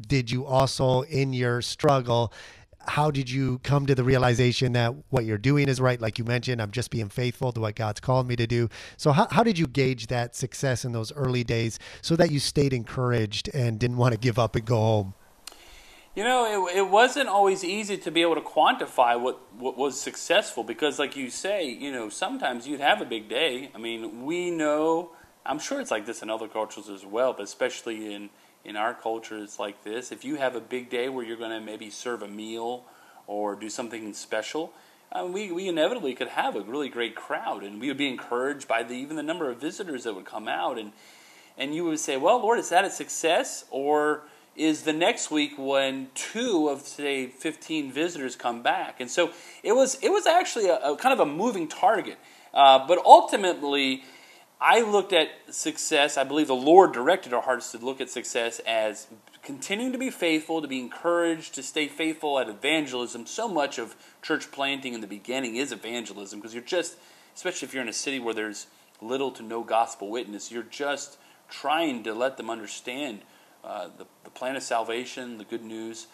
did 0.00 0.30
you 0.30 0.46
also 0.46 1.02
in 1.02 1.32
your 1.32 1.60
struggle 1.60 2.32
how 2.86 3.10
did 3.10 3.28
you 3.28 3.58
come 3.58 3.84
to 3.86 3.94
the 3.94 4.02
realization 4.02 4.72
that 4.72 4.94
what 5.10 5.24
you're 5.24 5.36
doing 5.36 5.68
is 5.68 5.78
right? 5.80 6.00
Like 6.00 6.18
you 6.18 6.24
mentioned 6.24 6.62
i'm 6.62 6.70
just 6.70 6.90
being 6.90 7.08
faithful 7.08 7.52
to 7.52 7.60
what 7.60 7.74
god's 7.74 8.00
called 8.00 8.26
me 8.26 8.36
to 8.36 8.46
do. 8.46 8.68
So 8.96 9.12
how, 9.12 9.28
how 9.30 9.42
did 9.42 9.58
you 9.58 9.66
gauge 9.66 10.06
that 10.06 10.34
success 10.34 10.84
in 10.84 10.92
those 10.92 11.12
early 11.12 11.44
days 11.44 11.78
so 12.00 12.16
that 12.16 12.30
you 12.30 12.40
stayed 12.40 12.72
encouraged 12.72 13.50
and 13.52 13.78
didn't 13.78 13.96
want 13.96 14.12
to 14.12 14.18
give 14.18 14.38
up 14.38 14.56
and 14.56 14.64
go 14.64 14.76
home? 14.76 15.14
You 16.14 16.24
know, 16.24 16.66
it, 16.68 16.78
it 16.78 16.90
wasn't 16.90 17.28
always 17.28 17.62
easy 17.62 17.96
to 17.98 18.10
be 18.10 18.22
able 18.22 18.34
to 18.34 18.40
quantify 18.40 19.20
what, 19.20 19.40
what 19.54 19.76
was 19.76 20.00
successful 20.00 20.64
because, 20.64 20.98
like 20.98 21.14
you 21.14 21.30
say, 21.30 21.68
you 21.68 21.92
know, 21.92 22.08
sometimes 22.08 22.66
you'd 22.66 22.80
have 22.80 23.00
a 23.00 23.04
big 23.04 23.28
day. 23.28 23.70
I 23.72 23.78
mean, 23.78 24.24
we 24.24 24.50
know, 24.50 25.12
I'm 25.48 25.58
sure 25.58 25.80
it's 25.80 25.90
like 25.90 26.04
this 26.04 26.22
in 26.22 26.28
other 26.28 26.46
cultures 26.46 26.90
as 26.90 27.06
well, 27.06 27.32
but 27.32 27.42
especially 27.42 28.12
in, 28.12 28.28
in 28.66 28.76
our 28.76 28.92
culture 28.92 29.42
it's 29.42 29.58
like 29.58 29.82
this. 29.82 30.12
If 30.12 30.22
you 30.22 30.36
have 30.36 30.54
a 30.54 30.60
big 30.60 30.90
day 30.90 31.08
where 31.08 31.24
you're 31.24 31.38
going 31.38 31.58
to 31.58 31.60
maybe 31.60 31.88
serve 31.88 32.22
a 32.22 32.28
meal 32.28 32.84
or 33.26 33.56
do 33.56 33.70
something 33.70 34.12
special, 34.12 34.74
uh, 35.10 35.26
we, 35.26 35.50
we 35.50 35.66
inevitably 35.66 36.14
could 36.14 36.28
have 36.28 36.54
a 36.54 36.60
really 36.60 36.90
great 36.90 37.16
crowd, 37.16 37.62
and 37.62 37.80
we 37.80 37.88
would 37.88 37.96
be 37.96 38.08
encouraged 38.08 38.68
by 38.68 38.82
the, 38.82 38.92
even 38.92 39.16
the 39.16 39.22
number 39.22 39.50
of 39.50 39.58
visitors 39.58 40.04
that 40.04 40.14
would 40.14 40.26
come 40.26 40.48
out. 40.48 40.78
And, 40.78 40.92
and 41.56 41.74
you 41.74 41.82
would 41.84 41.98
say, 41.98 42.18
Well, 42.18 42.38
Lord, 42.40 42.58
is 42.58 42.68
that 42.68 42.84
a 42.84 42.90
success? 42.90 43.64
Or 43.70 44.24
is 44.54 44.82
the 44.82 44.92
next 44.92 45.30
week 45.30 45.52
when 45.56 46.08
two 46.14 46.68
of, 46.68 46.82
say, 46.82 47.26
15 47.26 47.90
visitors 47.90 48.36
come 48.36 48.62
back? 48.62 49.00
And 49.00 49.10
so 49.10 49.32
it 49.62 49.72
was, 49.72 49.94
it 50.02 50.10
was 50.10 50.26
actually 50.26 50.68
a, 50.68 50.76
a 50.76 50.96
kind 50.98 51.18
of 51.18 51.26
a 51.26 51.30
moving 51.30 51.68
target. 51.68 52.18
Uh, 52.52 52.86
but 52.86 52.98
ultimately, 53.02 54.02
I 54.60 54.80
looked 54.80 55.12
at 55.12 55.28
success, 55.50 56.16
I 56.16 56.24
believe 56.24 56.48
the 56.48 56.54
Lord 56.54 56.92
directed 56.92 57.32
our 57.32 57.42
hearts 57.42 57.70
to 57.72 57.78
look 57.78 58.00
at 58.00 58.10
success 58.10 58.60
as 58.66 59.06
continuing 59.42 59.92
to 59.92 59.98
be 59.98 60.10
faithful, 60.10 60.60
to 60.60 60.68
be 60.68 60.80
encouraged, 60.80 61.54
to 61.54 61.62
stay 61.62 61.86
faithful 61.86 62.40
at 62.40 62.48
evangelism. 62.48 63.26
So 63.26 63.46
much 63.46 63.78
of 63.78 63.94
church 64.20 64.50
planting 64.50 64.94
in 64.94 65.00
the 65.00 65.06
beginning 65.06 65.56
is 65.56 65.70
evangelism 65.70 66.40
because 66.40 66.54
you're 66.54 66.62
just, 66.62 66.96
especially 67.36 67.66
if 67.66 67.74
you're 67.74 67.84
in 67.84 67.88
a 67.88 67.92
city 67.92 68.18
where 68.18 68.34
there's 68.34 68.66
little 69.00 69.30
to 69.30 69.44
no 69.44 69.62
gospel 69.62 70.10
witness, 70.10 70.50
you're 70.50 70.64
just 70.64 71.18
trying 71.48 72.02
to 72.02 72.12
let 72.12 72.36
them 72.36 72.50
understand 72.50 73.20
uh, 73.62 73.88
the, 73.96 74.06
the 74.24 74.30
plan 74.30 74.56
of 74.56 74.62
salvation, 74.62 75.38
the 75.38 75.44
good 75.44 75.64
news. 75.64 76.08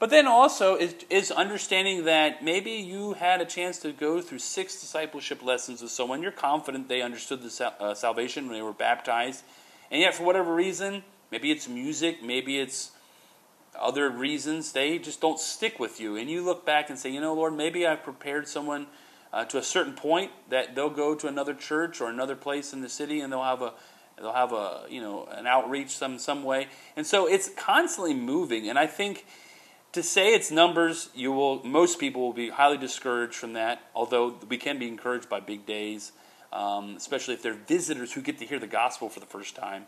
But 0.00 0.08
then 0.08 0.26
also 0.26 0.76
is, 0.76 0.94
is 1.10 1.30
understanding 1.30 2.06
that 2.06 2.42
maybe 2.42 2.70
you 2.72 3.12
had 3.12 3.42
a 3.42 3.44
chance 3.44 3.78
to 3.80 3.92
go 3.92 4.22
through 4.22 4.38
six 4.38 4.80
discipleship 4.80 5.42
lessons 5.44 5.82
with 5.82 5.90
someone. 5.90 6.22
You're 6.22 6.32
confident 6.32 6.88
they 6.88 7.02
understood 7.02 7.42
the 7.42 7.50
sal- 7.50 7.74
uh, 7.78 7.94
salvation 7.94 8.46
when 8.46 8.56
they 8.56 8.62
were 8.62 8.72
baptized. 8.72 9.44
And 9.90 10.00
yet, 10.00 10.14
for 10.14 10.24
whatever 10.24 10.54
reason, 10.54 11.04
maybe 11.30 11.50
it's 11.52 11.68
music, 11.68 12.22
maybe 12.22 12.58
it's 12.58 12.92
other 13.78 14.08
reasons, 14.08 14.72
they 14.72 14.98
just 14.98 15.20
don't 15.20 15.38
stick 15.38 15.78
with 15.78 16.00
you. 16.00 16.16
And 16.16 16.30
you 16.30 16.42
look 16.42 16.64
back 16.64 16.88
and 16.88 16.98
say, 16.98 17.10
you 17.10 17.20
know, 17.20 17.34
Lord, 17.34 17.54
maybe 17.54 17.86
I've 17.86 18.02
prepared 18.02 18.48
someone 18.48 18.86
uh, 19.34 19.44
to 19.44 19.58
a 19.58 19.62
certain 19.62 19.92
point 19.92 20.30
that 20.48 20.74
they'll 20.74 20.88
go 20.88 21.14
to 21.14 21.26
another 21.26 21.52
church 21.52 22.00
or 22.00 22.08
another 22.08 22.36
place 22.36 22.72
in 22.72 22.80
the 22.80 22.88
city 22.88 23.20
and 23.20 23.30
they'll 23.32 23.44
have 23.44 23.62
a 23.62 23.74
they'll 24.18 24.32
have 24.32 24.52
a 24.52 24.82
you 24.88 25.00
know 25.00 25.26
an 25.30 25.46
outreach 25.46 25.90
some 25.90 26.18
some 26.18 26.42
way 26.42 26.68
and 26.96 27.06
so 27.06 27.26
it's 27.26 27.48
constantly 27.56 28.12
moving 28.12 28.68
and 28.68 28.78
i 28.78 28.86
think 28.86 29.24
to 29.92 30.02
say 30.02 30.34
it's 30.34 30.50
numbers 30.50 31.08
you 31.14 31.32
will 31.32 31.64
most 31.64 31.98
people 31.98 32.22
will 32.22 32.32
be 32.32 32.50
highly 32.50 32.78
discouraged 32.78 33.34
from 33.34 33.54
that 33.54 33.80
although 33.94 34.36
we 34.48 34.56
can 34.56 34.78
be 34.78 34.88
encouraged 34.88 35.28
by 35.28 35.40
big 35.40 35.66
days 35.66 36.12
um, 36.52 36.96
especially 36.96 37.34
if 37.34 37.42
they're 37.42 37.54
visitors 37.54 38.12
who 38.12 38.20
get 38.20 38.38
to 38.38 38.46
hear 38.46 38.58
the 38.58 38.66
gospel 38.66 39.08
for 39.08 39.20
the 39.20 39.26
first 39.26 39.56
time 39.56 39.84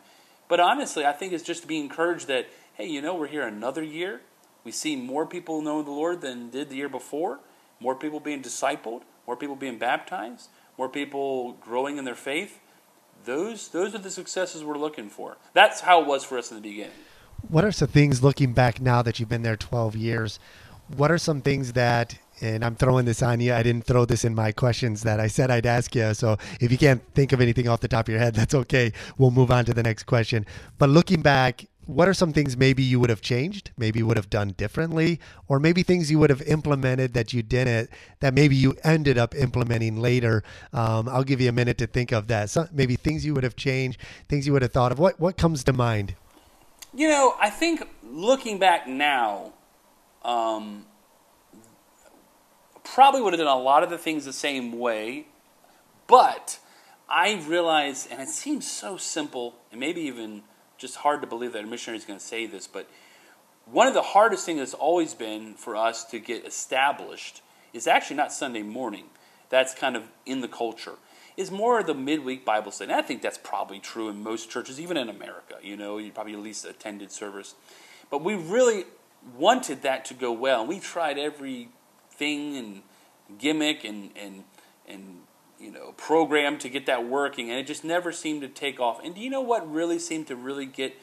but 0.49 0.61
honestly 0.61 1.05
i 1.05 1.13
think 1.13 1.33
it's 1.33 1.45
just 1.45 1.63
to 1.63 1.69
be 1.69 1.79
encouraged 1.79 2.27
that 2.27 2.49
hey 2.75 2.87
you 2.87 3.01
know 3.01 3.15
we're 3.15 3.29
here 3.29 3.47
another 3.47 3.83
year 3.83 4.21
we 4.65 4.73
see 4.73 4.97
more 4.97 5.27
people 5.27 5.61
knowing 5.63 5.85
the 5.85 5.91
lord 5.91 6.21
than 6.21 6.51
did 6.51 6.69
the 6.69 6.77
year 6.77 6.89
before 6.89 7.41
more 7.81 7.95
people 7.95 8.21
being 8.21 8.43
discipled 8.43 9.03
more 9.27 9.37
people 9.37 9.57
being 9.57 9.79
baptized, 9.79 10.49
more 10.77 10.89
people 10.89 11.53
growing 11.55 11.99
in 11.99 12.05
their 12.05 12.15
faith. 12.15 12.61
Those, 13.25 13.69
those 13.69 13.95
are 13.95 13.99
the 13.99 14.11
successes 14.11 14.65
we're 14.65 14.79
looking 14.79 15.09
for. 15.09 15.37
That's 15.53 15.81
how 15.81 16.03
it 16.03 16.07
was 16.07 16.25
for 16.25 16.39
us 16.39 16.51
in 16.51 16.57
the 16.57 16.63
beginning. 16.63 16.93
What 17.49 17.65
are 17.65 17.73
some 17.73 17.89
things 17.89 18.23
looking 18.23 18.53
back 18.53 18.81
now 18.81 19.03
that 19.03 19.19
you've 19.19 19.29
been 19.29 19.43
there 19.43 19.57
12 19.57 19.97
years? 19.97 20.39
What 20.97 21.11
are 21.11 21.19
some 21.19 21.41
things 21.41 21.73
that, 21.73 22.17
and 22.41 22.65
I'm 22.65 22.77
throwing 22.77 23.05
this 23.05 23.23
on 23.23 23.41
you, 23.41 23.53
I 23.53 23.63
didn't 23.63 23.85
throw 23.85 24.05
this 24.05 24.25
in 24.25 24.35
my 24.35 24.53
questions 24.53 25.03
that 25.03 25.21
I 25.21 25.27
said 25.27 25.51
I'd 25.51 25.67
ask 25.67 25.95
you. 25.95 26.15
So 26.15 26.39
if 26.61 26.71
you 26.71 26.79
can't 26.79 27.03
think 27.15 27.33
of 27.33 27.41
anything 27.41 27.69
off 27.69 27.81
the 27.81 27.89
top 27.89 28.09
of 28.09 28.13
your 28.13 28.21
head, 28.21 28.35
that's 28.37 28.55
okay. 28.55 28.93
We'll 29.19 29.31
move 29.31 29.51
on 29.51 29.65
to 29.67 29.75
the 29.75 29.83
next 29.83 30.05
question. 30.05 30.47
But 30.79 30.91
looking 30.91 31.21
back, 31.21 31.67
what 31.87 32.09
are 32.09 32.15
some 32.15 32.33
things 32.33 32.57
maybe 32.57 32.83
you 32.83 33.01
would 33.01 33.11
have 33.11 33.21
changed, 33.21 33.73
maybe 33.77 34.03
would 34.03 34.17
have 34.17 34.31
done 34.31 34.51
differently, 34.53 35.19
or 35.49 35.59
maybe 35.59 35.83
things 35.83 36.11
you 36.11 36.19
would 36.21 36.31
have 36.31 36.43
implemented 36.43 37.13
that 37.15 37.33
you 37.33 37.43
didn't, 37.43 37.91
that 38.21 38.35
maybe 38.35 38.55
you 38.55 38.77
ended 38.85 39.19
up 39.19 39.35
implementing 39.35 39.97
later? 39.97 40.45
Um, 40.73 41.09
I'll 41.09 41.25
give 41.25 41.41
you 41.41 41.49
a 41.49 41.53
minute 41.53 41.79
to 41.79 41.89
think 41.89 42.13
of 42.13 42.29
that. 42.29 42.51
So 42.51 42.69
maybe 42.73 42.95
things 42.95 43.27
you 43.27 43.35
would 43.35 43.43
have 43.43 43.57
changed, 43.57 44.01
things 44.29 44.47
you 44.47 44.53
would 44.53 44.63
have 44.63 44.73
thought 44.73 44.93
of. 44.93 45.01
What 45.01 45.19
what 45.19 45.37
comes 45.37 45.65
to 45.65 45.73
mind? 45.73 46.15
You 46.95 47.09
know, 47.09 47.35
I 47.41 47.49
think 47.49 47.89
looking 48.03 48.59
back 48.59 48.87
now, 48.87 49.55
um, 50.23 50.85
probably 52.85 53.23
would 53.23 53.33
have 53.33 53.39
done 53.39 53.49
a 53.49 53.59
lot 53.59 53.83
of 53.83 53.89
the 53.89 53.97
things 53.97 54.27
the 54.27 54.33
same 54.33 54.79
way, 54.79 55.27
but 56.07 56.59
I 57.09 57.43
realize, 57.47 58.07
and 58.11 58.21
it 58.21 58.29
seems 58.29 58.71
so 58.71 58.99
simple, 58.99 59.55
and 59.71 59.81
maybe 59.81 60.03
even 60.03 60.43
just 60.77 60.97
hard 60.97 61.23
to 61.23 61.27
believe 61.27 61.55
that 61.55 61.65
a 61.65 61.67
missionary 61.67 61.97
is 61.97 62.05
going 62.05 62.19
to 62.19 62.25
say 62.25 62.45
this, 62.45 62.67
but 62.67 62.91
one 63.65 63.87
of 63.87 63.95
the 63.95 64.03
hardest 64.03 64.45
things 64.45 64.59
that's 64.59 64.75
always 64.75 65.15
been 65.15 65.55
for 65.55 65.75
us 65.75 66.05
to 66.07 66.19
get 66.19 66.45
established 66.45 67.41
is 67.73 67.87
actually 67.87 68.17
not 68.17 68.35
Sunday 68.35 68.63
morning. 68.63 69.07
That's 69.49 69.75
kind 69.75 69.97
of 69.97 70.09
in 70.27 70.43
the 70.43 70.49
culture. 70.49 70.97
Is 71.37 71.51
more 71.51 71.81
of 71.81 71.87
the 71.87 71.95
midweek 71.95 72.45
Bible 72.45 72.71
study. 72.71 72.93
And 72.93 73.01
I 73.01 73.03
think 73.03 73.23
that's 73.23 73.39
probably 73.39 73.79
true 73.79 74.09
in 74.09 74.23
most 74.23 74.51
churches, 74.51 74.79
even 74.81 74.97
in 74.97 75.09
America. 75.09 75.57
You 75.63 75.77
know, 75.77 75.99
you 75.99 76.13
probably 76.13 76.35
at 76.35 76.41
least 76.41 76.65
attended 76.65 77.11
service. 77.11 77.55
But 78.11 78.23
we 78.23 78.35
really 78.35 78.85
wanted 79.37 79.83
that 79.83 80.05
to 80.07 80.15
go 80.15 80.33
well. 80.33 80.67
We 80.67 80.79
tried 80.79 81.19
everything 81.19 82.57
and 82.57 82.83
gimmick 83.39 83.85
and, 83.85 84.11
and, 84.17 84.45
and 84.87 85.21
you 85.59 85.71
know, 85.71 85.93
program 85.93 86.59
to 86.59 86.69
get 86.69 86.87
that 86.87 87.07
working, 87.09 87.49
and 87.49 87.59
it 87.59 87.67
just 87.67 87.85
never 87.85 88.11
seemed 88.11 88.43
to 88.43 88.49
take 88.49 88.81
off. 88.81 89.01
And 89.03 89.15
do 89.15 89.21
you 89.21 89.31
know 89.31 89.41
what 89.41 89.71
really 89.71 89.99
seemed 89.99 90.27
to 90.27 90.37
really 90.37 90.67
get 90.67 90.97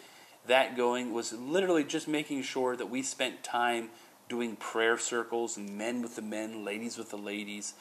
that 0.48 0.76
going 0.76 1.14
was 1.14 1.32
literally 1.32 1.84
just 1.84 2.08
making 2.08 2.42
sure 2.44 2.76
that 2.76 2.88
we 2.88 3.02
spent 3.02 3.44
time 3.44 3.90
doing 4.28 4.56
prayer 4.56 4.98
circles, 4.98 5.58
and 5.58 5.78
men 5.78 6.02
with 6.02 6.16
the 6.16 6.22
men, 6.22 6.64
ladies 6.64 6.98
with 6.98 7.10
the 7.10 7.18
ladies, 7.18 7.74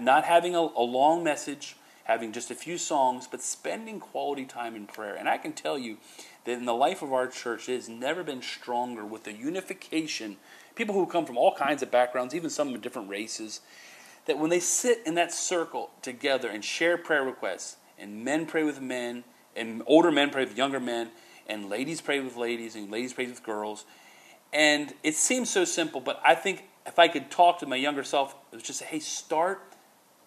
not 0.00 0.24
having 0.24 0.54
a, 0.54 0.60
a 0.60 0.82
long 0.82 1.22
message, 1.22 1.76
having 2.04 2.32
just 2.32 2.50
a 2.50 2.54
few 2.54 2.78
songs, 2.78 3.28
but 3.30 3.42
spending 3.42 4.00
quality 4.00 4.44
time 4.44 4.74
in 4.74 4.86
prayer. 4.86 5.14
And 5.14 5.28
I 5.28 5.38
can 5.38 5.52
tell 5.52 5.78
you 5.78 5.98
that 6.44 6.52
in 6.52 6.64
the 6.64 6.74
life 6.74 7.02
of 7.02 7.12
our 7.12 7.26
church, 7.26 7.68
it 7.68 7.74
has 7.74 7.88
never 7.88 8.22
been 8.22 8.42
stronger 8.42 9.04
with 9.04 9.24
the 9.24 9.32
unification. 9.32 10.36
People 10.74 10.94
who 10.94 11.06
come 11.06 11.26
from 11.26 11.36
all 11.36 11.54
kinds 11.54 11.82
of 11.82 11.90
backgrounds, 11.90 12.34
even 12.34 12.50
some 12.50 12.74
of 12.74 12.80
different 12.80 13.08
races, 13.08 13.60
that 14.26 14.38
when 14.38 14.50
they 14.50 14.60
sit 14.60 15.02
in 15.06 15.14
that 15.14 15.32
circle 15.32 15.90
together 16.02 16.48
and 16.48 16.64
share 16.64 16.96
prayer 16.96 17.24
requests, 17.24 17.76
and 17.98 18.24
men 18.24 18.46
pray 18.46 18.64
with 18.64 18.80
men, 18.80 19.24
and 19.54 19.82
older 19.86 20.10
men 20.10 20.30
pray 20.30 20.44
with 20.44 20.56
younger 20.56 20.80
men, 20.80 21.10
and 21.46 21.68
ladies 21.68 22.00
pray 22.00 22.20
with 22.20 22.36
ladies, 22.36 22.76
and 22.76 22.90
ladies 22.90 23.12
pray 23.12 23.26
with 23.26 23.42
girls. 23.42 23.84
And 24.52 24.94
it 25.02 25.14
seems 25.14 25.50
so 25.50 25.64
simple, 25.64 26.00
but 26.00 26.20
I 26.24 26.34
think 26.34 26.64
if 26.86 26.98
I 26.98 27.08
could 27.08 27.30
talk 27.30 27.58
to 27.60 27.66
my 27.66 27.76
younger 27.76 28.02
self, 28.02 28.34
it 28.52 28.56
was 28.56 28.62
just 28.62 28.78
say, 28.78 28.86
hey, 28.86 28.98
start 29.00 29.69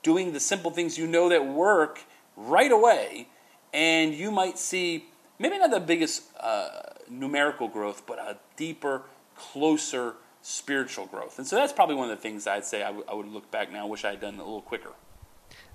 doing 0.04 0.34
the 0.34 0.40
simple 0.40 0.70
things 0.70 0.98
you 0.98 1.08
know 1.08 1.30
that 1.30 1.48
work 1.48 2.02
right 2.36 2.72
away, 2.72 3.28
and 3.74 4.14
you 4.14 4.32
might 4.32 4.60
see 4.60 5.06
maybe 5.40 5.58
not 5.58 5.72
the 5.72 5.80
biggest 5.80 6.24
uh, 6.40 6.82
numerical 7.10 7.68
growth, 7.68 8.04
but 8.06 8.20
a 8.20 8.38
deeper, 8.56 9.04
closer 9.36 10.16
spiritual 10.42 11.06
growth. 11.06 11.40
And 11.40 11.48
so 11.48 11.56
that's 11.56 11.74
probably 11.74 11.96
one 11.96 12.10
of 12.10 12.18
the 12.18 12.22
things 12.22 12.46
I'd 12.46 12.66
say 12.66 12.84
I, 12.84 12.88
w- 12.88 13.06
I 13.10 13.14
would 13.14 13.28
look 13.28 13.50
back 13.50 13.72
now, 13.72 13.88
wish 13.88 14.06
I 14.06 14.12
had 14.12 14.20
done 14.22 14.36
a 14.36 14.44
little 14.44 14.62
quicker. 14.62 14.92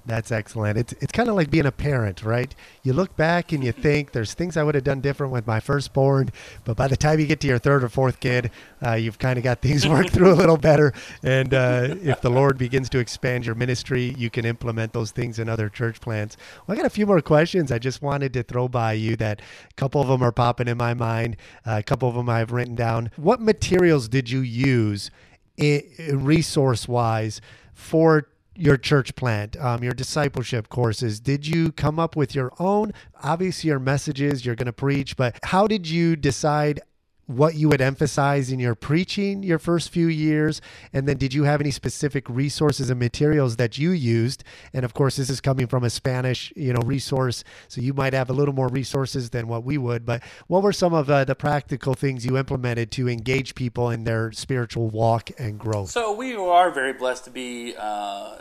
That's 0.07 0.33
excellent. 0.33 0.79
It's 0.79 0.95
it's 0.95 1.13
kind 1.13 1.29
of 1.29 1.35
like 1.35 1.51
being 1.51 1.67
a 1.67 1.73
parent, 1.73 2.23
right? 2.23 2.55
You 2.83 2.95
look 2.95 3.15
back 3.17 3.53
and 3.53 3.63
you 3.63 3.73
think 3.73 4.13
there's 4.13 4.33
things 4.33 4.57
I 4.57 4.63
would 4.63 4.75
have 4.75 4.85
done 4.85 5.03
different 5.03 5.35
with 5.35 5.47
my 5.47 5.61
firstborn, 5.61 6.31
but 6.65 6.79
by 6.79 6.89
the 6.89 6.97
time 6.97 7.21
you 7.21 7.27
get 7.27 7.41
to 7.41 7.47
your 7.47 7.59
third 7.59 7.85
or 7.85 7.91
fourth 7.91 8.19
kid, 8.19 8.51
uh, 8.85 8.93
you've 8.93 9.19
kind 9.19 9.37
of 9.37 9.45
got 9.45 9.61
things 9.61 9.87
worked 9.89 10.11
through 10.11 10.33
a 10.33 10.35
little 10.35 10.57
better. 10.57 10.95
And 11.23 11.53
uh, 11.53 11.97
if 12.03 12.23
the 12.23 12.31
Lord 12.31 12.57
begins 12.57 12.89
to 12.91 12.99
expand 12.99 13.45
your 13.45 13.55
ministry, 13.55 14.15
you 14.17 14.31
can 14.31 14.47
implement 14.47 14.95
those 14.95 15.11
things 15.11 15.39
in 15.39 15.49
other 15.49 15.69
church 15.69 16.01
plants. 16.01 16.39
Well, 16.67 16.75
I 16.75 16.81
got 16.81 16.87
a 16.87 16.91
few 16.91 17.07
more 17.07 17.21
questions 17.21 17.71
I 17.71 17.79
just 17.79 18.01
wanted 18.01 18.33
to 18.33 18.43
throw 18.43 18.67
by 18.67 18.95
you. 18.95 19.15
That 19.17 19.41
a 19.71 19.75
couple 19.75 20.01
of 20.01 20.09
them 20.09 20.23
are 20.23 20.33
popping 20.33 20.69
in 20.69 20.79
my 20.79 20.95
mind. 20.95 21.37
Uh, 21.67 21.77
a 21.79 21.83
couple 21.83 22.09
of 22.09 22.15
them 22.15 22.31
I've 22.31 22.53
written 22.53 22.75
down. 22.75 23.11
What 23.17 23.43
materials 23.43 24.09
did 24.09 24.31
you 24.31 24.41
use, 24.41 25.11
resource 25.59 26.89
wise, 26.89 27.43
for 27.75 28.29
your 28.59 28.77
church 28.77 29.15
plant, 29.15 29.57
um, 29.57 29.83
your 29.83 29.93
discipleship 29.93 30.69
courses? 30.69 31.21
Did 31.21 31.47
you 31.47 31.73
come 31.73 31.99
up 31.99 32.17
with 32.17 32.35
your 32.35 32.53
own? 32.59 32.93
Obviously, 33.23 33.69
your 33.69 33.79
messages 33.79 34.45
you're 34.45 34.55
going 34.55 34.67
to 34.67 34.73
preach, 34.73 35.17
but 35.17 35.39
how 35.45 35.67
did 35.67 35.89
you 35.89 36.17
decide 36.17 36.81
what 37.29 37.55
you 37.55 37.69
would 37.69 37.83
emphasize 37.83 38.51
in 38.51 38.59
your 38.59 38.75
preaching 38.75 39.43
your 39.43 39.59
first 39.59 39.91
few 39.91 40.09
years? 40.09 40.61
And 40.93 41.07
then 41.07 41.19
did 41.19 41.35
you 41.35 41.45
have 41.45 41.61
any 41.61 41.71
specific 41.71 42.29
resources 42.29 42.91
and 42.91 42.99
materials 42.99 43.57
that 43.57 43.79
you 43.79 43.91
used? 43.91 44.43
And 44.73 44.85
of 44.85 44.95
course 44.95 45.17
this 45.17 45.31
is 45.31 45.41
coming 45.41 45.67
from 45.67 45.85
a 45.85 45.91
spanish 45.91 46.53
you 46.57 46.73
know 46.73 46.81
resource 46.81 47.45
so 47.69 47.81
you 47.81 47.93
might 47.93 48.15
have 48.15 48.31
a 48.31 48.33
little 48.33 48.55
more 48.55 48.69
resources 48.69 49.31
than 49.31 49.47
what 49.47 49.63
we 49.63 49.79
would. 49.79 50.07
But 50.07 50.23
what 50.47 50.63
were 50.63 50.73
some 50.73 50.95
of 50.95 51.11
uh, 51.11 51.25
the 51.25 51.35
practical 51.35 51.95
things 51.95 52.25
you 52.25 52.39
implemented 52.39 52.91
to 52.93 53.09
engage 53.09 53.55
people 53.55 53.91
in 53.91 54.05
their 54.05 54.33
spiritual 54.33 54.89
walk 54.89 55.31
and 55.39 55.59
growth? 55.59 55.91
So 55.91 56.15
we 56.15 56.35
are 56.35 56.71
very 56.71 56.95
blessed 56.95 57.25
to 57.27 57.31
be 57.31 57.75
uh, 57.79 58.39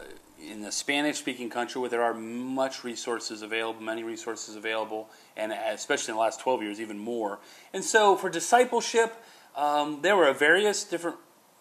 in 0.49 0.61
the 0.61 0.71
Spanish 0.71 1.17
speaking 1.17 1.49
country 1.49 1.81
where 1.81 1.89
there 1.89 2.03
are 2.03 2.13
much 2.13 2.83
resources 2.83 3.41
available, 3.41 3.81
many 3.81 4.03
resources 4.03 4.55
available, 4.55 5.09
and 5.37 5.53
especially 5.53 6.11
in 6.11 6.15
the 6.17 6.21
last 6.21 6.41
12 6.41 6.63
years, 6.63 6.81
even 6.81 6.97
more. 6.97 7.39
And 7.71 7.83
so 7.83 8.15
for 8.17 8.29
discipleship, 8.29 9.15
um, 9.55 9.99
there 10.01 10.17
were 10.17 10.33
various 10.33 10.83
different 10.83 11.17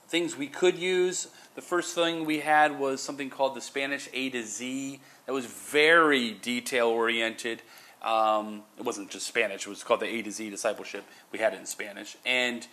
things 0.09 0.37
we 0.37 0.49
could 0.49 0.79
use. 0.79 1.29
The 1.55 1.62
first 1.62 1.95
thing 1.95 2.24
we 2.24 2.41
had 2.41 2.79
was 2.79 3.01
something 3.03 3.31
called 3.31 3.55
the 3.55 3.61
Spanish 3.61 4.09
A 4.12 4.31
to 4.31 4.43
Z 4.43 5.01
that 5.27 5.33
was 5.33 5.47
very 5.47 6.33
detail 6.33 6.89
oriented. 6.89 7.62
Um, 8.03 8.62
it 8.79 8.85
wasn't 8.85 9.11
just 9.11 9.27
Spanish, 9.27 9.66
it 9.66 9.70
was 9.70 9.83
called 9.85 10.01
the 10.01 10.07
A 10.07 10.22
to 10.22 10.31
Z 10.31 10.51
discipleship. 10.51 11.05
We 11.33 11.39
had 11.39 11.55
it 11.55 11.61
in 11.61 11.66
Spanish. 11.66 12.16
And 12.24 12.66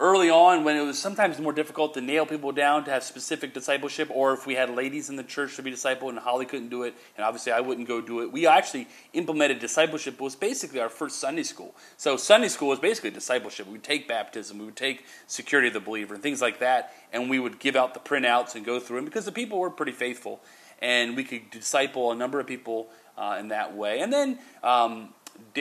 early 0.00 0.30
on 0.30 0.64
when 0.64 0.76
it 0.76 0.80
was 0.80 0.98
sometimes 0.98 1.38
more 1.38 1.52
difficult 1.52 1.92
to 1.92 2.00
nail 2.00 2.24
people 2.24 2.52
down 2.52 2.84
to 2.84 2.90
have 2.90 3.04
specific 3.04 3.52
discipleship, 3.52 4.10
or 4.10 4.32
if 4.32 4.46
we 4.46 4.54
had 4.54 4.70
ladies 4.70 5.10
in 5.10 5.16
the 5.16 5.22
church 5.22 5.56
to 5.56 5.62
be 5.62 5.70
discipled 5.70 6.08
and 6.08 6.18
Holly 6.18 6.46
couldn't 6.46 6.70
do 6.70 6.84
it, 6.84 6.94
and 7.16 7.24
obviously 7.24 7.52
I 7.52 7.60
wouldn't 7.60 7.86
go 7.86 8.00
do 8.00 8.22
it, 8.22 8.32
we 8.32 8.46
actually 8.46 8.88
implemented 9.12 9.58
discipleship. 9.58 10.14
It 10.14 10.20
was 10.20 10.34
basically 10.34 10.80
our 10.80 10.88
first 10.88 11.18
Sunday 11.18 11.42
school. 11.42 11.74
So 11.98 12.16
Sunday 12.16 12.48
school 12.48 12.68
was 12.68 12.78
basically 12.78 13.10
discipleship. 13.10 13.66
We 13.66 13.72
would 13.72 13.82
take 13.82 14.08
baptism, 14.08 14.58
we 14.58 14.64
would 14.64 14.76
take 14.76 15.04
security 15.26 15.68
of 15.68 15.74
the 15.74 15.80
believer, 15.80 16.14
and 16.14 16.22
things 16.22 16.40
like 16.40 16.60
that, 16.60 16.94
and 17.12 17.28
we 17.28 17.38
would 17.38 17.58
give 17.58 17.76
out 17.76 17.92
the 17.92 18.00
printouts 18.00 18.54
and 18.54 18.64
go 18.64 18.80
through 18.80 18.96
them 18.96 19.04
because 19.04 19.26
the 19.26 19.32
people 19.32 19.58
were 19.58 19.70
pretty 19.70 19.92
faithful, 19.92 20.40
and 20.80 21.14
we 21.14 21.24
could 21.24 21.50
disciple 21.50 22.10
a 22.10 22.14
number 22.14 22.40
of 22.40 22.46
people 22.46 22.88
uh, 23.18 23.36
in 23.38 23.48
that 23.48 23.76
way. 23.76 24.00
And 24.00 24.10
then 24.10 24.38
um, 24.62 25.10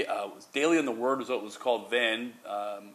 uh, 0.07 0.29
Daily 0.53 0.77
in 0.77 0.85
the 0.85 0.93
Word 0.93 1.19
was 1.19 1.27
what 1.27 1.43
was 1.43 1.57
called 1.57 1.91
then. 1.91 2.33
Um, 2.47 2.91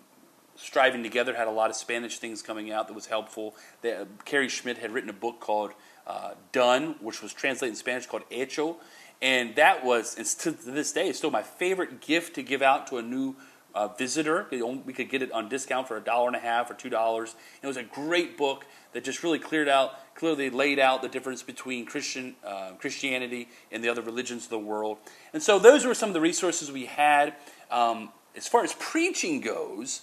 Striving 0.65 1.03
Together 1.03 1.35
had 1.35 1.47
a 1.47 1.51
lot 1.51 1.69
of 1.69 1.77
Spanish 1.77 2.19
things 2.19 2.41
coming 2.41 2.73
out 2.73 2.89
that 2.89 2.95
was 2.95 3.07
helpful. 3.07 3.55
The, 3.83 4.01
uh, 4.01 4.05
Cary 4.25 4.49
Schmidt 4.49 4.79
had 4.79 4.93
written 4.93 5.11
a 5.11 5.15
book 5.15 5.39
called 5.39 5.73
uh, 6.07 6.33
Done, 6.53 6.97
which 7.01 7.23
was 7.23 7.35
translated 7.35 7.75
in 7.75 7.77
Spanish 7.77 8.07
called 8.07 8.23
Hecho. 8.31 8.79
And 9.21 9.55
that 9.57 9.85
was, 9.85 10.17
and 10.17 10.27
to 10.27 10.51
this 10.51 10.91
day, 10.93 11.12
still 11.12 11.31
my 11.31 11.43
favorite 11.43 12.01
gift 12.01 12.35
to 12.37 12.43
give 12.43 12.62
out 12.62 12.87
to 12.89 12.97
a 12.97 13.03
new 13.03 13.37
uh, 13.75 13.89
visitor. 13.89 14.47
We 14.51 14.95
could 14.95 15.11
get 15.11 15.21
it 15.21 15.33
on 15.33 15.51
discount 15.51 15.87
for 15.87 15.99
a 15.99 16.01
dollar 16.01 16.29
and 16.29 16.37
a 16.37 16.41
half 16.41 16.71
or 16.71 16.75
two 16.75 16.89
dollars. 16.89 17.35
It 17.62 17.67
was 17.67 17.77
a 17.77 17.83
great 17.83 18.39
book 18.39 18.65
that 18.95 19.05
just 19.05 19.23
really 19.23 19.39
cleared 19.39 19.69
out, 19.69 20.15
clearly 20.15 20.49
laid 20.49 20.79
out 20.79 21.03
the 21.03 21.09
difference 21.09 21.43
between 21.43 21.85
Christian 21.85 22.37
uh, 22.43 22.71
Christianity 22.79 23.49
and 23.71 23.85
the 23.85 23.91
other 23.91 24.03
religions 24.03 24.45
of 24.45 24.51
the 24.51 24.59
world. 24.59 24.97
And 25.35 25.43
so 25.43 25.59
those 25.59 25.85
were 25.85 25.95
some 25.95 26.09
of 26.09 26.15
the 26.15 26.21
resources 26.23 26.73
we 26.73 26.87
had. 26.87 27.35
Um, 27.71 28.12
as 28.35 28.49
far 28.49 28.65
as 28.65 28.75
preaching 28.79 29.41
goes, 29.41 30.03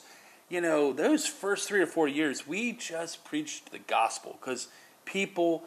you 0.51 0.59
know, 0.59 0.91
those 0.91 1.25
first 1.25 1.65
three 1.65 1.81
or 1.81 1.87
four 1.87 2.09
years, 2.09 2.45
we 2.45 2.73
just 2.73 3.23
preached 3.23 3.71
the 3.71 3.79
gospel 3.79 4.37
because 4.39 4.67
people 5.05 5.63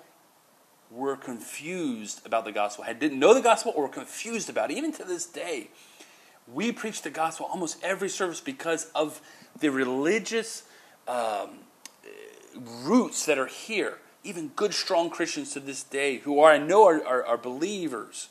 were 0.90 1.16
confused 1.16 2.24
about 2.26 2.44
the 2.44 2.52
gospel, 2.52 2.84
had 2.84 3.00
didn't 3.00 3.18
know 3.18 3.32
the 3.32 3.40
gospel 3.40 3.72
or 3.74 3.84
were 3.84 3.88
confused 3.88 4.50
about 4.50 4.70
it. 4.70 4.76
Even 4.76 4.92
to 4.92 5.02
this 5.02 5.24
day, 5.24 5.68
we 6.52 6.70
preach 6.70 7.00
the 7.00 7.08
gospel 7.08 7.46
almost 7.50 7.82
every 7.82 8.10
service 8.10 8.40
because 8.40 8.90
of 8.94 9.22
the 9.58 9.70
religious 9.70 10.64
um, 11.08 11.60
roots 12.82 13.24
that 13.24 13.38
are 13.38 13.46
here. 13.46 14.00
Even 14.22 14.48
good, 14.48 14.74
strong 14.74 15.08
Christians 15.08 15.54
to 15.54 15.60
this 15.60 15.82
day 15.82 16.18
who 16.18 16.40
are, 16.40 16.52
I 16.52 16.58
know, 16.58 16.86
are, 16.86 17.02
are, 17.06 17.24
are 17.24 17.38
believers. 17.38 18.28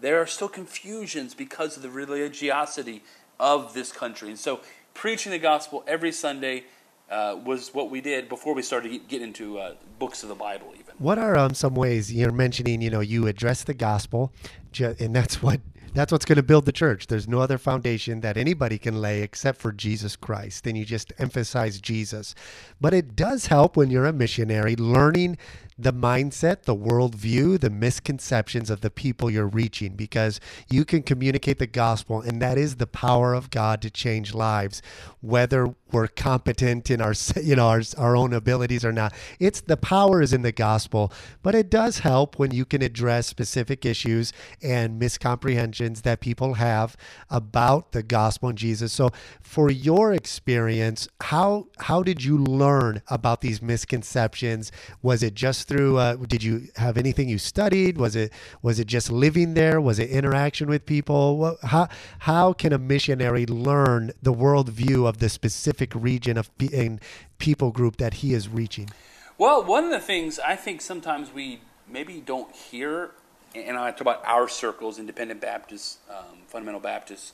There 0.00 0.18
are 0.18 0.26
still 0.26 0.48
confusions 0.48 1.34
because 1.34 1.76
of 1.76 1.82
the 1.82 1.90
religiosity 1.90 3.02
of 3.38 3.74
this 3.74 3.92
country. 3.92 4.30
And 4.30 4.38
so 4.38 4.60
preaching 4.94 5.32
the 5.32 5.38
gospel 5.38 5.84
every 5.86 6.12
Sunday 6.12 6.64
uh, 7.10 7.36
was 7.44 7.74
what 7.74 7.90
we 7.90 8.00
did 8.00 8.28
before 8.28 8.54
we 8.54 8.62
started 8.62 8.90
getting 8.90 9.06
get 9.08 9.22
into 9.22 9.58
uh, 9.58 9.74
books 9.98 10.22
of 10.22 10.28
the 10.28 10.34
Bible. 10.34 10.72
Even 10.74 10.94
what 10.98 11.18
are 11.18 11.36
um, 11.36 11.54
some 11.54 11.74
ways 11.74 12.12
you're 12.12 12.32
mentioning? 12.32 12.80
You 12.80 12.90
know, 12.90 13.00
you 13.00 13.26
address 13.26 13.64
the 13.64 13.74
gospel, 13.74 14.32
and 14.78 15.14
that's 15.14 15.42
what 15.42 15.60
that's 15.92 16.12
what's 16.12 16.24
going 16.24 16.36
to 16.36 16.42
build 16.42 16.66
the 16.66 16.72
church. 16.72 17.08
There's 17.08 17.26
no 17.26 17.40
other 17.40 17.58
foundation 17.58 18.20
that 18.20 18.36
anybody 18.36 18.78
can 18.78 19.00
lay 19.00 19.22
except 19.22 19.60
for 19.60 19.72
Jesus 19.72 20.14
Christ. 20.14 20.64
Then 20.64 20.76
you 20.76 20.84
just 20.84 21.12
emphasize 21.18 21.80
Jesus. 21.80 22.34
But 22.80 22.94
it 22.94 23.16
does 23.16 23.46
help 23.46 23.76
when 23.76 23.90
you're 23.90 24.06
a 24.06 24.12
missionary 24.12 24.76
learning 24.76 25.38
the 25.82 25.92
mindset, 25.92 26.62
the 26.62 26.76
worldview, 26.76 27.58
the 27.58 27.70
misconceptions 27.70 28.70
of 28.70 28.82
the 28.82 28.90
people 28.90 29.30
you're 29.30 29.46
reaching 29.46 29.94
because 29.94 30.40
you 30.68 30.84
can 30.84 31.02
communicate 31.02 31.58
the 31.58 31.66
gospel, 31.66 32.20
and 32.20 32.40
that 32.42 32.58
is 32.58 32.76
the 32.76 32.86
power 32.86 33.32
of 33.32 33.50
God 33.50 33.80
to 33.82 33.90
change 33.90 34.34
lives, 34.34 34.82
whether 35.20 35.74
we're 35.92 36.08
competent 36.08 36.90
in 36.90 37.00
our 37.00 37.14
you 37.42 37.56
know 37.56 37.68
our, 37.68 37.82
our 37.96 38.16
own 38.16 38.32
abilities 38.32 38.84
or 38.84 38.92
not. 38.92 39.14
It's 39.38 39.60
the 39.60 39.76
power 39.76 40.20
is 40.20 40.32
in 40.32 40.42
the 40.42 40.52
gospel, 40.52 41.12
but 41.42 41.54
it 41.54 41.70
does 41.70 42.00
help 42.00 42.38
when 42.38 42.50
you 42.50 42.64
can 42.64 42.82
address 42.82 43.26
specific 43.26 43.84
issues 43.84 44.32
and 44.62 45.00
miscomprehensions 45.00 46.02
that 46.02 46.20
people 46.20 46.54
have 46.54 46.96
about 47.28 47.92
the 47.92 48.02
gospel 48.02 48.50
and 48.50 48.58
Jesus. 48.58 48.92
So, 48.92 49.10
for 49.40 49.70
your 49.70 50.12
experience, 50.12 51.08
how 51.22 51.68
how 51.78 52.02
did 52.02 52.22
you 52.22 52.36
learn 52.38 53.02
about 53.08 53.40
these 53.40 53.62
misconceptions? 53.62 54.70
Was 55.02 55.22
it 55.22 55.34
just 55.34 55.69
through? 55.70 55.96
Uh, 55.96 56.16
did 56.16 56.42
you 56.42 56.68
have 56.76 56.98
anything 56.98 57.28
you 57.28 57.38
studied? 57.38 57.96
Was 57.96 58.16
it 58.16 58.32
was 58.60 58.78
it 58.78 58.86
just 58.86 59.10
living 59.10 59.54
there? 59.54 59.80
Was 59.80 59.98
it 59.98 60.10
interaction 60.10 60.68
with 60.68 60.84
people? 60.84 61.38
What, 61.38 61.60
how 61.62 61.88
how 62.20 62.52
can 62.52 62.72
a 62.72 62.78
missionary 62.78 63.46
learn 63.46 64.12
the 64.20 64.34
worldview 64.34 65.08
of 65.08 65.18
the 65.18 65.28
specific 65.28 65.94
region 65.94 66.36
of 66.36 66.50
and 66.72 67.00
people 67.38 67.70
group 67.70 67.96
that 67.98 68.14
he 68.14 68.34
is 68.34 68.48
reaching? 68.48 68.90
Well, 69.38 69.64
one 69.64 69.84
of 69.84 69.90
the 69.90 70.00
things 70.00 70.38
I 70.38 70.56
think 70.56 70.82
sometimes 70.82 71.32
we 71.32 71.60
maybe 71.88 72.20
don't 72.20 72.54
hear, 72.54 73.12
and 73.54 73.78
I 73.78 73.90
talk 73.92 74.02
about 74.02 74.22
our 74.26 74.48
circles, 74.48 74.98
independent 74.98 75.40
Baptists, 75.40 75.98
um, 76.10 76.40
fundamental 76.46 76.80
Baptists. 76.80 77.32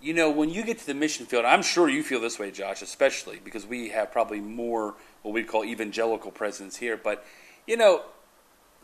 You 0.00 0.14
know, 0.14 0.30
when 0.30 0.50
you 0.50 0.64
get 0.64 0.78
to 0.78 0.86
the 0.86 0.94
mission 0.94 1.26
field, 1.26 1.44
I'm 1.44 1.62
sure 1.62 1.88
you 1.88 2.02
feel 2.02 2.20
this 2.20 2.38
way, 2.38 2.50
Josh, 2.50 2.82
especially 2.82 3.40
because 3.44 3.66
we 3.66 3.90
have 3.90 4.10
probably 4.10 4.40
more 4.40 4.94
what 5.22 5.32
we 5.32 5.42
call 5.42 5.64
evangelical 5.64 6.30
presence 6.30 6.76
here. 6.76 6.96
But 6.96 7.24
you 7.66 7.76
know, 7.76 8.02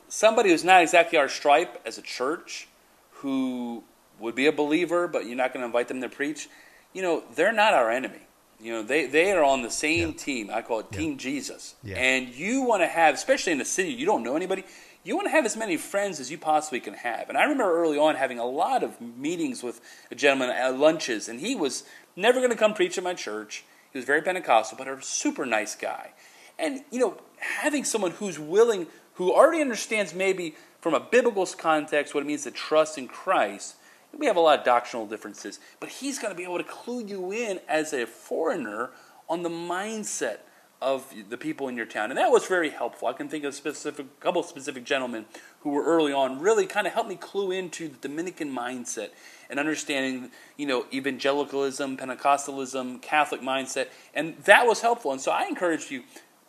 somebody 0.09 0.51
who's 0.51 0.65
not 0.65 0.83
exactly 0.83 1.19
our 1.19 1.29
stripe 1.29 1.81
as 1.85 1.99
a 1.99 2.03
church, 2.03 2.69
who 3.11 3.85
would 4.21 4.35
be 4.35 4.47
a 4.47 4.53
believer, 4.53 5.09
but 5.09 5.27
you're 5.27 5.37
not 5.37 5.53
going 5.53 5.63
to 5.63 5.67
invite 5.67 5.89
them 5.89 6.01
to 6.01 6.09
preach, 6.09 6.49
you 6.93 7.03
know, 7.03 7.23
they're 7.35 7.53
not 7.53 7.75
our 7.75 7.91
enemy. 7.91 8.21
You 8.61 8.73
know, 8.73 8.83
they, 8.83 9.07
they 9.07 9.31
are 9.33 9.45
on 9.45 9.63
the 9.63 9.71
same 9.71 10.09
yeah. 10.09 10.17
team. 10.17 10.51
I 10.53 10.63
call 10.63 10.81
it 10.81 10.87
yeah. 10.91 10.99
Team 10.99 11.19
Jesus. 11.19 11.77
Yeah. 11.85 11.97
And 11.97 12.35
you 12.35 12.63
want 12.63 12.83
to 12.83 12.89
have, 12.89 13.15
especially 13.15 13.53
in 13.53 13.61
a 13.61 13.65
city 13.65 13.91
you 13.91 14.05
don't 14.05 14.25
know 14.25 14.35
anybody, 14.35 14.65
you 15.05 15.15
want 15.15 15.27
to 15.27 15.31
have 15.31 15.47
as 15.47 15.57
many 15.57 15.77
friends 15.77 16.19
as 16.19 16.31
you 16.31 16.39
possibly 16.39 16.81
can 16.81 16.95
have. 16.95 17.29
And 17.29 17.39
I 17.39 17.43
remember 17.43 17.81
early 17.81 17.99
on 17.99 18.17
having 18.17 18.39
a 18.39 18.45
lot 18.45 18.83
of 18.83 19.01
meetings 19.01 19.63
with 19.63 19.81
a 20.11 20.17
gentleman 20.17 20.51
at 20.51 20.77
lunches, 20.77 21.29
and 21.29 21.39
he 21.41 21.55
was 21.55 21.85
never 22.17 22.41
going 22.41 22.51
to 22.51 22.57
come 22.57 22.75
preach 22.75 22.99
at 22.99 23.05
my 23.05 23.15
church. 23.15 23.65
He 23.93 23.99
was 23.99 24.05
very 24.05 24.23
Pentecostal, 24.23 24.77
but 24.77 24.89
a 24.89 25.01
super 25.03 25.47
nice 25.47 25.77
guy. 25.77 26.11
And, 26.59 26.83
you 26.91 26.99
know, 26.99 27.17
having 27.39 27.85
someone 27.85 28.13
who's 28.13 28.39
willing, 28.39 28.87
who 29.15 29.33
already 29.33 29.61
understands 29.61 30.15
maybe 30.15 30.55
from 30.81 30.95
a 30.95 31.01
biblical 31.01 31.47
context 31.47 32.15
what 32.15 32.23
it 32.23 32.27
means 32.27 32.45
to 32.45 32.51
trust 32.51 32.99
in 32.99 33.09
Christ, 33.09 33.77
we 34.17 34.27
have 34.27 34.37
a 34.37 34.41
lot 34.41 34.59
of 34.59 34.65
doctrinal 34.65 35.07
differences, 35.07 35.61
but 35.81 35.89
he's 35.89 36.19
going 36.19 36.33
to 36.33 36.37
be 36.37 36.45
able 36.45 36.59
to 36.59 36.65
clue 36.65 37.05
you 37.05 37.31
in 37.31 37.61
as 37.69 37.93
a 37.93 38.07
foreigner 38.07 38.91
on 39.29 39.43
the 39.43 39.51
mindset 39.51 40.39
of 40.81 41.13
the 41.29 41.37
people 41.37 41.69
in 41.69 41.77
your 41.77 41.87
town. 41.87 42.11
And 42.11 42.19
that 42.19 42.31
was 42.31 42.47
very 42.47 42.71
helpful. 42.71 43.09
I 43.09 43.13
can 43.13 43.29
think 43.29 43.45
of 43.45 43.53
a 43.53 43.57
specific 43.57 44.21
couple 44.21 44.41
of 44.41 44.47
specific 44.47 44.85
gentlemen 44.85 45.27
who 45.61 45.71
were 45.71 45.85
early 45.85 46.13
on 46.13 46.39
really 46.39 46.67
kind 46.67 46.87
of 46.87 46.93
helped 46.93 47.09
me 47.09 47.17
clue 47.17 47.51
into 47.51 47.89
the 47.89 47.97
Dominican 48.09 48.55
mindset 48.55 49.09
and 49.51 49.59
understanding, 49.59 50.31
you 50.57 50.67
know, 50.67 50.87
evangelicalism, 50.93 51.97
Pentecostalism, 51.97 53.03
Catholic 53.03 53.41
mindset. 53.41 53.89
And 54.15 54.37
that 54.45 54.67
was 54.67 54.81
helpful. 54.81 55.11
And 55.11 55.21
so 55.21 55.33
I 55.33 55.47
encourage 55.47 55.91
you 55.91 56.05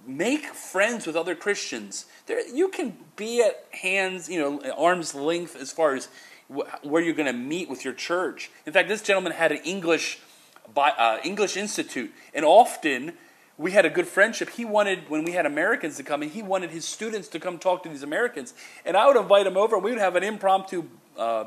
make 0.09 0.45
friends 0.47 1.05
with 1.05 1.15
other 1.15 1.35
Christians. 1.35 2.05
There, 2.25 2.45
you 2.47 2.69
can 2.69 2.97
be 3.15 3.41
at 3.41 3.65
hands, 3.71 4.27
you 4.27 4.39
know, 4.39 4.71
arm's 4.73 5.13
length 5.13 5.55
as 5.55 5.71
far 5.71 5.93
as 5.95 6.09
wh- 6.53 6.67
where 6.83 7.01
you're 7.01 7.13
going 7.13 7.31
to 7.31 7.33
meet 7.33 7.69
with 7.69 7.85
your 7.85 7.93
church. 7.93 8.49
In 8.65 8.73
fact, 8.73 8.89
this 8.89 9.01
gentleman 9.01 9.33
had 9.33 9.51
an 9.51 9.59
English 9.63 10.19
uh, 10.75 11.17
English 11.23 11.57
institute, 11.57 12.11
and 12.33 12.45
often 12.45 13.13
we 13.57 13.71
had 13.71 13.85
a 13.85 13.89
good 13.89 14.07
friendship. 14.07 14.49
He 14.51 14.65
wanted 14.65 15.09
when 15.09 15.23
we 15.23 15.31
had 15.31 15.45
Americans 15.45 15.97
to 15.97 16.03
come, 16.03 16.21
and 16.21 16.31
he 16.31 16.43
wanted 16.43 16.69
his 16.69 16.85
students 16.85 17.27
to 17.29 17.39
come 17.39 17.57
talk 17.57 17.83
to 17.83 17.89
these 17.89 18.03
Americans, 18.03 18.53
and 18.85 18.95
I 18.95 19.07
would 19.07 19.17
invite 19.17 19.47
him 19.47 19.57
over. 19.57 19.75
and 19.75 19.83
We 19.83 19.91
would 19.91 19.99
have 19.99 20.15
an 20.15 20.23
impromptu. 20.23 20.85
Uh, 21.17 21.45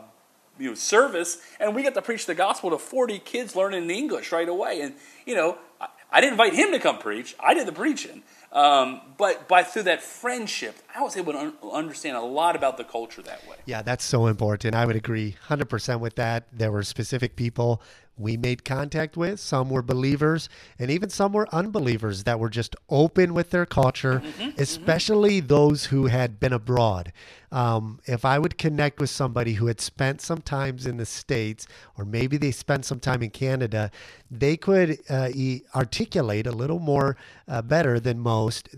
you 0.58 0.68
know, 0.68 0.74
service, 0.74 1.38
and 1.58 1.74
we 1.74 1.82
got 1.82 1.94
to 1.94 2.02
preach 2.02 2.26
the 2.26 2.34
gospel 2.34 2.70
to 2.70 2.78
40 2.78 3.20
kids 3.20 3.56
learning 3.56 3.88
English 3.90 4.32
right 4.32 4.48
away. 4.48 4.82
And, 4.82 4.94
you 5.24 5.34
know, 5.34 5.56
I, 5.80 5.88
I 6.10 6.20
didn't 6.20 6.34
invite 6.34 6.52
him 6.54 6.72
to 6.72 6.78
come 6.78 6.98
preach. 6.98 7.34
I 7.40 7.54
did 7.54 7.66
the 7.66 7.72
preaching. 7.72 8.22
Um, 8.52 9.00
but 9.16 9.48
by 9.48 9.62
through 9.62 9.84
that 9.84 10.02
friendship, 10.02 10.76
I 10.94 11.00
was 11.00 11.16
able 11.16 11.32
to 11.32 11.38
un- 11.38 11.54
understand 11.72 12.16
a 12.18 12.20
lot 12.20 12.54
about 12.54 12.76
the 12.76 12.84
culture 12.84 13.22
that 13.22 13.48
way. 13.48 13.56
Yeah, 13.64 13.80
that's 13.80 14.04
so 14.04 14.26
important. 14.26 14.74
I 14.74 14.84
would 14.84 14.96
agree 14.96 15.36
100% 15.48 16.00
with 16.00 16.16
that. 16.16 16.48
There 16.52 16.70
were 16.70 16.82
specific 16.82 17.34
people 17.34 17.80
we 18.16 18.36
made 18.36 18.64
contact 18.64 19.16
with. 19.16 19.40
Some 19.40 19.70
were 19.70 19.82
believers, 19.82 20.48
and 20.78 20.90
even 20.90 21.10
some 21.10 21.32
were 21.32 21.52
unbelievers 21.52 22.24
that 22.24 22.38
were 22.38 22.50
just 22.50 22.76
open 22.88 23.34
with 23.34 23.50
their 23.50 23.66
culture, 23.66 24.20
mm-hmm, 24.20 24.42
mm-hmm. 24.42 24.60
especially 24.60 25.38
mm-hmm. 25.38 25.48
those 25.48 25.86
who 25.86 26.06
had 26.06 26.38
been 26.38 26.52
abroad. 26.52 27.12
Um, 27.50 28.00
if 28.06 28.24
I 28.24 28.38
would 28.38 28.58
connect 28.58 29.00
with 29.00 29.10
somebody 29.10 29.54
who 29.54 29.66
had 29.66 29.80
spent 29.80 30.20
some 30.20 30.40
times 30.40 30.86
in 30.86 30.96
the 30.96 31.06
States, 31.06 31.66
or 31.98 32.04
maybe 32.04 32.36
they 32.36 32.50
spent 32.50 32.84
some 32.84 33.00
time 33.00 33.22
in 33.22 33.30
Canada, 33.30 33.90
they 34.30 34.56
could 34.56 34.98
uh, 35.10 35.30
articulate 35.74 36.46
a 36.46 36.52
little 36.52 36.78
more 36.78 37.16
uh, 37.48 37.62
better 37.62 37.98
than 38.00 38.18
most 38.18 38.68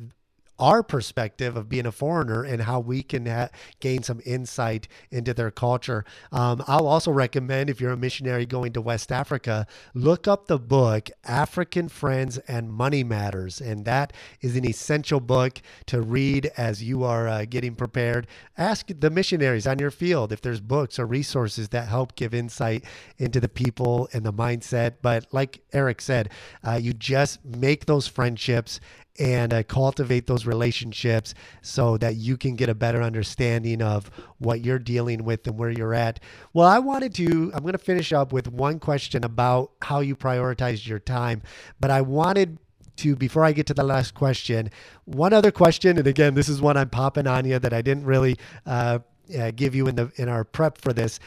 our 0.59 0.83
perspective 0.83 1.57
of 1.57 1.69
being 1.69 1.87
a 1.87 1.93
foreigner 1.93 2.45
and 2.45 2.63
how 2.63 2.81
we 2.81 3.03
can 3.03 3.27
ha- 3.27 3.49
gain 3.81 4.03
some 4.03 4.21
insight 4.25 4.89
into 5.11 5.35
their 5.35 5.51
culture. 5.51 6.05
Um, 6.33 6.63
I'll 6.67 6.87
also 6.87 7.11
recommend 7.11 7.71
if 7.71 7.81
you're 7.81 7.93
a 7.93 7.97
missionary 7.97 8.47
going 8.47 8.73
to 8.75 8.81
West 8.81 9.11
Africa, 9.11 9.67
look 9.95 10.29
up 10.29 10.47
the 10.47 10.59
book 10.59 11.11
African 11.25 11.89
Friends 11.89 12.39
and 12.39 12.73
Money 12.73 13.05
Matters. 13.05 13.61
And 13.61 13.85
that 13.85 14.13
is 14.41 14.57
an 14.57 14.67
essential 14.67 15.21
book 15.21 15.61
to 15.87 16.01
read 16.03 16.51
as 16.57 16.83
you 16.83 17.05
are 17.05 17.29
uh, 17.29 17.45
getting 17.45 17.75
prepared. 17.75 18.27
Ask 18.57 18.89
the 18.89 19.11
missionaries 19.11 19.67
on 19.67 19.79
your 19.79 19.91
field 19.91 20.33
if 20.33 20.41
there's 20.41 20.61
books 20.61 20.99
or 20.99 21.07
resources 21.07 21.71
that 21.71 21.89
help 21.89 22.15
give 22.15 22.35
insight 22.35 22.85
into 23.19 23.41
the 23.41 23.49
people 23.49 24.09
and 24.13 24.25
the 24.25 24.33
mindset. 24.33 24.95
But 25.03 25.27
like 25.33 25.61
Erik 25.73 26.01
said, 26.01 26.31
uh, 26.67 26.79
you 26.81 26.93
just 26.93 27.45
make 27.45 27.87
those 27.87 28.07
friendships 28.07 28.81
and 29.19 29.55
uh, 29.55 29.63
cultivate 29.63 30.27
those 30.27 30.45
relationships 30.45 31.35
so 31.63 31.97
that 31.99 32.17
you 32.17 32.37
can 32.37 32.57
get 32.57 32.69
a 32.69 32.75
better 32.75 33.03
understanding 33.03 33.81
of 33.81 34.11
what 34.39 34.65
you're 34.65 34.79
dealing 34.79 35.25
with 35.25 35.47
and 35.47 35.57
where 35.57 35.71
you're 35.71 35.95
at. 35.95 36.19
Well, 36.53 36.67
I 36.67 36.81
wanted 36.81 37.15
to, 37.15 37.53
I'm 37.55 37.63
going 37.63 37.73
to 37.73 37.79
finish 37.79 38.13
up 38.13 38.33
with 38.33 38.49
one 38.49 38.81
question 38.81 39.25
about 39.25 39.71
how 39.83 40.01
you 40.01 40.17
prioritize 40.17 40.87
your 40.87 40.99
time, 40.99 41.43
but 41.79 41.91
I 41.91 42.01
wanted 42.01 42.59
to, 42.97 43.17
before 43.17 43.45
I 43.45 43.53
get 43.53 43.67
to 43.67 43.75
the 43.75 43.85
last 43.85 44.15
question, 44.15 44.71
one 45.05 45.33
other 45.33 45.51
question. 45.51 45.99
And 45.99 46.07
again, 46.07 46.35
this 46.35 46.49
is 46.49 46.61
one 46.61 46.77
I'm 46.77 46.91
popping 46.91 47.27
on 47.27 47.45
you 47.45 47.59
that 47.59 47.73
I 47.73 47.83
didn't 47.83 48.05
really 48.05 48.37
uh, 48.67 49.01
uh, 49.39 49.51
give 49.55 49.75
you 49.75 49.87
in 49.89 49.97
the 49.97 50.13
in 50.17 50.29
our 50.29 50.45
prep 50.45 50.79
for 50.79 50.93
this, 50.93 51.19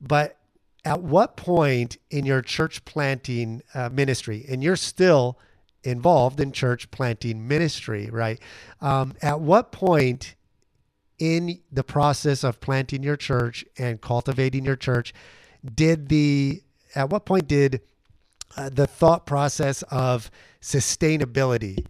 but 0.00 0.36
at 0.84 1.02
what 1.02 1.36
point 1.36 1.96
in 2.10 2.24
your 2.24 2.42
church 2.42 2.84
planting 2.84 3.62
uh, 3.74 3.88
ministry, 3.88 4.44
and 4.48 4.62
you're 4.62 4.76
still 4.76 5.38
involved 5.86 6.40
in 6.40 6.52
church 6.52 6.90
planting 6.90 7.46
ministry, 7.46 8.10
right? 8.10 8.40
Um, 8.80 9.14
at 9.22 9.40
what 9.40 9.72
point 9.72 10.34
in 11.18 11.60
the 11.72 11.84
process 11.84 12.44
of 12.44 12.60
planting 12.60 13.02
your 13.02 13.16
church 13.16 13.64
and 13.78 14.00
cultivating 14.00 14.64
your 14.64 14.76
church 14.76 15.14
did 15.74 16.08
the 16.08 16.62
at 16.94 17.10
what 17.10 17.24
point 17.24 17.48
did 17.48 17.80
uh, 18.56 18.68
the 18.68 18.86
thought 18.86 19.26
process 19.26 19.82
of 19.84 20.30
sustainability 20.60 21.86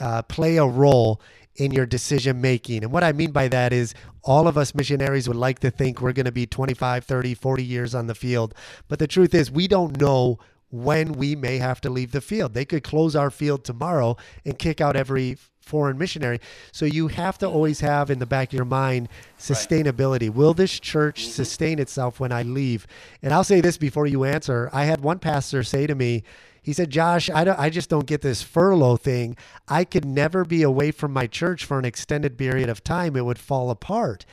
uh, 0.00 0.22
play 0.22 0.56
a 0.56 0.64
role 0.64 1.20
in 1.56 1.70
your 1.70 1.84
decision 1.86 2.40
making. 2.40 2.82
And 2.82 2.92
what 2.92 3.04
I 3.04 3.12
mean 3.12 3.30
by 3.30 3.48
that 3.48 3.72
is 3.72 3.94
all 4.22 4.48
of 4.48 4.56
us 4.56 4.74
missionaries 4.74 5.28
would 5.28 5.36
like 5.36 5.58
to 5.60 5.70
think 5.70 6.00
we're 6.00 6.12
going 6.12 6.26
to 6.26 6.32
be 6.32 6.46
25, 6.46 7.04
30, 7.04 7.34
40 7.34 7.64
years 7.64 7.94
on 7.94 8.06
the 8.06 8.14
field. 8.14 8.54
But 8.88 8.98
the 8.98 9.06
truth 9.06 9.34
is, 9.34 9.50
we 9.50 9.68
don't 9.68 10.00
know 10.00 10.38
when 10.72 11.12
we 11.12 11.36
may 11.36 11.58
have 11.58 11.80
to 11.82 11.90
leave 11.90 12.10
the 12.10 12.20
field. 12.20 12.54
They 12.54 12.64
could 12.64 12.82
close 12.82 13.14
our 13.14 13.30
field 13.30 13.62
tomorrow 13.62 14.16
and 14.44 14.58
kick 14.58 14.80
out 14.80 14.96
every 14.96 15.36
foreign 15.60 15.98
missionary. 15.98 16.40
So 16.72 16.84
you 16.86 17.08
have 17.08 17.38
to 17.38 17.46
always 17.46 17.80
have 17.80 18.10
in 18.10 18.18
the 18.18 18.26
back 18.26 18.48
of 18.48 18.54
your 18.54 18.64
mind 18.64 19.08
sustainability. 19.38 20.28
Right. 20.28 20.34
Will 20.34 20.54
this 20.54 20.80
church 20.80 21.22
mm-hmm. 21.22 21.30
sustain 21.30 21.78
itself 21.78 22.18
when 22.18 22.32
I 22.32 22.42
leave? 22.42 22.86
And 23.22 23.32
I'll 23.32 23.44
say 23.44 23.60
this 23.60 23.78
before 23.78 24.06
you 24.06 24.24
answer. 24.24 24.68
I 24.72 24.84
had 24.86 25.02
one 25.02 25.20
pastor 25.20 25.62
say 25.62 25.86
to 25.86 25.94
me, 25.94 26.24
he 26.62 26.72
said, 26.72 26.90
Josh, 26.90 27.28
I, 27.28 27.42
don't, 27.42 27.58
I 27.58 27.70
just 27.70 27.90
don't 27.90 28.06
get 28.06 28.22
this 28.22 28.40
furlough 28.42 28.96
thing. 28.96 29.36
I 29.66 29.84
could 29.84 30.04
never 30.04 30.44
be 30.44 30.62
away 30.62 30.92
from 30.92 31.12
my 31.12 31.26
church 31.26 31.64
for 31.64 31.78
an 31.78 31.84
extended 31.84 32.38
period 32.38 32.68
of 32.68 32.84
time. 32.84 33.16
It 33.16 33.24
would 33.24 33.38
fall 33.38 33.68
apart. 33.68 34.24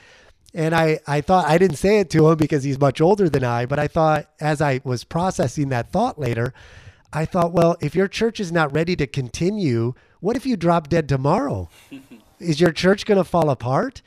And 0.54 0.74
I, 0.74 1.00
I 1.06 1.22
thought, 1.22 1.46
I 1.48 1.58
didn't 1.58 1.78
say 1.78 2.00
it 2.00 2.10
to 2.12 2.30
him 2.30 2.38
because 2.38 2.64
he's 2.64 2.80
much 2.80 3.02
older 3.02 3.30
than 3.30 3.44
I, 3.44 3.66
but 3.66 3.78
I 3.78 3.88
thought 3.88 4.30
as 4.40 4.62
I 4.62 4.82
was 4.84 5.04
processing 5.04 5.70
that 5.70 5.92
thought 5.92 6.20
later, 6.20 6.54
I 7.14 7.26
thought, 7.26 7.54
well, 7.54 7.76
if 7.82 7.96
your 7.96 8.08
church 8.08 8.40
is 8.40 8.52
not 8.52 8.74
ready 8.74 8.96
to 8.96 9.08
continue, 9.08 9.94
what 10.20 10.36
if 10.36 10.46
you 10.46 10.58
drop 10.58 10.90
dead 10.90 11.08
tomorrow? 11.08 11.70
is 12.40 12.60
your 12.60 12.72
church 12.72 13.06
going 13.06 13.18
to 13.18 13.24
fall 13.24 13.50
apart? 13.50 14.02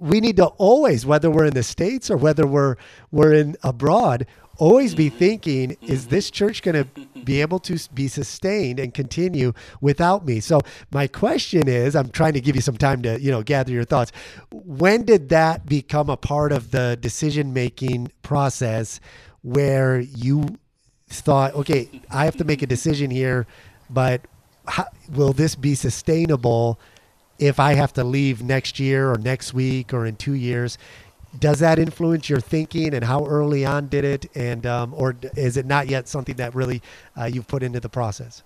We 0.00 0.20
need 0.20 0.36
to 0.38 0.46
always, 0.46 1.06
whether 1.06 1.30
we're 1.30 1.46
in 1.46 1.54
the 1.54 1.62
States 1.62 2.10
or 2.10 2.16
whether 2.16 2.46
we're, 2.46 2.76
we're 3.12 3.32
in 3.32 3.56
abroad, 3.62 4.26
always 4.58 4.94
be 4.94 5.08
thinking, 5.08 5.76
is 5.82 6.06
this 6.08 6.30
church 6.30 6.62
going 6.62 6.84
to 6.84 7.00
be 7.24 7.40
able 7.40 7.58
to 7.60 7.78
be 7.94 8.08
sustained 8.08 8.78
and 8.78 8.92
continue 8.94 9.52
without 9.80 10.24
me? 10.24 10.40
So 10.40 10.60
my 10.90 11.06
question 11.06 11.68
is, 11.68 11.96
I'm 11.96 12.10
trying 12.10 12.34
to 12.34 12.40
give 12.40 12.56
you 12.56 12.62
some 12.62 12.76
time 12.76 13.02
to, 13.02 13.20
you 13.20 13.30
know, 13.30 13.42
gather 13.42 13.72
your 13.72 13.84
thoughts. 13.84 14.12
When 14.50 15.04
did 15.04 15.28
that 15.30 15.66
become 15.66 16.08
a 16.10 16.16
part 16.16 16.52
of 16.52 16.70
the 16.70 16.96
decision 17.00 17.52
making 17.52 18.12
process 18.22 19.00
where 19.42 20.00
you 20.00 20.58
thought, 21.08 21.54
okay, 21.54 22.02
I 22.10 22.24
have 22.24 22.36
to 22.36 22.44
make 22.44 22.62
a 22.62 22.66
decision 22.66 23.10
here, 23.10 23.46
but 23.88 24.22
how, 24.66 24.86
will 25.12 25.32
this 25.32 25.54
be 25.54 25.74
sustainable 25.74 26.80
if 27.38 27.60
I 27.60 27.74
have 27.74 27.92
to 27.94 28.04
leave 28.04 28.42
next 28.42 28.80
year 28.80 29.12
or 29.12 29.18
next 29.18 29.54
week 29.54 29.94
or 29.94 30.06
in 30.06 30.16
two 30.16 30.34
years? 30.34 30.78
Does 31.38 31.60
that 31.60 31.78
influence 31.78 32.28
your 32.28 32.40
thinking 32.40 32.94
and 32.94 33.04
how 33.04 33.26
early 33.26 33.64
on 33.64 33.88
did 33.88 34.04
it? 34.04 34.26
And 34.34 34.66
um, 34.66 34.94
or 34.94 35.16
is 35.36 35.56
it 35.56 35.66
not 35.66 35.88
yet 35.88 36.08
something 36.08 36.36
that 36.36 36.54
really 36.54 36.82
uh, 37.18 37.24
you've 37.24 37.48
put 37.48 37.62
into 37.62 37.80
the 37.80 37.88
process? 37.88 38.42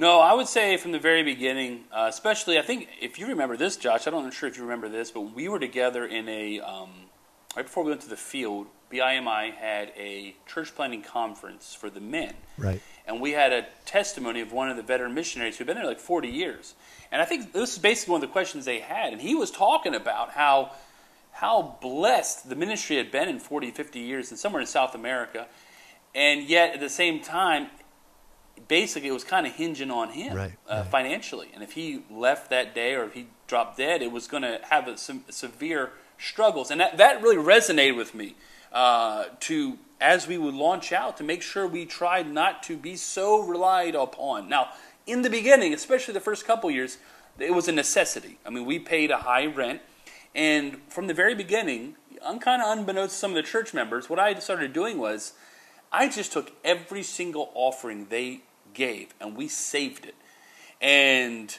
No 0.00 0.20
i 0.20 0.32
would 0.32 0.46
say 0.46 0.76
from 0.76 0.92
the 0.92 1.00
very 1.00 1.24
beginning 1.24 1.82
uh, 1.92 2.06
especially 2.08 2.56
i 2.56 2.62
think 2.62 2.88
if 3.00 3.18
you 3.18 3.26
remember 3.26 3.56
this 3.56 3.76
josh 3.76 4.06
i 4.06 4.10
don't 4.10 4.32
sure 4.32 4.48
if 4.48 4.56
you 4.56 4.62
remember 4.62 4.88
this 4.88 5.10
but 5.10 5.22
we 5.22 5.48
were 5.48 5.58
together 5.58 6.06
in 6.06 6.28
a 6.28 6.60
um, 6.60 6.90
right 7.56 7.64
before 7.64 7.82
we 7.82 7.90
went 7.90 8.02
to 8.02 8.08
the 8.08 8.16
field 8.16 8.68
BIMI 8.90 9.54
had 9.54 9.92
a 9.96 10.34
church 10.46 10.74
planting 10.74 11.02
conference 11.02 11.74
for 11.74 11.90
the 11.90 12.00
men. 12.00 12.34
Right. 12.56 12.80
And 13.06 13.20
we 13.20 13.32
had 13.32 13.52
a 13.52 13.66
testimony 13.84 14.40
of 14.40 14.52
one 14.52 14.70
of 14.70 14.76
the 14.76 14.82
veteran 14.82 15.14
missionaries 15.14 15.56
who'd 15.56 15.66
been 15.66 15.76
there 15.76 15.86
like 15.86 16.00
40 16.00 16.28
years. 16.28 16.74
And 17.10 17.20
i 17.20 17.24
think 17.24 17.52
this 17.52 17.72
is 17.74 17.78
basically 17.78 18.12
one 18.12 18.22
of 18.22 18.28
the 18.28 18.32
questions 18.32 18.64
they 18.64 18.80
had. 18.80 19.12
And 19.12 19.20
he 19.20 19.34
was 19.34 19.50
talking 19.50 19.94
about 19.94 20.30
how 20.30 20.72
how 21.40 21.76
blessed 21.80 22.48
the 22.48 22.56
ministry 22.56 22.96
had 22.96 23.12
been 23.12 23.28
in 23.28 23.38
40, 23.38 23.70
50 23.70 24.00
years 24.00 24.30
and 24.30 24.38
somewhere 24.38 24.60
in 24.60 24.66
South 24.66 24.94
America. 24.94 25.46
And 26.12 26.48
yet, 26.48 26.74
at 26.74 26.80
the 26.80 26.88
same 26.88 27.20
time, 27.20 27.68
basically 28.66 29.08
it 29.08 29.12
was 29.12 29.22
kind 29.22 29.46
of 29.46 29.52
hinging 29.52 29.92
on 29.92 30.10
him 30.10 30.36
right, 30.36 30.52
uh, 30.68 30.78
right. 30.78 30.86
financially. 30.86 31.48
And 31.54 31.62
if 31.62 31.72
he 31.72 32.02
left 32.10 32.50
that 32.50 32.74
day 32.74 32.94
or 32.94 33.04
if 33.04 33.14
he 33.14 33.28
dropped 33.46 33.76
dead, 33.76 34.02
it 34.02 34.10
was 34.10 34.26
going 34.26 34.42
to 34.42 34.60
have 34.68 34.88
a, 34.88 34.98
some 34.98 35.24
severe 35.30 35.92
struggles. 36.18 36.72
And 36.72 36.80
that, 36.80 36.96
that 36.96 37.22
really 37.22 37.36
resonated 37.36 37.96
with 37.96 38.16
me 38.16 38.34
uh, 38.72 39.26
to 39.40 39.78
as 40.00 40.26
we 40.26 40.38
would 40.38 40.54
launch 40.54 40.92
out 40.92 41.16
to 41.18 41.24
make 41.24 41.42
sure 41.42 41.66
we 41.66 41.84
tried 41.84 42.28
not 42.28 42.64
to 42.64 42.76
be 42.76 42.96
so 42.96 43.42
relied 43.42 43.94
upon. 43.94 44.48
Now, 44.48 44.70
in 45.06 45.22
the 45.22 45.30
beginning, 45.30 45.72
especially 45.72 46.14
the 46.14 46.20
first 46.20 46.46
couple 46.46 46.68
years, 46.70 46.98
it 47.38 47.54
was 47.54 47.68
a 47.68 47.72
necessity. 47.72 48.38
I 48.44 48.50
mean, 48.50 48.64
we 48.64 48.78
paid 48.78 49.10
a 49.10 49.18
high 49.18 49.46
rent. 49.46 49.80
And 50.34 50.80
from 50.88 51.06
the 51.06 51.14
very 51.14 51.34
beginning, 51.34 51.96
I'm 52.24 52.38
kind 52.38 52.62
of 52.62 52.76
unbeknownst 52.76 53.14
to 53.14 53.18
some 53.18 53.30
of 53.32 53.36
the 53.36 53.42
church 53.42 53.74
members, 53.74 54.08
what 54.08 54.18
I 54.18 54.38
started 54.38 54.72
doing 54.72 54.98
was 54.98 55.32
I 55.92 56.08
just 56.08 56.32
took 56.32 56.52
every 56.64 57.02
single 57.02 57.50
offering 57.54 58.06
they 58.10 58.42
gave 58.74 59.14
and 59.20 59.36
we 59.36 59.48
saved 59.48 60.06
it. 60.06 60.14
And 60.80 61.56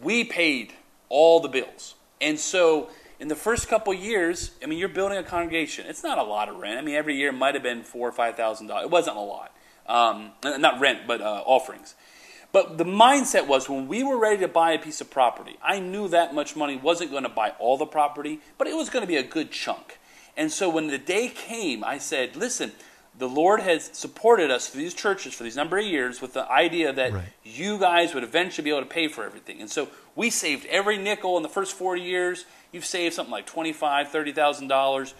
we 0.00 0.24
paid 0.24 0.72
all 1.08 1.40
the 1.40 1.48
bills. 1.48 1.94
And 2.20 2.38
so 2.38 2.90
in 3.20 3.28
the 3.28 3.36
first 3.36 3.68
couple 3.68 3.92
years, 3.94 4.52
I 4.62 4.66
mean, 4.66 4.78
you're 4.78 4.88
building 4.88 5.18
a 5.18 5.22
congregation. 5.22 5.86
It's 5.86 6.02
not 6.02 6.18
a 6.18 6.22
lot 6.22 6.48
of 6.48 6.56
rent. 6.56 6.78
I 6.78 6.82
mean, 6.82 6.94
every 6.94 7.16
year 7.16 7.30
might 7.30 7.54
have 7.54 7.62
been 7.62 7.82
four 7.82 8.08
or 8.08 8.12
five 8.12 8.36
thousand 8.36 8.68
dollars. 8.68 8.84
It 8.84 8.90
wasn't 8.90 9.16
a 9.16 9.20
lot. 9.20 9.54
Um, 9.86 10.32
not 10.42 10.80
rent, 10.80 11.06
but 11.06 11.20
uh, 11.20 11.42
offerings. 11.44 11.94
But 12.52 12.76
the 12.76 12.84
mindset 12.84 13.46
was 13.46 13.68
when 13.68 13.88
we 13.88 14.04
were 14.04 14.18
ready 14.18 14.38
to 14.42 14.48
buy 14.48 14.72
a 14.72 14.78
piece 14.78 15.00
of 15.00 15.10
property, 15.10 15.56
I 15.62 15.80
knew 15.80 16.06
that 16.08 16.34
much 16.34 16.54
money 16.54 16.76
wasn't 16.76 17.10
going 17.10 17.22
to 17.22 17.30
buy 17.30 17.54
all 17.58 17.78
the 17.78 17.86
property, 17.86 18.40
but 18.58 18.66
it 18.66 18.76
was 18.76 18.90
going 18.90 19.02
to 19.02 19.08
be 19.08 19.16
a 19.16 19.22
good 19.22 19.50
chunk. 19.50 19.98
And 20.36 20.52
so 20.52 20.68
when 20.68 20.88
the 20.88 20.98
day 20.98 21.28
came, 21.28 21.82
I 21.82 21.98
said, 21.98 22.36
listen, 22.36 22.72
the 23.16 23.28
Lord 23.28 23.60
has 23.60 23.90
supported 23.92 24.50
us 24.50 24.68
through 24.68 24.82
these 24.82 24.94
churches 24.94 25.34
for 25.34 25.44
these 25.44 25.56
number 25.56 25.78
of 25.78 25.84
years 25.84 26.20
with 26.20 26.32
the 26.34 26.50
idea 26.50 26.92
that 26.92 27.12
right. 27.12 27.24
you 27.42 27.78
guys 27.78 28.14
would 28.14 28.24
eventually 28.24 28.64
be 28.64 28.70
able 28.70 28.80
to 28.80 28.86
pay 28.86 29.08
for 29.08 29.24
everything. 29.24 29.60
And 29.60 29.70
so 29.70 29.88
we 30.14 30.30
saved 30.30 30.66
every 30.66 30.98
nickel 30.98 31.36
in 31.36 31.42
the 31.42 31.48
first 31.48 31.74
40 31.74 32.00
years. 32.00 32.44
You've 32.70 32.86
saved 32.86 33.14
something 33.14 33.32
like 33.32 33.46
$25,000, 33.46 34.08
$30,000. 34.10 35.14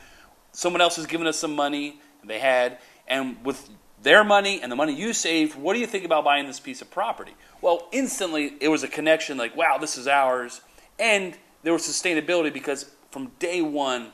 Someone 0.52 0.80
else 0.80 0.96
has 0.96 1.06
given 1.06 1.26
us 1.26 1.38
some 1.38 1.54
money, 1.54 2.00
they 2.24 2.38
had. 2.38 2.78
And 3.06 3.44
with 3.44 3.68
their 4.02 4.24
money 4.24 4.60
and 4.60 4.70
the 4.70 4.76
money 4.76 4.94
you 4.94 5.12
saved, 5.12 5.56
what 5.56 5.74
do 5.74 5.80
you 5.80 5.86
think 5.86 6.04
about 6.04 6.24
buying 6.24 6.46
this 6.46 6.60
piece 6.60 6.82
of 6.82 6.90
property? 6.90 7.34
Well, 7.60 7.88
instantly 7.92 8.54
it 8.60 8.68
was 8.68 8.82
a 8.82 8.88
connection 8.88 9.38
like, 9.38 9.56
wow, 9.56 9.78
this 9.78 9.96
is 9.96 10.08
ours. 10.08 10.60
And 10.98 11.36
there 11.62 11.72
was 11.72 11.82
sustainability 11.82 12.52
because 12.52 12.90
from 13.10 13.30
day 13.38 13.62
one, 13.62 14.08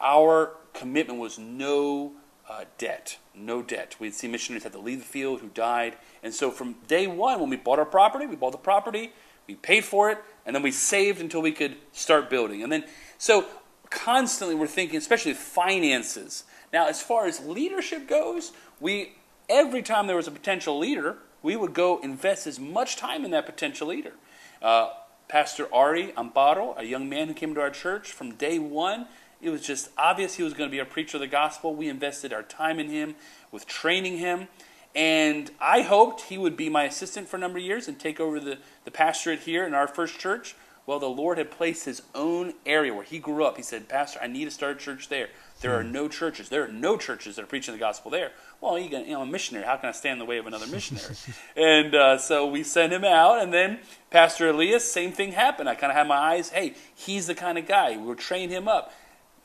our 0.00 0.54
commitment 0.72 1.18
was 1.18 1.38
no 1.38 2.12
uh, 2.48 2.64
debt. 2.78 3.18
No 3.34 3.62
debt. 3.62 3.96
We'd 3.98 4.14
see 4.14 4.28
missionaries 4.28 4.62
had 4.62 4.72
to 4.72 4.78
leave 4.78 5.00
the 5.00 5.04
field 5.04 5.40
who 5.40 5.48
died. 5.48 5.96
And 6.22 6.32
so 6.32 6.50
from 6.50 6.76
day 6.86 7.06
one, 7.06 7.40
when 7.40 7.50
we 7.50 7.56
bought 7.56 7.78
our 7.78 7.84
property, 7.84 8.26
we 8.26 8.36
bought 8.36 8.52
the 8.52 8.58
property, 8.58 9.12
we 9.46 9.54
paid 9.54 9.84
for 9.84 10.10
it, 10.10 10.18
and 10.46 10.54
then 10.54 10.62
we 10.62 10.70
saved 10.70 11.20
until 11.20 11.42
we 11.42 11.52
could 11.52 11.76
start 11.92 12.30
building. 12.30 12.62
And 12.62 12.72
then, 12.72 12.84
so 13.18 13.46
constantly 13.90 14.54
we're 14.54 14.66
thinking, 14.66 14.96
especially 14.96 15.34
finances. 15.34 16.44
Now, 16.72 16.88
as 16.88 17.00
far 17.00 17.26
as 17.26 17.40
leadership 17.40 18.08
goes, 18.08 18.52
we 18.80 19.14
every 19.48 19.82
time 19.82 20.06
there 20.06 20.16
was 20.16 20.28
a 20.28 20.32
potential 20.32 20.78
leader, 20.78 21.16
we 21.42 21.56
would 21.56 21.74
go 21.74 21.98
invest 22.00 22.46
as 22.46 22.58
much 22.58 22.96
time 22.96 23.24
in 23.24 23.30
that 23.30 23.46
potential 23.46 23.88
leader. 23.88 24.12
Uh, 24.60 24.90
Pastor 25.28 25.72
Ari 25.72 26.12
Amparo, 26.16 26.78
a 26.78 26.84
young 26.84 27.08
man 27.08 27.28
who 27.28 27.34
came 27.34 27.54
to 27.54 27.60
our 27.60 27.70
church 27.70 28.12
from 28.12 28.34
day 28.34 28.58
one, 28.58 29.06
it 29.40 29.50
was 29.50 29.62
just 29.62 29.90
obvious 29.96 30.34
he 30.34 30.42
was 30.42 30.52
going 30.52 30.68
to 30.68 30.72
be 30.72 30.80
a 30.80 30.84
preacher 30.84 31.16
of 31.16 31.20
the 31.20 31.28
gospel. 31.28 31.74
We 31.74 31.88
invested 31.88 32.32
our 32.32 32.42
time 32.42 32.80
in 32.80 32.88
him 32.88 33.14
with 33.52 33.66
training 33.66 34.18
him. 34.18 34.48
And 34.94 35.50
I 35.60 35.82
hoped 35.82 36.22
he 36.22 36.38
would 36.38 36.56
be 36.56 36.68
my 36.68 36.84
assistant 36.84 37.28
for 37.28 37.36
a 37.36 37.40
number 37.40 37.58
of 37.58 37.64
years 37.64 37.86
and 37.86 38.00
take 38.00 38.18
over 38.18 38.40
the, 38.40 38.58
the 38.84 38.90
pastorate 38.90 39.40
here 39.40 39.64
in 39.64 39.74
our 39.74 39.86
first 39.86 40.18
church. 40.18 40.56
Well, 40.86 40.98
the 40.98 41.06
Lord 41.06 41.38
had 41.38 41.50
placed 41.50 41.84
his 41.84 42.02
own 42.14 42.54
area 42.64 42.92
where 42.94 43.04
he 43.04 43.18
grew 43.18 43.44
up. 43.44 43.58
He 43.58 43.62
said, 43.62 43.88
Pastor, 43.88 44.18
I 44.20 44.26
need 44.26 44.46
to 44.46 44.50
start 44.50 44.76
a 44.76 44.80
church 44.80 45.08
there. 45.08 45.28
There 45.60 45.76
are 45.76 45.82
no 45.82 46.08
churches. 46.08 46.48
There 46.48 46.64
are 46.64 46.68
no 46.68 46.96
churches 46.96 47.36
that 47.36 47.42
are 47.42 47.46
preaching 47.46 47.74
the 47.74 47.80
gospel 47.80 48.10
there. 48.10 48.32
Well, 48.60 48.78
you, 48.78 48.90
know, 48.90 49.22
I'm 49.22 49.28
a 49.28 49.32
missionary. 49.32 49.66
How 49.66 49.76
can 49.76 49.88
I 49.88 49.92
stand 49.92 50.14
in 50.14 50.18
the 50.20 50.24
way 50.24 50.38
of 50.38 50.46
another 50.46 50.66
missionary? 50.70 51.14
and 51.56 51.94
uh, 51.94 52.18
so 52.18 52.46
we 52.46 52.62
sent 52.62 52.92
him 52.92 53.04
out, 53.04 53.42
and 53.42 53.52
then 53.52 53.80
Pastor 54.10 54.48
Elias, 54.48 54.90
same 54.90 55.12
thing 55.12 55.32
happened. 55.32 55.68
I 55.68 55.74
kind 55.74 55.90
of 55.90 55.96
had 55.96 56.06
my 56.06 56.16
eyes. 56.16 56.50
Hey, 56.50 56.74
he's 56.94 57.26
the 57.26 57.34
kind 57.34 57.58
of 57.58 57.66
guy. 57.66 57.96
We'll 57.96 58.14
train 58.14 58.50
him 58.50 58.68
up. 58.68 58.92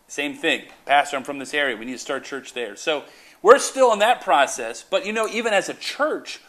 Same 0.08 0.36
thing. 0.36 0.66
Pastor, 0.86 1.18
I'm 1.18 1.24
from 1.24 1.40
this 1.40 1.54
area. 1.54 1.76
We 1.76 1.86
need 1.86 1.94
to 1.94 1.98
start 1.98 2.24
church 2.24 2.54
there. 2.54 2.76
So 2.76 3.04
we're 3.42 3.60
still 3.60 3.92
in 3.94 4.00
that 4.00 4.22
process. 4.22 4.84
But 4.88 5.06
you 5.08 5.14
know, 5.14 5.28
even 5.28 5.54
as 5.54 5.70
a 5.70 5.74
church, 5.74 6.40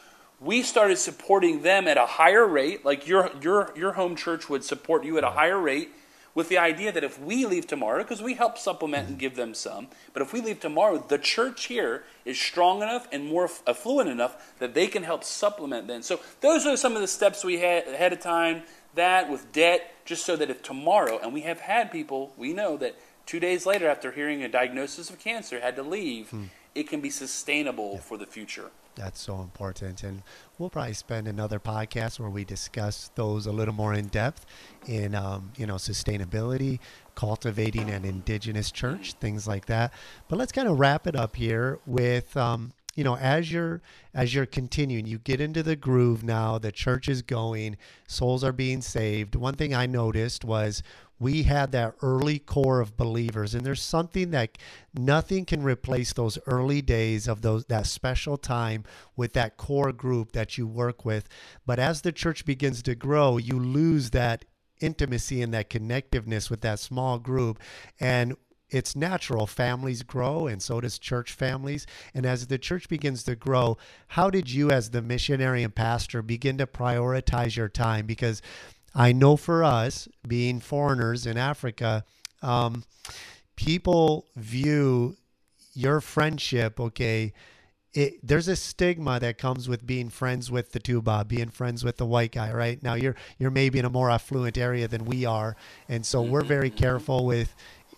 we 0.40 0.62
started 0.62 0.98
supporting 0.98 1.62
them 1.62 1.88
at 1.88 1.96
a 1.96 2.04
higher 2.04 2.46
rate. 2.46 2.84
Like 2.84 3.06
your 3.06 3.30
your 3.40 3.72
your 3.74 3.92
home 3.92 4.16
church 4.16 4.50
would 4.50 4.64
support 4.64 5.04
you 5.04 5.16
at 5.16 5.24
a 5.24 5.30
higher 5.30 5.58
rate 5.58 5.90
with 6.34 6.48
the 6.48 6.58
idea 6.58 6.90
that 6.90 7.04
if 7.04 7.20
we 7.20 7.46
leave 7.46 7.66
tomorrow, 7.66 8.02
because 8.02 8.22
we 8.22 8.34
help 8.34 8.58
supplement 8.58 9.08
and 9.08 9.18
give 9.18 9.36
them 9.36 9.54
some, 9.54 9.88
but 10.12 10.22
if 10.22 10.32
we 10.32 10.40
leave 10.40 10.60
tomorrow, 10.60 10.98
the 10.98 11.18
church 11.18 11.66
here 11.66 12.04
is 12.24 12.40
strong 12.40 12.82
enough 12.82 13.06
and 13.12 13.26
more 13.26 13.48
affluent 13.66 14.10
enough 14.10 14.54
that 14.58 14.74
they 14.74 14.86
can 14.86 15.04
help 15.04 15.22
supplement 15.22 15.86
then. 15.86 16.02
So 16.02 16.20
those 16.40 16.66
are 16.66 16.76
some 16.76 16.94
of 16.94 17.00
the 17.00 17.08
steps 17.08 17.44
we 17.44 17.58
had 17.58 17.86
ahead 17.86 18.12
of 18.12 18.20
time. 18.20 18.62
That 18.94 19.28
with 19.28 19.52
debt, 19.52 19.92
just 20.04 20.24
so 20.24 20.36
that 20.36 20.50
if 20.50 20.62
tomorrow, 20.62 21.18
and 21.20 21.32
we 21.32 21.40
have 21.40 21.60
had 21.60 21.90
people, 21.90 22.32
we 22.36 22.52
know 22.52 22.76
that 22.76 22.94
two 23.26 23.40
days 23.40 23.66
later 23.66 23.88
after 23.88 24.12
hearing 24.12 24.42
a 24.44 24.48
diagnosis 24.48 25.10
of 25.10 25.18
cancer 25.18 25.58
had 25.60 25.74
to 25.76 25.82
leave, 25.82 26.30
hmm. 26.30 26.44
it 26.76 26.88
can 26.88 27.00
be 27.00 27.10
sustainable 27.10 27.94
yeah. 27.94 28.00
for 28.00 28.16
the 28.16 28.26
future. 28.26 28.70
That's 28.96 29.20
so 29.20 29.40
important. 29.40 30.02
And 30.04 30.22
we'll 30.58 30.70
probably 30.70 30.94
spend 30.94 31.26
another 31.26 31.58
podcast 31.58 32.20
where 32.20 32.30
we 32.30 32.44
discuss 32.44 33.10
those 33.14 33.46
a 33.46 33.52
little 33.52 33.74
more 33.74 33.94
in 33.94 34.06
depth 34.06 34.46
in, 34.86 35.14
um, 35.14 35.52
you 35.56 35.66
know, 35.66 35.74
sustainability, 35.74 36.78
cultivating 37.14 37.90
an 37.90 38.04
indigenous 38.04 38.70
church, 38.70 39.14
things 39.14 39.48
like 39.48 39.66
that. 39.66 39.92
But 40.28 40.38
let's 40.38 40.52
kind 40.52 40.68
of 40.68 40.78
wrap 40.78 41.06
it 41.06 41.16
up 41.16 41.36
here 41.36 41.80
with, 41.86 42.36
um, 42.36 42.72
you 42.94 43.04
know, 43.04 43.16
as 43.16 43.50
you're 43.50 43.82
as 44.14 44.34
you're 44.34 44.46
continuing, 44.46 45.06
you 45.06 45.18
get 45.18 45.40
into 45.40 45.62
the 45.62 45.76
groove 45.76 46.22
now. 46.22 46.58
The 46.58 46.72
church 46.72 47.08
is 47.08 47.22
going, 47.22 47.76
souls 48.06 48.44
are 48.44 48.52
being 48.52 48.80
saved. 48.80 49.34
One 49.34 49.54
thing 49.54 49.74
I 49.74 49.86
noticed 49.86 50.44
was 50.44 50.82
we 51.18 51.44
had 51.44 51.72
that 51.72 51.94
early 52.02 52.38
core 52.38 52.80
of 52.80 52.96
believers 52.96 53.54
and 53.54 53.64
there's 53.64 53.82
something 53.82 54.30
that 54.30 54.58
nothing 54.92 55.44
can 55.44 55.62
replace 55.62 56.12
those 56.12 56.38
early 56.46 56.82
days 56.82 57.28
of 57.28 57.40
those 57.40 57.64
that 57.66 57.86
special 57.86 58.36
time 58.36 58.84
with 59.16 59.32
that 59.32 59.56
core 59.56 59.92
group 59.92 60.32
that 60.32 60.58
you 60.58 60.66
work 60.66 61.04
with 61.04 61.28
but 61.64 61.78
as 61.78 62.02
the 62.02 62.12
church 62.12 62.44
begins 62.44 62.82
to 62.82 62.94
grow 62.94 63.38
you 63.38 63.58
lose 63.58 64.10
that 64.10 64.44
intimacy 64.80 65.40
and 65.40 65.54
that 65.54 65.70
connectiveness 65.70 66.50
with 66.50 66.60
that 66.62 66.78
small 66.78 67.18
group 67.18 67.58
and 68.00 68.34
it's 68.74 68.96
natural 68.96 69.46
families 69.46 70.02
grow 70.02 70.46
and 70.46 70.60
so 70.60 70.80
does 70.80 70.98
church 70.98 71.32
families 71.32 71.86
and 72.12 72.26
as 72.26 72.46
the 72.48 72.58
church 72.58 72.88
begins 72.88 73.22
to 73.22 73.36
grow 73.36 73.78
how 74.08 74.28
did 74.28 74.50
you 74.50 74.70
as 74.70 74.90
the 74.90 75.02
missionary 75.02 75.62
and 75.62 75.74
pastor 75.74 76.22
begin 76.22 76.58
to 76.58 76.66
prioritize 76.66 77.56
your 77.56 77.68
time 77.68 78.06
because 78.06 78.42
I 78.94 79.12
know 79.12 79.36
for 79.36 79.64
us, 79.64 80.08
being 80.26 80.60
foreigners 80.60 81.26
in 81.26 81.36
Africa, 81.36 82.04
um, 82.42 82.84
people 83.56 84.26
view 84.36 85.16
your 85.74 86.00
friendship, 86.00 86.78
okay, 86.78 87.32
it, 87.92 88.14
there's 88.22 88.48
a 88.48 88.56
stigma 88.56 89.20
that 89.20 89.38
comes 89.38 89.68
with 89.68 89.86
being 89.86 90.08
friends 90.08 90.50
with 90.50 90.72
the 90.72 90.80
toubab, 90.80 91.28
being 91.28 91.48
friends 91.48 91.84
with 91.84 91.96
the 91.96 92.06
white 92.06 92.32
guy, 92.32 92.52
right? 92.52 92.82
Now 92.82 92.94
you're 92.94 93.14
you're 93.38 93.52
maybe 93.52 93.78
in 93.78 93.84
a 93.84 93.90
more 93.90 94.10
affluent 94.10 94.58
area 94.58 94.88
than 94.88 95.04
we 95.04 95.24
are, 95.24 95.56
and 95.88 96.04
so 96.04 96.20
we're 96.20 96.44
very 96.44 96.70
mm-hmm. 96.70 96.78
careful 96.78 97.24
with 97.24 97.54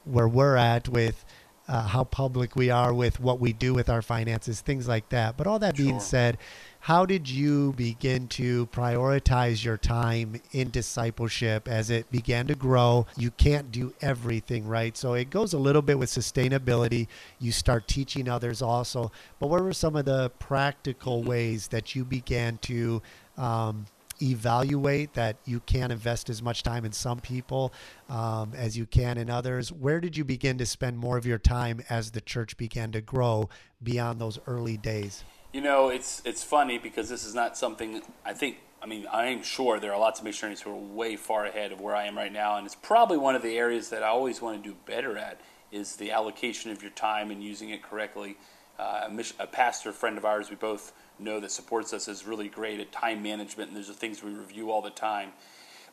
where 0.07 0.29
we're 0.29 0.57
at 0.57 0.89
with 0.89 1.25
uh, 1.69 1.83
how 1.83 2.05
public 2.05 2.55
we 2.55 2.71
are 2.71 2.95
with 2.95 3.19
what 3.19 3.41
we 3.41 3.53
do 3.53 3.75
with 3.75 3.89
our 3.89 4.03
finances, 4.03 4.61
things 4.61 4.87
like 4.87 5.09
that. 5.09 5.37
But 5.37 5.47
all 5.47 5.59
that 5.59 5.77
being 5.77 5.99
said, 6.01 6.39
how 6.81 7.05
did 7.05 7.29
you 7.29 7.73
begin 7.73 8.29
to 8.29 8.67
prioritize 8.67 9.65
your 9.65 9.77
time 9.77 10.41
in 10.53 10.71
discipleship 10.71 11.67
as 11.67 11.91
it 11.91 12.11
began 12.13 12.47
to 12.47 12.55
grow? 12.55 13.07
You 13.17 13.33
can't 13.33 13.73
do 13.73 13.93
everything, 14.01 14.69
right? 14.69 14.97
So 14.97 15.15
it 15.15 15.31
goes 15.31 15.53
a 15.53 15.59
little 15.59 15.83
bit 15.83 15.99
with 15.99 16.09
sustainability. 16.09 17.09
You 17.41 17.51
start 17.51 17.89
teaching 17.89 18.29
others 18.29 18.63
also. 18.63 19.11
But 19.41 19.49
what 19.49 19.63
were 19.63 19.73
some 19.73 19.97
of 19.97 20.05
the 20.05 20.31
practical 20.39 21.25
ways 21.25 21.69
that 21.69 21.97
you 21.97 22.05
began 22.05 22.59
to 22.59 23.03
um, 23.37 23.87
evaluate 24.21 25.15
that 25.15 25.37
you 25.45 25.61
can 25.61 25.91
invest 25.91 26.31
as 26.31 26.43
much 26.43 26.63
time 26.63 26.85
in 26.85 26.93
some 26.93 27.21
people 27.21 27.73
um, 28.09 28.53
as 28.55 28.77
you 28.77 28.87
can 28.87 29.19
in 29.19 29.31
others. 29.31 29.73
Where 29.73 30.01
did 30.01 30.17
you 30.17 30.25
begin 30.25 30.59
to 30.59 30.67
spend 30.67 30.99
more 30.99 31.17
of 31.17 31.27
your 31.27 31.39
time 31.39 31.83
as 31.89 32.11
the 32.11 32.21
church 32.21 32.57
began 32.57 32.93
to 32.93 33.01
grow 33.01 33.49
beyond 33.83 34.21
those 34.21 34.39
early 34.47 34.77
days? 34.77 35.25
You 35.53 35.61
know, 35.61 35.89
it's 35.89 36.23
it's 36.25 36.45
funny 36.45 36.79
because 36.79 37.09
this 37.09 37.25
is 37.25 37.35
not 37.35 37.57
something 37.57 38.03
I 38.25 38.33
think. 38.33 38.59
I 38.83 38.87
mean, 38.87 39.07
I'm 39.11 39.43
sure 39.43 39.81
there 39.81 39.93
are 39.93 39.99
lots 39.99 40.21
of 40.21 40.25
missionaries 40.25 40.61
who 40.61 40.71
are 40.71 40.77
way 40.77 41.17
far 41.17 41.47
ahead 41.47 41.73
of 41.73 41.81
where 41.81 41.97
I 41.97 42.05
am 42.05 42.17
right 42.17 42.33
now, 42.33 42.57
and 42.57 42.67
it's 42.67 42.77
probably 42.77 43.17
one 43.17 43.35
of 43.35 43.43
the 43.43 43.57
areas 43.57 43.89
that 43.89 44.03
I 44.03 44.09
always 44.09 44.41
want 44.43 44.63
to 44.63 44.69
do 44.69 44.77
better 44.85 45.17
at 45.17 45.41
is 45.73 45.97
the 45.97 46.13
allocation 46.13 46.71
of 46.71 46.83
your 46.83 46.93
time 46.93 47.31
and 47.31 47.43
using 47.43 47.71
it 47.71 47.83
correctly. 47.83 48.37
Uh, 48.79 49.09
a, 49.39 49.43
a 49.45 49.47
pastor 49.47 49.93
friend 49.93 50.19
of 50.19 50.25
ours, 50.25 50.51
we 50.51 50.57
both 50.57 50.93
know 51.19 51.41
that 51.41 51.51
supports 51.51 51.93
us, 51.93 52.09
is 52.09 52.27
really 52.27 52.49
great 52.49 52.81
at 52.81 52.93
time 52.93 53.23
management, 53.23 53.69
and 53.69 53.77
there's 53.77 53.89
the 53.89 53.95
things 53.95 54.23
we 54.23 54.33
review 54.33 54.71
all 54.71 54.83
the 54.83 54.91
time. 54.91 55.31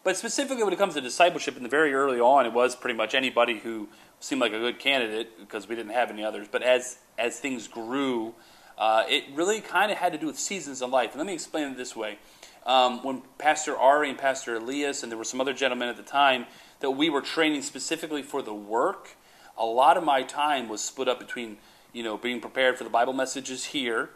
But 0.04 0.18
specifically, 0.18 0.64
when 0.64 0.74
it 0.74 0.80
comes 0.80 0.96
to 0.96 1.02
discipleship, 1.02 1.56
in 1.56 1.64
the 1.64 1.70
very 1.70 1.94
early 1.94 2.20
on, 2.20 2.46
it 2.46 2.54
was 2.54 2.76
pretty 2.76 2.98
much 2.98 3.16
anybody 3.16 3.60
who 3.60 3.88
seemed 4.20 4.42
like 4.42 4.52
a 4.52 4.60
good 4.60 4.80
candidate 4.80 5.40
because 5.40 5.68
we 5.68 5.76
didn't 5.76 5.94
have 5.94 6.10
any 6.10 6.24
others. 6.24 6.48
But 6.52 6.62
as 6.62 6.98
as 7.18 7.40
things 7.40 7.68
grew 7.68 8.34
uh, 8.78 9.04
it 9.08 9.26
really 9.34 9.62
kind 9.62 9.92
of 9.92 9.98
had 9.98 10.12
to 10.14 10.18
do 10.18 10.28
with 10.28 10.40
seasons 10.40 10.82
of 10.82 10.90
life. 10.90 11.12
And 11.12 11.20
let 11.20 11.28
me 11.28 11.34
explain 11.34 11.72
it 11.72 11.78
this 11.78 11.96
way. 11.96 12.18
Um, 12.66 13.04
when 13.04 13.22
Pastor 13.38 13.78
Ari 13.78 14.10
and 14.10 14.18
Pastor 14.18 14.56
Elias, 14.56 15.04
and 15.04 15.12
there 15.12 15.18
were 15.18 15.26
some 15.26 15.42
other 15.42 15.54
gentlemen 15.54 15.90
at 15.90 15.98
the 15.98 16.04
time, 16.04 16.46
that 16.80 16.92
we 16.92 17.10
were 17.10 17.22
training 17.22 17.62
specifically 17.62 18.24
for 18.24 18.42
the 18.42 18.54
work, 18.54 19.12
a 19.58 19.66
lot 19.66 19.98
of 19.98 20.04
my 20.04 20.24
time 20.24 20.70
was 20.70 20.82
split 20.82 21.08
up 21.08 21.20
between, 21.20 21.58
you 21.92 22.04
know, 22.04 22.18
being 22.18 22.40
prepared 22.40 22.78
for 22.78 22.84
the 22.84 22.90
Bible 22.90 23.14
messages 23.14 23.66
here 23.66 24.10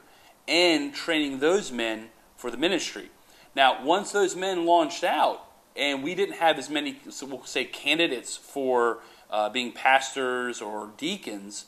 and 0.48 0.94
training 0.94 1.40
those 1.40 1.72
men 1.72 2.10
for 2.36 2.52
the 2.52 2.58
ministry. 2.58 3.10
Now, 3.56 3.84
once 3.84 4.12
those 4.12 4.36
men 4.36 4.66
launched 4.66 5.04
out, 5.04 5.44
and 5.76 6.04
we 6.04 6.16
didn't 6.16 6.36
have 6.36 6.58
as 6.58 6.70
many, 6.70 7.00
so 7.10 7.26
we'll 7.26 7.44
say, 7.44 7.66
candidates 7.66 8.36
for 8.36 9.00
uh, 9.30 9.50
being 9.50 9.72
pastors 9.72 10.62
or 10.62 10.92
deacons, 10.98 11.66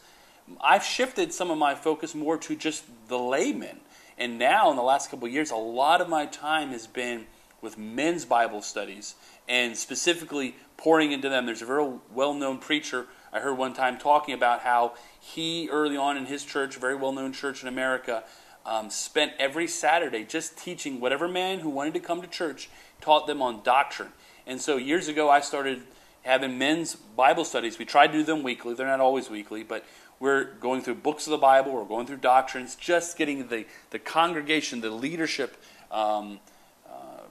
I've 0.61 0.83
shifted 0.83 1.33
some 1.33 1.51
of 1.51 1.57
my 1.57 1.75
focus 1.75 2.15
more 2.15 2.37
to 2.37 2.55
just 2.55 2.85
the 3.07 3.19
laymen. 3.19 3.79
And 4.17 4.37
now, 4.37 4.69
in 4.69 4.75
the 4.75 4.83
last 4.83 5.09
couple 5.09 5.27
of 5.27 5.33
years, 5.33 5.51
a 5.51 5.55
lot 5.55 6.01
of 6.01 6.09
my 6.09 6.25
time 6.25 6.69
has 6.69 6.87
been 6.87 7.27
with 7.61 7.77
men's 7.77 8.25
Bible 8.25 8.61
studies 8.61 9.15
and 9.47 9.77
specifically 9.77 10.55
pouring 10.77 11.11
into 11.11 11.29
them. 11.29 11.45
There's 11.45 11.61
a 11.61 11.65
very 11.65 11.89
well 12.13 12.33
known 12.33 12.57
preacher 12.57 13.07
I 13.31 13.39
heard 13.39 13.57
one 13.57 13.73
time 13.73 13.97
talking 13.97 14.33
about 14.33 14.61
how 14.61 14.93
he, 15.19 15.69
early 15.69 15.97
on 15.97 16.17
in 16.17 16.25
his 16.25 16.43
church, 16.43 16.77
a 16.77 16.79
very 16.79 16.95
well 16.95 17.11
known 17.11 17.31
church 17.31 17.61
in 17.61 17.67
America, 17.67 18.23
um, 18.65 18.89
spent 18.89 19.33
every 19.39 19.67
Saturday 19.67 20.23
just 20.23 20.57
teaching 20.57 20.99
whatever 20.99 21.27
man 21.27 21.59
who 21.59 21.69
wanted 21.69 21.93
to 21.95 21.99
come 21.99 22.21
to 22.21 22.27
church, 22.27 22.69
taught 23.01 23.27
them 23.27 23.41
on 23.41 23.63
doctrine. 23.63 24.09
And 24.45 24.59
so 24.59 24.77
years 24.77 25.07
ago, 25.07 25.29
I 25.29 25.41
started 25.41 25.83
having 26.23 26.57
men's 26.57 26.95
Bible 26.95 27.45
studies. 27.45 27.79
We 27.79 27.85
tried 27.85 28.07
to 28.07 28.13
do 28.13 28.23
them 28.23 28.43
weekly. 28.43 28.73
They're 28.73 28.87
not 28.87 28.99
always 28.99 29.29
weekly, 29.29 29.63
but 29.63 29.85
we're 30.19 30.43
going 30.55 30.81
through 30.81 30.95
books 30.95 31.27
of 31.27 31.31
the 31.31 31.37
Bible, 31.37 31.71
we're 31.71 31.85
going 31.85 32.05
through 32.05 32.17
doctrines, 32.17 32.75
just 32.75 33.17
getting 33.17 33.47
the, 33.47 33.65
the 33.91 33.99
congregation, 33.99 34.81
the 34.81 34.89
leadership 34.89 35.55
um, 35.91 36.39
uh, 36.87 37.21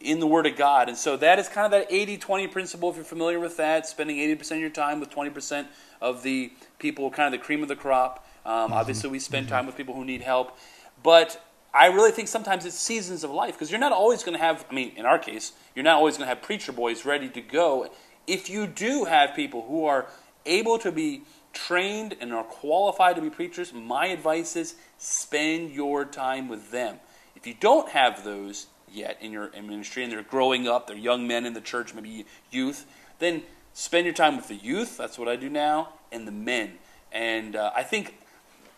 in 0.00 0.18
the 0.18 0.26
Word 0.26 0.46
of 0.46 0.56
God. 0.56 0.88
And 0.88 0.98
so 0.98 1.16
that 1.16 1.38
is 1.38 1.48
kind 1.48 1.64
of 1.64 1.70
that 1.70 1.86
80 1.92 2.18
20 2.18 2.48
principle, 2.48 2.90
if 2.90 2.96
you're 2.96 3.04
familiar 3.04 3.38
with 3.38 3.56
that, 3.58 3.86
spending 3.86 4.16
80% 4.16 4.52
of 4.52 4.58
your 4.58 4.70
time 4.70 4.98
with 4.98 5.10
20% 5.10 5.66
of 6.00 6.22
the 6.22 6.52
people, 6.78 7.08
kind 7.10 7.32
of 7.32 7.40
the 7.40 7.44
cream 7.44 7.62
of 7.62 7.68
the 7.68 7.76
crop. 7.76 8.26
Um, 8.48 8.70
mm-hmm. 8.70 8.72
Obviously, 8.72 9.10
we 9.10 9.18
spend 9.18 9.46
mm-hmm. 9.46 9.54
time 9.54 9.66
with 9.66 9.76
people 9.76 9.94
who 9.94 10.04
need 10.04 10.22
help. 10.22 10.58
But 11.02 11.44
I 11.74 11.86
really 11.86 12.10
think 12.10 12.28
sometimes 12.28 12.64
it's 12.64 12.78
seasons 12.78 13.22
of 13.22 13.30
life 13.30 13.54
because 13.54 13.70
you're 13.70 13.78
not 13.78 13.92
always 13.92 14.24
going 14.24 14.36
to 14.36 14.42
have, 14.42 14.64
I 14.70 14.74
mean, 14.74 14.92
in 14.96 15.04
our 15.04 15.18
case, 15.18 15.52
you're 15.76 15.84
not 15.84 15.96
always 15.96 16.16
going 16.16 16.26
to 16.26 16.34
have 16.34 16.42
preacher 16.42 16.72
boys 16.72 17.04
ready 17.04 17.28
to 17.28 17.40
go. 17.40 17.90
If 18.26 18.48
you 18.48 18.66
do 18.66 19.04
have 19.04 19.36
people 19.36 19.66
who 19.68 19.84
are 19.84 20.06
able 20.46 20.78
to 20.78 20.90
be 20.90 21.22
trained 21.52 22.16
and 22.20 22.32
are 22.32 22.44
qualified 22.44 23.16
to 23.16 23.22
be 23.22 23.30
preachers, 23.30 23.72
my 23.72 24.06
advice 24.06 24.56
is 24.56 24.76
spend 24.96 25.70
your 25.70 26.04
time 26.04 26.48
with 26.48 26.70
them. 26.70 26.96
If 27.36 27.46
you 27.46 27.54
don't 27.58 27.90
have 27.90 28.24
those 28.24 28.66
yet 28.90 29.18
in 29.20 29.30
your 29.30 29.50
ministry 29.52 30.02
and 30.02 30.10
they're 30.10 30.22
growing 30.22 30.66
up, 30.66 30.86
they're 30.86 30.96
young 30.96 31.28
men 31.28 31.44
in 31.44 31.52
the 31.52 31.60
church, 31.60 31.94
maybe 31.94 32.24
youth, 32.50 32.86
then 33.18 33.42
spend 33.74 34.06
your 34.06 34.14
time 34.14 34.36
with 34.36 34.48
the 34.48 34.56
youth. 34.56 34.96
That's 34.96 35.18
what 35.18 35.28
I 35.28 35.36
do 35.36 35.50
now, 35.50 35.90
and 36.10 36.26
the 36.26 36.32
men. 36.32 36.78
And 37.12 37.54
uh, 37.54 37.70
I 37.76 37.82
think 37.82 38.18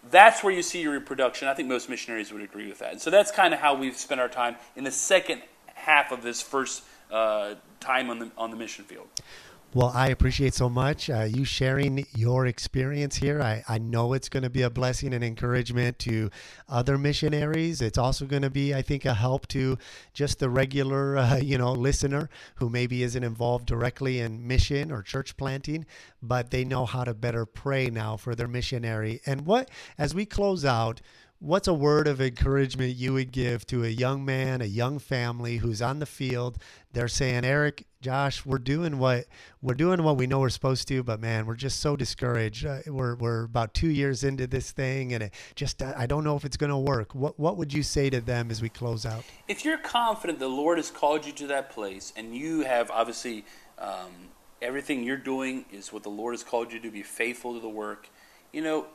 that's 0.09 0.43
where 0.43 0.53
you 0.53 0.63
see 0.63 0.81
your 0.81 0.93
reproduction. 0.93 1.49
I 1.49 1.55
think 1.55 1.69
most 1.69 1.89
missionaries 1.89 2.33
would 2.33 2.43
agree 2.43 2.69
with 2.69 2.79
that. 2.79 2.93
And 2.93 3.01
so 3.01 3.11
that's 3.11 3.31
kind 3.31 3.53
of 3.53 3.61
how 3.61 3.75
we've 3.75 3.97
spent 3.97 4.21
our 4.21 4.29
time 4.29 4.57
in 4.77 4.85
the 4.85 4.91
second 4.91 5.43
half 5.75 6.13
of 6.13 6.23
this 6.23 6.41
first 6.41 6.83
uh, 7.11 7.55
time 7.81 8.09
on 8.11 8.19
the 8.19 8.31
on 8.39 8.51
the 8.51 8.57
mission 8.57 8.85
field. 8.85 9.09
Well, 9.73 9.93
I 9.95 10.09
appreciate 10.09 10.55
so 10.55 10.69
much 10.69 11.09
uh, 11.09 11.29
you 11.31 11.45
sharing 11.45 12.05
your 12.17 12.45
experience 12.45 13.15
here. 13.15 13.41
I, 13.41 13.63
I 13.69 13.79
know 13.79 14.15
it's 14.15 14.29
going 14.29 14.43
to 14.43 14.51
be 14.51 14.63
a 14.63 14.71
blessing 14.71 15.15
and 15.15 15.23
encouragement 15.23 16.01
to 16.01 16.29
other 16.69 16.99
missionaries. 16.99 17.81
It's 17.81 17.97
also 17.97 18.27
going 18.27 18.43
to 18.43 18.51
be, 18.51 18.75
I 18.75 18.83
think, 18.83 19.05
a 19.05 19.15
help 19.15 19.47
to 19.49 19.79
just 20.13 20.41
the 20.41 20.51
regular, 20.51 21.17
uh, 21.19 21.37
you 21.37 21.57
know, 21.57 21.71
listener 21.71 22.29
who 22.57 22.69
maybe 22.69 23.05
isn't 23.05 23.23
involved 23.23 23.67
directly 23.67 24.19
in 24.19 24.45
mission 24.45 24.91
or 24.91 25.03
church 25.03 25.37
planting, 25.37 25.87
but 26.21 26.51
they 26.51 26.65
know 26.65 26.85
how 26.85 27.05
to 27.05 27.15
better 27.15 27.47
pray 27.47 27.91
now 27.91 28.17
for 28.17 28.35
their 28.35 28.49
missionary. 28.49 29.21
And 29.25 29.47
what, 29.47 29.71
as 29.97 30.17
we 30.17 30.27
close 30.27 30.65
out, 30.65 31.01
what's 31.41 31.67
a 31.67 31.75
word 31.75 32.07
of 32.07 32.21
encouragement 32.21 32.95
you 32.95 33.15
would 33.15 33.33
give 33.33 33.67
to 33.67 33.83
a 33.83 33.89
young 33.89 34.25
man, 34.25 34.61
a 34.61 34.67
young 34.67 34.99
family 34.99 35.57
who's 35.57 35.81
on 35.81 35.99
the 35.99 36.07
field? 36.07 36.59
They're 36.93 37.09
saying, 37.09 37.45
Erik, 37.45 37.87
Josh, 38.03 38.45
we're 38.45 38.59
doing 38.59 38.99
what 38.99 39.27
we're 39.63 39.75
doing 39.75 40.03
what 40.03 40.17
we 40.17 40.27
know 40.27 40.41
we're 40.41 40.51
supposed 40.51 40.87
to, 40.89 41.03
but 41.03 41.21
man, 41.21 41.47
we're 41.47 41.57
just 41.57 41.81
so 41.81 41.97
discouraged. 41.97 42.67
Uh, 42.67 42.81
we're 42.87 43.15
we're 43.17 43.45
about 43.45 43.75
two 43.75 43.89
years 43.89 44.23
into 44.23 44.47
this 44.47 44.71
thing, 44.71 45.13
and 45.13 45.25
it 45.25 45.35
just 45.55 45.83
I 45.83 46.07
don't 46.07 46.25
know 46.25 46.37
if 46.37 46.45
it's 46.45 46.57
going 46.57 46.71
to 46.71 46.79
work. 46.79 47.15
What 47.15 47.39
what 47.39 47.57
would 47.57 47.73
you 47.73 47.83
say 47.83 48.11
to 48.11 48.21
them 48.21 48.51
as 48.51 48.63
we 48.63 48.69
close 48.69 49.07
out? 49.07 49.25
If 49.49 49.65
you're 49.65 49.79
confident 49.79 50.39
the 50.39 50.49
Lord 50.49 50.79
has 50.79 50.91
called 50.91 51.27
you 51.27 51.33
to 51.33 51.47
that 51.49 51.71
place, 51.71 52.13
and 52.17 52.35
you 52.35 52.63
have 52.63 52.91
obviously 52.91 53.45
um, 53.79 54.31
everything 54.61 55.03
you're 55.05 55.17
doing 55.17 55.65
is 55.73 55.93
what 55.93 56.03
the 56.03 56.11
Lord 56.11 56.35
has 56.35 56.45
called 56.45 56.73
you 56.73 56.81
to 56.81 56.91
be 56.91 57.03
faithful 57.03 57.55
to 57.55 57.61
the 57.61 57.69
work, 57.69 58.09
you 58.53 58.63
know 58.63 58.87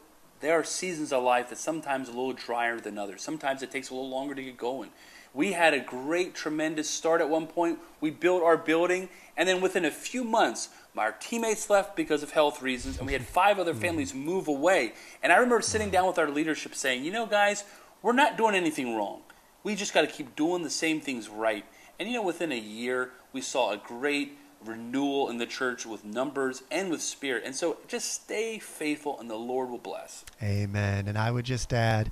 there 0.46 0.60
are 0.60 0.64
seasons 0.64 1.12
of 1.12 1.24
life 1.24 1.50
that 1.50 1.58
sometimes 1.58 2.08
a 2.08 2.12
little 2.12 2.34
drier 2.34 2.80
than 2.80 3.00
others. 3.00 3.24
Sometimes 3.24 3.64
it 3.64 3.72
takes 3.72 3.90
a 3.90 3.96
little 3.96 4.10
longer 4.10 4.36
to 4.36 4.44
get 4.44 4.58
going. 4.58 4.92
We 5.34 5.54
had 5.54 5.74
a 5.74 5.80
great, 5.80 6.36
tremendous 6.36 6.90
start 6.90 7.20
at 7.20 7.30
one 7.30 7.48
point. 7.48 7.80
We 8.00 8.12
built 8.12 8.44
our 8.44 8.56
building, 8.56 9.10
and 9.36 9.50
then 9.50 9.60
within 9.60 9.84
a 9.84 9.92
few 9.92 10.24
months, 10.24 10.70
our 10.96 11.12
teammates 11.12 11.70
left 11.70 11.96
because 11.96 12.24
of 12.24 12.32
health 12.32 12.62
reasons, 12.62 13.00
and 13.00 13.08
we 13.08 13.14
had 13.14 13.26
five 13.26 13.60
other 13.60 13.74
families 13.74 14.12
mm-hmm. 14.12 14.26
move 14.26 14.48
away. 14.48 14.94
And 15.22 15.34
I 15.34 15.38
remember 15.38 15.62
sitting 15.62 15.90
down 15.90 16.08
with 16.08 16.20
our 16.20 16.30
leadership 16.30 16.76
saying, 16.76 17.04
you 17.04 17.12
know, 17.12 17.26
guys, 17.26 17.66
we're 18.02 18.14
not 18.14 18.38
doing 18.38 18.56
anything 18.56 18.96
wrong. 18.96 19.22
We 19.64 19.76
just 19.76 19.94
got 19.94 20.02
to 20.02 20.08
keep 20.08 20.36
doing 20.36 20.62
the 20.62 20.70
same 20.70 21.02
things 21.02 21.28
right. 21.28 21.66
And 22.00 22.08
you 22.08 22.16
know, 22.16 22.24
within 22.24 22.52
a 22.52 22.60
year, 22.60 23.12
we 23.34 23.42
saw 23.42 23.72
a 23.72 23.78
great 23.78 24.38
renewal 24.68 25.30
in 25.30 25.38
the 25.38 25.46
church 25.46 25.86
with 25.86 26.04
numbers 26.04 26.64
and 26.72 26.90
with 26.90 27.02
spirit. 27.02 27.44
And 27.46 27.56
so 27.56 27.78
just 27.88 28.14
stay 28.14 28.60
faithful 28.60 29.20
and 29.20 29.30
the 29.30 29.36
Lord 29.36 29.70
will 29.70 29.78
bless. 29.78 30.26
Amen. 30.42 31.08
And 31.08 31.18
I 31.18 31.32
would 31.32 31.46
just 31.46 31.74
add, 31.74 32.12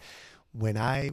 when 0.52 0.78
I 0.78 1.12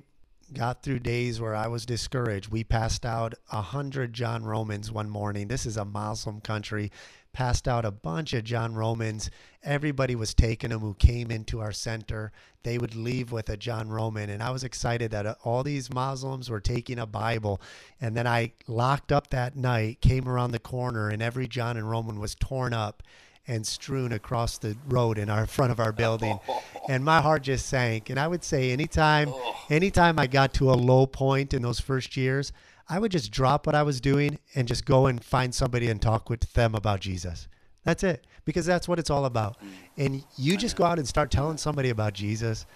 got 0.52 0.82
through 0.82 0.98
days 0.98 1.40
where 1.40 1.54
I 1.54 1.68
was 1.68 1.86
discouraged, 1.86 2.50
we 2.50 2.64
passed 2.64 3.06
out 3.06 3.34
a 3.52 3.62
hundred 3.62 4.12
John 4.12 4.44
Romans 4.44 4.90
one 4.90 5.08
morning. 5.08 5.48
This 5.48 5.64
is 5.66 5.76
a 5.76 5.84
Muslim 5.84 6.40
country 6.40 6.90
passed 7.32 7.68
out 7.68 7.84
a 7.84 7.90
bunch 7.90 8.32
of 8.32 8.44
John 8.44 8.74
Romans. 8.74 9.30
Everybody 9.62 10.14
was 10.14 10.34
taking 10.34 10.70
them 10.70 10.80
who 10.80 10.94
came 10.94 11.30
into 11.30 11.60
our 11.60 11.72
center. 11.72 12.32
They 12.62 12.78
would 12.78 12.94
leave 12.94 13.32
with 13.32 13.48
a 13.48 13.56
John 13.56 13.88
Roman. 13.88 14.30
And 14.30 14.42
I 14.42 14.50
was 14.50 14.64
excited 14.64 15.10
that 15.12 15.26
uh, 15.26 15.34
all 15.44 15.62
these 15.62 15.92
Muslims 15.92 16.50
were 16.50 16.60
taking 16.60 16.98
a 16.98 17.06
Bible. 17.06 17.60
And 18.00 18.16
then 18.16 18.26
I 18.26 18.52
locked 18.66 19.12
up 19.12 19.30
that 19.30 19.56
night, 19.56 20.00
came 20.00 20.28
around 20.28 20.52
the 20.52 20.58
corner, 20.58 21.08
and 21.08 21.22
every 21.22 21.48
John 21.48 21.76
and 21.76 21.88
Roman 21.88 22.18
was 22.18 22.34
torn 22.34 22.72
up 22.72 23.02
and 23.46 23.66
strewn 23.66 24.12
across 24.12 24.58
the 24.58 24.76
road 24.88 25.18
in 25.18 25.30
our 25.30 25.46
front 25.56 25.72
of 25.72 25.80
our 25.80 25.92
building 25.92 26.38
and 26.88 27.04
my 27.04 27.20
heart 27.20 27.42
just 27.42 27.66
sank 27.66 28.10
and 28.10 28.20
i 28.20 28.28
would 28.28 28.44
say 28.44 28.70
anytime 28.70 29.32
anytime 29.70 30.18
i 30.18 30.26
got 30.26 30.52
to 30.52 30.70
a 30.70 30.74
low 30.74 31.06
point 31.06 31.54
in 31.54 31.62
those 31.62 31.80
first 31.80 32.16
years 32.16 32.52
I 32.90 32.98
would 32.98 33.12
just 33.12 33.30
drop 33.30 33.66
what 33.66 33.76
I 33.76 33.84
was 33.84 34.00
doing 34.00 34.40
and 34.56 34.66
just 34.66 34.84
go 34.84 35.06
and 35.06 35.24
find 35.24 35.54
somebody 35.54 35.88
and 35.88 36.02
talk 36.02 36.28
with 36.28 36.52
them 36.54 36.74
about 36.74 36.98
Jesus. 37.00 37.46
That's 37.84 38.02
it, 38.02 38.26
because 38.44 38.66
that's 38.66 38.88
what 38.88 38.98
it's 38.98 39.10
all 39.10 39.24
about. 39.24 39.58
Mm. 39.60 39.68
And 39.96 40.24
you 40.36 40.56
just 40.56 40.76
go 40.76 40.84
out 40.84 40.98
and 40.98 41.06
start 41.06 41.30
telling 41.30 41.56
somebody 41.56 41.90
about 41.90 42.14
Jesus. 42.14 42.66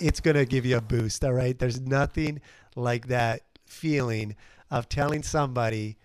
It's 0.00 0.20
going 0.20 0.36
to 0.36 0.44
give 0.44 0.66
you 0.66 0.76
a 0.76 0.80
boost, 0.80 1.24
all 1.24 1.32
right? 1.32 1.56
There's 1.56 1.80
nothing 1.80 2.40
like 2.74 3.06
that 3.06 3.42
feeling 3.64 4.34
of 4.70 4.88
telling 4.88 5.22
somebody 5.22 5.96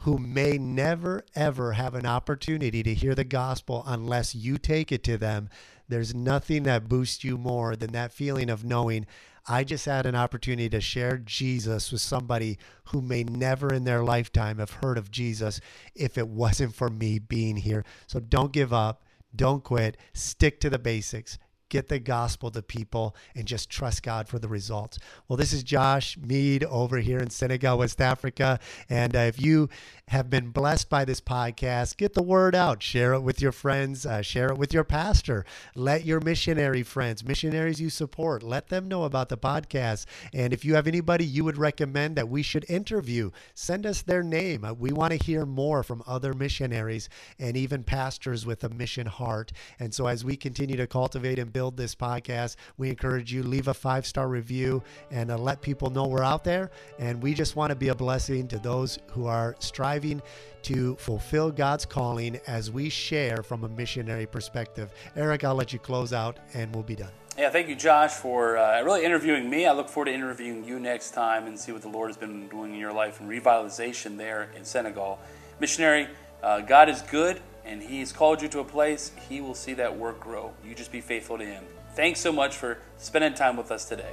who 0.00 0.16
may 0.16 0.56
never, 0.56 1.24
ever 1.34 1.72
have 1.72 1.94
an 1.94 2.06
opportunity 2.06 2.82
to 2.84 2.94
hear 2.94 3.14
the 3.14 3.24
gospel 3.24 3.82
unless 3.86 4.34
you 4.34 4.56
take 4.56 4.92
it 4.92 5.02
to 5.02 5.18
them. 5.18 5.48
There's 5.88 6.14
nothing 6.14 6.62
that 6.64 6.88
boosts 6.88 7.24
you 7.24 7.38
more 7.38 7.74
than 7.74 7.92
that 7.92 8.12
feeling 8.12 8.50
of 8.50 8.64
knowing 8.64 9.06
I 9.48 9.64
just 9.64 9.84
had 9.84 10.06
an 10.06 10.16
opportunity 10.16 10.68
to 10.70 10.80
share 10.80 11.18
Jesus 11.18 11.92
with 11.92 12.00
somebody 12.00 12.58
who 12.86 13.00
may 13.00 13.22
never 13.22 13.72
in 13.72 13.84
their 13.84 14.02
lifetime 14.02 14.58
have 14.58 14.70
heard 14.70 14.98
of 14.98 15.10
Jesus 15.10 15.60
if 15.94 16.18
it 16.18 16.28
wasn't 16.28 16.74
for 16.74 16.90
me 16.90 17.18
being 17.18 17.56
here. 17.56 17.84
So 18.06 18.18
don't 18.18 18.52
give 18.52 18.72
up. 18.72 19.04
Don't 19.34 19.62
quit. 19.62 19.96
Stick 20.14 20.60
to 20.60 20.70
the 20.70 20.78
basics 20.78 21.38
get 21.68 21.88
the 21.88 21.98
gospel 21.98 22.50
to 22.50 22.62
people 22.62 23.14
and 23.34 23.46
just 23.46 23.70
trust 23.70 24.02
God 24.02 24.28
for 24.28 24.38
the 24.38 24.48
results. 24.48 24.98
Well, 25.28 25.36
this 25.36 25.52
is 25.52 25.62
Josh 25.62 26.16
Mead 26.16 26.64
over 26.64 26.98
here 26.98 27.18
in 27.18 27.30
Senegal, 27.30 27.78
West 27.78 28.00
Africa. 28.00 28.60
And 28.88 29.16
uh, 29.16 29.20
if 29.20 29.40
you 29.40 29.68
have 30.08 30.30
been 30.30 30.50
blessed 30.50 30.88
by 30.88 31.04
this 31.04 31.20
podcast, 31.20 31.96
get 31.96 32.14
the 32.14 32.22
word 32.22 32.54
out, 32.54 32.82
share 32.82 33.12
it 33.14 33.20
with 33.20 33.42
your 33.42 33.52
friends, 33.52 34.06
uh, 34.06 34.22
share 34.22 34.48
it 34.48 34.58
with 34.58 34.72
your 34.72 34.84
pastor, 34.84 35.44
let 35.74 36.04
your 36.04 36.20
missionary 36.20 36.82
friends, 36.82 37.24
missionaries 37.24 37.80
you 37.80 37.90
support, 37.90 38.42
let 38.42 38.68
them 38.68 38.86
know 38.86 39.04
about 39.04 39.28
the 39.28 39.36
podcast. 39.36 40.06
And 40.32 40.52
if 40.52 40.64
you 40.64 40.74
have 40.74 40.86
anybody 40.86 41.24
you 41.24 41.44
would 41.44 41.58
recommend 41.58 42.16
that 42.16 42.28
we 42.28 42.42
should 42.42 42.68
interview, 42.70 43.30
send 43.54 43.84
us 43.86 44.02
their 44.02 44.22
name. 44.22 44.64
Uh, 44.64 44.72
we 44.72 44.92
want 44.92 45.12
to 45.12 45.24
hear 45.24 45.44
more 45.44 45.82
from 45.82 46.02
other 46.06 46.32
missionaries 46.32 47.08
and 47.38 47.56
even 47.56 47.82
pastors 47.82 48.46
with 48.46 48.62
a 48.62 48.68
mission 48.68 49.06
heart. 49.06 49.52
And 49.80 49.92
so 49.92 50.06
as 50.06 50.24
we 50.24 50.36
continue 50.36 50.76
to 50.76 50.86
cultivate 50.86 51.38
and 51.38 51.52
build 51.56 51.74
this 51.74 51.94
podcast. 51.94 52.56
We 52.76 52.90
encourage 52.90 53.32
you 53.32 53.42
leave 53.42 53.68
a 53.68 53.72
five 53.72 54.04
star 54.04 54.28
review 54.28 54.82
and 55.10 55.30
uh, 55.30 55.38
let 55.38 55.62
people 55.62 55.88
know 55.88 56.06
we're 56.06 56.22
out 56.22 56.44
there. 56.44 56.70
And 56.98 57.22
we 57.22 57.32
just 57.32 57.56
want 57.56 57.70
to 57.70 57.74
be 57.74 57.88
a 57.88 57.94
blessing 57.94 58.46
to 58.48 58.58
those 58.58 58.98
who 59.12 59.24
are 59.24 59.56
striving 59.58 60.20
to 60.64 60.96
fulfill 60.96 61.50
God's 61.50 61.86
calling 61.86 62.38
as 62.46 62.70
we 62.70 62.90
share 62.90 63.42
from 63.42 63.64
a 63.64 63.70
missionary 63.70 64.26
perspective. 64.26 64.92
Erik, 65.16 65.44
I'll 65.44 65.54
let 65.54 65.72
you 65.72 65.78
close 65.78 66.12
out 66.12 66.38
and 66.52 66.74
we'll 66.74 66.84
be 66.84 66.94
done. 66.94 67.12
Yeah, 67.38 67.48
thank 67.48 67.68
you, 67.68 67.74
Josh, 67.74 68.12
for 68.12 68.58
uh, 68.58 68.82
really 68.82 69.02
interviewing 69.06 69.48
me. 69.48 69.64
I 69.64 69.72
look 69.72 69.88
forward 69.88 70.10
to 70.10 70.14
interviewing 70.14 70.62
you 70.62 70.78
next 70.78 71.12
time 71.12 71.46
and 71.46 71.58
see 71.58 71.72
what 71.72 71.80
the 71.80 71.88
Lord 71.88 72.10
has 72.10 72.18
been 72.18 72.48
doing 72.48 72.74
in 72.74 72.78
your 72.78 72.92
life 72.92 73.18
and 73.18 73.30
revitalization 73.30 74.18
there 74.18 74.50
in 74.54 74.62
Senegal. 74.62 75.18
Missionary, 75.58 76.08
uh, 76.42 76.60
God 76.60 76.90
is 76.90 77.00
good 77.00 77.40
and 77.66 77.82
He's 77.82 78.12
called 78.12 78.40
you 78.40 78.48
to 78.48 78.60
a 78.60 78.64
place, 78.64 79.12
He 79.28 79.40
will 79.40 79.54
see 79.54 79.74
that 79.74 79.96
work 79.96 80.20
grow. 80.20 80.54
You 80.64 80.74
just 80.74 80.92
be 80.92 81.00
faithful 81.00 81.38
to 81.38 81.44
Him. 81.44 81.64
Thanks 81.94 82.20
so 82.20 82.32
much 82.32 82.56
for 82.56 82.78
spending 82.98 83.34
time 83.34 83.56
with 83.56 83.70
us 83.70 83.86
today. 83.86 84.12